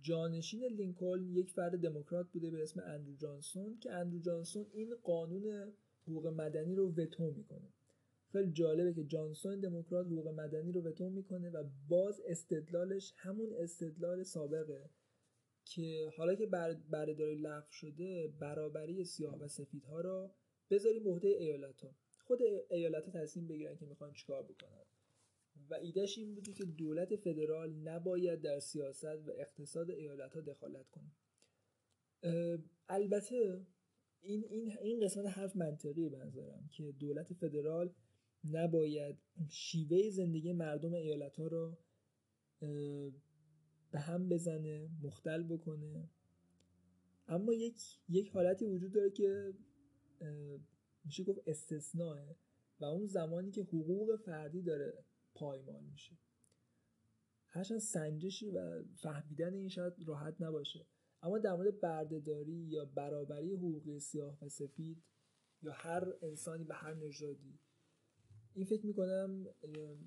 جانشین 0.00 0.64
لینکلن 0.64 1.30
یک 1.30 1.50
فرد 1.50 1.80
دموکرات 1.80 2.26
بوده 2.32 2.50
به 2.50 2.62
اسم 2.62 2.80
اندرو 2.80 3.16
جانسون 3.16 3.78
که 3.78 3.92
اندرو 3.92 4.20
جانسون 4.20 4.66
این 4.72 4.94
قانون 5.02 5.72
حقوق 6.02 6.26
مدنی 6.26 6.74
رو 6.74 6.92
وتو 6.92 7.30
می‌کنه. 7.30 7.68
خیلی 8.32 8.52
جالبه 8.52 8.94
که 8.94 9.04
جانسون 9.04 9.60
دموکرات 9.60 10.06
حقوق 10.06 10.28
مدنی 10.28 10.72
رو 10.72 10.82
وتو 10.82 11.10
می‌کنه 11.10 11.50
و 11.50 11.64
باز 11.88 12.20
استدلالش 12.26 13.14
همون 13.16 13.52
استدلال 13.52 14.22
سابقه 14.22 14.90
که 15.64 16.12
حالا 16.16 16.34
که 16.34 16.46
بردهداری 16.90 17.34
لغو 17.34 17.70
شده 17.70 18.28
برابری 18.40 19.04
سیاه 19.04 19.38
و 19.38 19.48
سفیدها 19.48 20.00
را 20.00 20.34
بذاریم 20.70 21.08
عهده 21.08 21.28
ایالت 21.28 21.80
ها 21.80 21.94
خود 22.18 22.42
ایالت 22.70 23.06
ها 23.06 23.22
تصمیم 23.22 23.46
بگیرن 23.46 23.76
که 23.76 23.86
می‌خوان 23.86 24.12
چیکار 24.12 24.42
بکنن. 24.42 24.84
و 25.70 25.74
ایدهش 25.74 26.18
این 26.18 26.34
بوده 26.34 26.52
که 26.52 26.64
دولت 26.64 27.16
فدرال 27.16 27.72
نباید 27.72 28.40
در 28.40 28.58
سیاست 28.58 29.04
و 29.04 29.30
اقتصاد 29.34 29.90
ایالت 29.90 30.34
ها 30.34 30.40
دخالت 30.40 30.86
کنه. 30.90 31.12
البته 32.88 33.66
این, 34.20 34.44
این, 34.50 34.78
این 34.82 35.00
قسمت 35.00 35.26
حرف 35.26 35.56
منطقی 35.56 36.08
به 36.08 36.30
که 36.70 36.92
دولت 36.92 37.32
فدرال 37.32 37.94
نباید 38.44 39.18
شیوه 39.48 40.10
زندگی 40.10 40.52
مردم 40.52 40.92
ایالت 40.92 41.36
ها 41.36 41.46
رو 41.46 41.78
به 43.92 44.00
هم 44.00 44.28
بزنه 44.28 44.90
مختل 45.02 45.42
بکنه. 45.42 46.10
اما 47.28 47.54
یک 47.54 47.82
یک 48.08 48.30
حالتی 48.30 48.66
وجود 48.66 48.92
داره 48.92 49.10
که 49.10 49.54
میشه 51.04 51.24
گفت 51.24 51.40
استثناء 51.46 52.34
و 52.80 52.84
اون 52.84 53.06
زمانی 53.06 53.50
که 53.50 53.62
حقوق 53.62 54.16
فردی 54.16 54.62
داره 54.62 55.04
پایمال 55.34 55.84
میشه. 55.84 56.18
هرچند 57.48 57.78
سنجشی 57.78 58.50
و 58.50 58.82
فهمیدن 58.96 59.54
این 59.54 59.68
شاید 59.68 59.92
راحت 60.06 60.36
نباشه. 60.40 60.86
اما 61.22 61.38
در 61.38 61.54
مورد 61.54 61.80
بردهداری 61.80 62.52
یا 62.52 62.84
برابری 62.84 63.52
حقوق 63.52 63.98
سیاه 63.98 64.38
و 64.42 64.48
سفید 64.48 65.02
یا 65.62 65.72
هر 65.72 66.12
انسانی 66.22 66.64
به 66.64 66.74
هر 66.74 66.94
نژادی 66.94 67.58
این 68.54 68.66
فکر 68.66 68.86
می‌کنم 68.86 69.46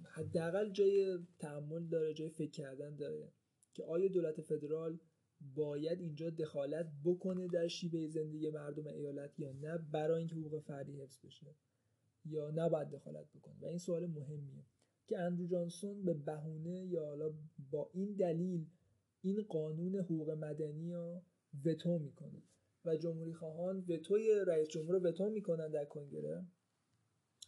حداقل 0.06 0.72
جای 0.72 1.20
تعمل 1.40 1.88
داره 1.88 2.14
جای 2.14 2.30
فکر 2.30 2.52
کردن 2.52 2.96
داره. 2.96 3.32
که 3.76 3.84
آیا 3.84 4.08
دولت 4.08 4.42
فدرال 4.42 5.00
باید 5.56 6.00
اینجا 6.00 6.30
دخالت 6.30 6.92
بکنه 7.04 7.48
در 7.48 7.68
شیوه 7.68 8.08
زندگی 8.08 8.50
مردم 8.50 8.88
ایالت 8.88 9.40
یا 9.40 9.52
نه 9.52 9.78
برای 9.78 10.18
اینکه 10.18 10.36
حقوق 10.36 10.60
فردی 10.60 11.02
حفظ 11.02 11.20
بشه 11.26 11.56
یا 12.26 12.52
نباید 12.52 12.90
دخالت 12.90 13.26
بکنه؟ 13.36 13.56
و 13.62 13.66
این 13.66 13.78
سوال 13.78 14.08
مهمیه 14.08 14.64
که 15.08 15.20
اندرو 15.20 15.48
جانسون 15.48 16.06
به 16.06 16.14
بهونه 16.14 16.86
یا 16.86 17.06
حالا 17.06 17.34
با 17.72 17.90
این 17.94 18.14
دلیل 18.14 18.66
این 19.22 19.44
قانون 19.44 19.96
حقوق 19.96 20.32
مدنی 20.32 20.94
رو 20.94 21.22
وتو 21.66 22.00
می‌کنه. 22.00 22.42
و 22.86 22.98
جمهوری 22.98 23.34
خواهان 23.34 23.86
وتوی 23.90 24.44
رئیس 24.48 24.68
جمهور 24.68 24.96
رو 24.96 25.02
وتو 25.02 25.30
می‌کنن 25.30 25.72
در 25.72 25.86
کنگره 25.86 26.46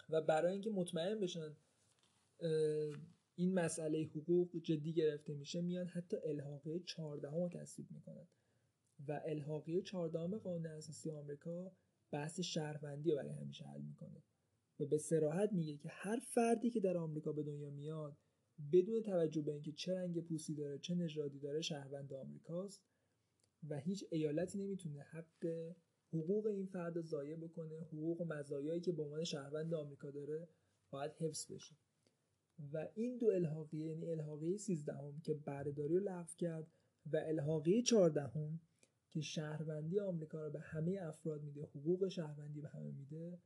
و 0.10 0.22
برای 0.22 0.52
اینکه 0.52 0.70
مطمئن 0.70 1.20
بشن 1.20 1.56
این 3.40 3.54
مسئله 3.54 4.04
حقوق 4.04 4.58
جدی 4.58 4.94
گرفته 4.94 5.34
میشه 5.34 5.62
میان 5.62 5.88
حتی 5.88 6.18
الحاقه 6.26 6.80
14 6.80 7.30
رو 7.30 7.50
تصویب 7.50 7.92
می‌کنن. 7.92 8.28
و 9.08 9.22
الحاقه 9.26 9.82
14 9.82 10.38
قانون 10.38 10.66
اساسی 10.66 11.10
آمریکا 11.10 11.72
بحث 12.12 12.40
شهروندی 12.40 13.12
رو 13.12 13.18
برای 13.18 13.34
همیشه 13.34 13.66
حل 13.66 13.82
می‌کنه. 13.82 14.24
و 14.80 14.86
به 14.86 14.98
سراحت 14.98 15.54
میگه 15.54 15.78
که 15.78 15.90
هر 15.92 16.20
فردی 16.20 16.70
که 16.70 16.80
در 16.80 16.98
آمریکا 16.98 17.32
به 17.32 17.44
دنیا 17.44 17.70
میاد 17.70 18.18
بدون 18.72 19.02
توجه 19.02 19.42
به 19.42 19.52
اینکه 19.52 19.72
چه 19.72 19.94
رنگ 19.94 20.22
پوستی 20.22 20.56
داره 20.56 20.80
چه 20.80 20.96
نژادی 20.96 21.40
داره 21.40 21.62
شهروند 21.62 22.14
آمریکاست 22.14 22.84
و 23.70 23.80
هیچ 23.80 24.06
ایالتی 24.12 24.58
نمی‌تونه 24.58 25.02
حق 25.02 25.74
حقوق 26.14 26.46
این 26.46 26.66
فرد 26.66 27.02
ضایع 27.02 27.36
بکنه. 27.36 27.80
حقوق 27.80 28.22
و 28.22 28.26
مزایایی 28.26 28.82
که 28.82 28.92
به 28.92 29.04
عنوان 29.04 29.24
شهروند 29.24 29.74
آمریکا 29.74 30.12
داره 30.12 30.48
باید 30.90 31.12
حفظ 31.12 31.52
بشه. 31.52 31.76
و 32.74 32.88
این 32.96 33.18
دو 33.18 33.28
الحاقیه 33.28 33.86
یعنی 33.86 34.10
الحاقیه 34.10 34.58
13 34.58 34.94
هم 34.94 35.22
که 35.22 35.34
بردهداری 35.34 35.94
رو 35.94 36.00
لغو 36.00 36.36
کرد 36.38 36.68
و 37.06 37.18
الحاقیه 37.18 37.82
14 37.82 38.22
هم 38.22 38.60
که 39.10 39.22
شهروندی 39.22 40.00
آمریکا 40.00 40.44
رو 40.44 40.52
به 40.52 40.60
همه 40.60 40.98
افراد 41.02 41.44
میده 41.44 41.64
حقوق 41.64 42.08
شهروندی 42.08 42.62
به 42.62 42.70
همه 42.70 42.92
میده 42.92 43.40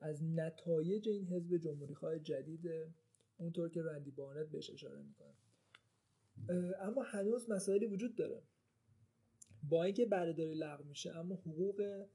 از 0.00 0.24
نتایج 0.24 1.08
این 1.08 1.28
حزب 1.28 1.56
جمهوری 1.56 1.94
خواه 1.94 2.18
جدید 2.18 2.70
اونطور 3.36 3.68
که 3.68 3.82
رندی 3.82 4.10
بارنت 4.10 4.48
بهش 4.48 4.70
اشاره 4.70 5.02
می‌کنه. 5.02 5.34
اما 6.80 7.02
هنوز 7.02 7.50
مسائلی 7.50 7.86
وجود 7.86 8.16
داره. 8.16 8.42
با 9.62 9.84
اینکه 9.84 10.06
بردهداری 10.06 10.54
لغو 10.54 10.84
میشه 10.84 11.10
اما 11.10 11.34
حقوق 11.34 12.06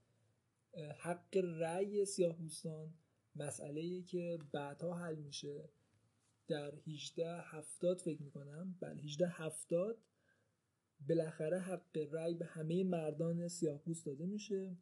حق 0.97 1.37
رأی 1.37 2.05
سیاه‌پوستان 2.05 2.93
مسئله 3.35 4.01
که 4.01 4.39
بعدها 4.51 4.93
حل 4.93 5.15
میشه. 5.15 5.69
در 6.49 6.75
18 6.87 7.27
هفتاد 7.27 7.97
فکر 7.97 8.21
می‌کنم. 8.21 8.77
بله 8.79 9.01
18 9.01 9.27
هفتاد 9.27 9.97
بالاخره 11.09 11.59
حق 11.59 11.97
رأی 12.11 12.33
به 12.33 12.45
همه 12.45 12.83
مردان 12.83 13.47
سیاه‌پوست 13.47 14.05
داده 14.05 14.25
میشه 14.25 14.77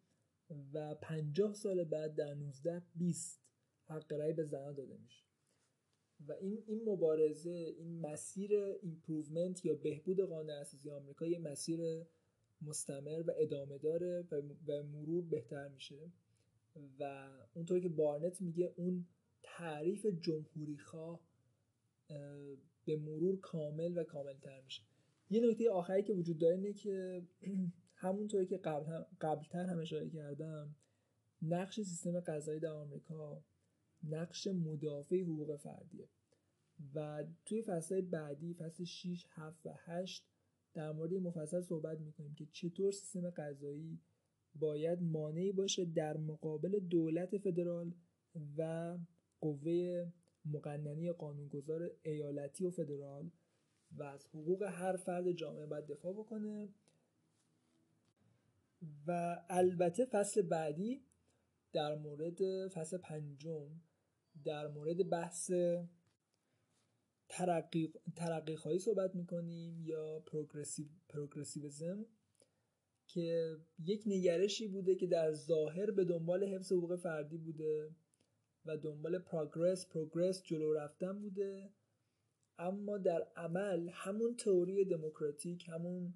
و 0.74 0.96
50 0.96 1.54
سال 1.54 1.84
بعد 1.84 2.16
در 2.16 2.34
19 2.34 2.82
20 2.96 3.42
حق 3.86 4.14
رأی 4.14 4.34
به 4.34 4.44
زنان 4.44 4.74
داده 4.74 4.98
میشه. 4.98 5.24
و 6.28 6.32
این 6.32 6.64
این 6.68 6.90
مبارزه 6.90 7.50
این 7.50 8.00
مسیر 8.00 8.52
improvement 8.82 9.66
یا 9.66 9.76
بهبود 9.76 10.20
قانون 10.20 10.50
اساسی 10.50 10.90
آمریکا 10.90 11.28
یه 11.28 11.40
مسیر 11.40 12.06
مستمر 12.62 13.24
و 13.28 13.32
ادامه 13.38 13.78
داره 13.78 14.28
و 14.68 14.84
مرور 14.84 15.26
بهتر 15.26 15.68
میشه. 15.68 16.12
و 17.00 17.30
اونطور 17.54 17.80
که 17.80 17.90
بارنت 17.90 18.42
میگه 18.42 18.74
اون 18.76 19.08
تعریف 19.44 20.06
جمهوری 20.06 20.78
خواه 20.78 21.27
به 22.86 22.96
مرور 22.96 23.40
کامل 23.40 23.98
و 23.98 24.04
کاملتر 24.04 24.62
میشه. 24.62 24.84
یه 25.30 25.42
نکته 25.42 25.72
آخری 25.72 26.04
که 26.04 26.14
وجود 26.14 26.38
داره 26.38 26.56
اینه 26.56 26.74
که 26.74 27.24
همونطوری 27.96 28.46
که 28.46 28.58
قبل 28.58 28.86
هم 28.86 29.06
قبلتر 29.22 29.66
هم 29.66 29.80
اشاره 29.80 30.10
کردم 30.10 30.76
نقش 31.42 31.76
سیستم 31.76 32.20
قضایی 32.20 32.60
در 32.60 32.70
آمریکا 32.70 33.44
نقش 34.04 34.48
مدافع 34.48 35.22
حقوق 35.22 35.56
فردیه. 35.56 36.10
و 36.96 37.24
توی 37.46 37.62
فصل 37.62 38.02
بعدی 38.02 38.54
فصل 38.54 38.84
6 38.84 39.26
7 39.30 39.66
و 39.66 39.70
8 39.76 40.28
در 40.74 40.92
مورد 40.92 41.14
مفصل 41.14 41.62
صحبت 41.62 42.00
می‌کنیم 42.00 42.34
که 42.34 42.46
چطور 42.52 42.92
سیستم 42.92 43.30
قضایی 43.30 44.00
باید 44.56 45.02
مانعی 45.02 45.52
باشه 45.52 45.86
در 45.86 46.18
مقابل 46.18 46.80
دولت 46.80 47.38
فدرال 47.38 47.94
و 48.58 48.98
قوه 49.42 50.08
مقننی 50.54 51.12
قانونگذار 51.12 51.92
ایالتی 52.04 52.66
و 52.66 52.72
فدرال 52.72 53.32
و 53.92 54.04
از 54.04 54.26
حقوق 54.26 54.64
هر 54.64 54.96
فرد 54.96 55.32
جامعه 55.32 55.66
باید 55.66 55.88
دفاع 55.88 56.14
بکنه. 56.14 56.70
و 59.08 59.42
البته 59.50 60.06
فصل 60.06 60.42
بعدی 60.42 61.02
در 61.74 61.96
مورد 61.96 62.68
فصل 62.68 62.98
پنجم 62.98 63.70
در 64.44 64.68
مورد 64.68 65.10
بحث 65.10 65.52
ترقی, 67.30 67.94
ترقی 68.16 68.56
خواهی 68.56 68.80
صحبت 68.80 69.16
می‌کنیم 69.16 69.82
یا 69.82 70.24
پروگرسیویزم 71.10 72.06
که 73.08 73.58
یک 73.80 74.04
نگرشی 74.06 74.68
بوده 74.68 74.96
که 74.96 75.08
در 75.08 75.34
ظاهر 75.34 75.92
به 75.92 76.04
دنبال 76.04 76.44
حفظ 76.44 76.72
حقوق 76.72 76.96
فردی 76.96 77.38
بوده. 77.38 77.90
و 78.68 78.78
دنبال 78.78 79.20
پروگرس 79.20 79.88
پروگرس 79.88 80.44
جلو 80.44 80.74
رفتن 80.74 81.20
بوده. 81.20 81.70
اما 82.60 82.98
در 82.98 83.28
عمل 83.36 83.90
همون 83.90 84.36
تئوری 84.36 84.86
دموکراتیک 84.86 85.70
همون 85.70 86.14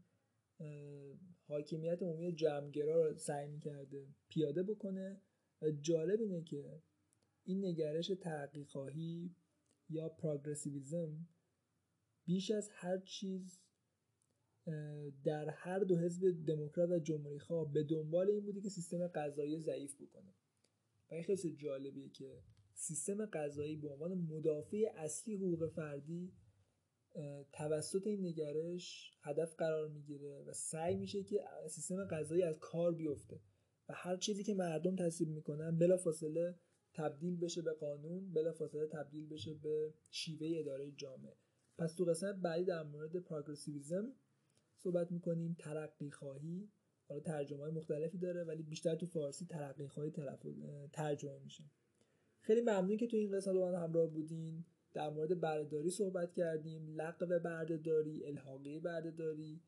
حاکمیت 1.48 2.02
عمومی 2.02 2.36
جمعگرا 2.36 3.08
رو 3.08 3.18
سعی 3.18 3.48
می‌کرده 3.48 4.08
پیاده 4.30 4.64
بکنه. 4.64 5.22
و 5.62 5.72
جالب 5.72 6.22
اینه 6.22 6.44
که 6.44 6.82
این 7.44 7.66
نگرش 7.66 8.12
ترقی 8.22 8.64
خواهی 8.64 9.36
یا 9.90 10.10
پروگرسیویزم 10.10 11.28
بیش 12.26 12.52
از 12.52 12.70
هر 12.72 12.98
چیز 12.98 13.60
در 15.24 15.50
هر 15.50 15.80
دو 15.80 15.98
حزب 15.98 16.46
دموکرات 16.46 16.90
و 16.90 17.00
جمهوری 17.00 17.40
خواه 17.40 17.74
به 17.74 17.84
دنبال 17.84 18.30
این 18.30 18.46
بوده 18.46 18.62
که 18.62 18.70
سیستم 18.70 19.08
قضایی 19.08 19.60
ضعیف 19.60 20.02
بکنه. 20.02 20.34
و 21.12 21.14
این 21.14 21.24
خیلی 21.24 21.56
جالبیه 21.56 22.10
که 22.10 22.44
سیستم 22.74 23.26
قضایی 23.26 23.76
به 23.76 23.90
عنوان 23.90 24.14
مدافع 24.14 24.92
اصلی 24.96 25.36
حقوق 25.36 25.68
فردی 25.68 26.34
توسط 27.52 28.08
این 28.08 28.26
نگرش 28.26 29.12
هدف 29.22 29.56
قرار 29.56 29.88
می‌گیره 29.88 30.44
و 30.48 30.54
سعی 30.54 30.96
میشه 30.96 31.24
که 31.24 31.44
سیستم 31.70 32.06
قضایی 32.06 32.44
از 32.44 32.60
کار 32.60 32.94
بیفته 32.94 33.40
و 33.90 33.94
هر 33.96 34.18
چیزی 34.18 34.44
که 34.44 34.54
مردم 34.54 34.96
تصویب 34.96 35.30
می‌کنن 35.30 35.78
بلافاصله 35.78 36.56
تبدیل 36.94 37.40
بشه 37.40 37.62
به 37.62 37.74
قانون 37.74 38.34
بلافاصله 38.34 38.88
تبدیل 38.88 39.28
بشه 39.28 39.54
به 39.54 39.94
شیوه 40.12 40.60
اداره 40.60 40.92
جامعه. 40.92 41.36
پس 41.78 41.96
تو 41.96 42.06
قسمت 42.06 42.36
بعدی 42.36 42.66
در 42.66 42.84
مورد 42.84 43.20
پروگرسیویزم 43.20 44.14
صحبت 44.78 45.12
می‌کنیم 45.12 45.56
ترقی 45.60 46.12
خواهی. 46.12 46.72
حالا 47.12 47.24
ترجمه 47.24 47.60
های 47.60 47.72
مختلفی 47.72 48.18
داره 48.18 48.44
ولی 48.44 48.64
بیشتر 48.64 48.96
تو 48.96 49.06
فارسی 49.06 49.46
ترقی 49.46 49.88
خواهی 49.88 50.12
ترجمه 50.94 51.40
میشه. 51.44 51.64
خیلی 52.42 52.62
ممنون 52.62 52.98
که 52.98 53.08
تو 53.08 53.18
این 53.18 53.32
قسمت 53.32 53.56
با 53.56 53.72
من 53.72 53.84
همراه 53.84 54.08
بودین. 54.08 54.66
در 54.94 55.10
مورد 55.10 55.40
بردهداری 55.40 55.90
صحبت 55.90 56.34
کردیم 56.34 56.88
لقب 56.88 57.38
بردهداری 57.38 58.26
الحاقی 58.26 58.80
بردهداری 58.80 59.62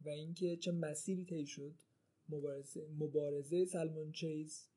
و 0.00 0.08
اینکه 0.08 0.56
چه 0.56 0.72
مسیری 0.72 1.24
طی 1.24 1.46
شد 1.46 1.74
مبارزه, 2.28 2.88
مبارزه 2.98 3.64
سلمون 3.64 4.12
چیز 4.12 4.68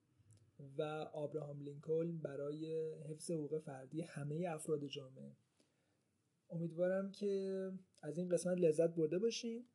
و 0.78 0.82
آبراهام 1.14 1.62
لینکلن 1.62 2.18
برای 2.18 2.94
حفظ 3.10 3.32
حقوق 3.32 3.60
فردی 3.60 4.02
همه 4.02 4.48
افراد 4.50 4.86
جامعه. 4.88 5.36
امیدوارم 6.50 7.12
که 7.12 7.72
از 8.02 8.18
این 8.18 8.30
قسمت 8.30 8.58
لذت 8.58 8.96
برده 8.96 9.20
باشین. 9.20 9.66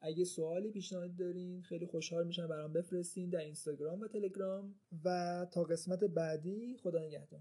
اگه 0.00 0.24
سوالی 0.24 0.70
پیشنهاد 0.70 1.16
دارین 1.16 1.62
خیلی 1.62 1.86
خوشحال 1.86 2.26
میشم 2.26 2.46
برام 2.46 2.72
بفرستین 2.72 3.30
در 3.30 3.38
اینستاگرام 3.38 4.00
و 4.00 4.08
تلگرام. 4.08 4.74
و 5.04 5.46
تا 5.52 5.64
قسمت 5.64 6.04
بعدی 6.04 6.76
خدا 6.82 6.98
نگهدار. 6.98 7.40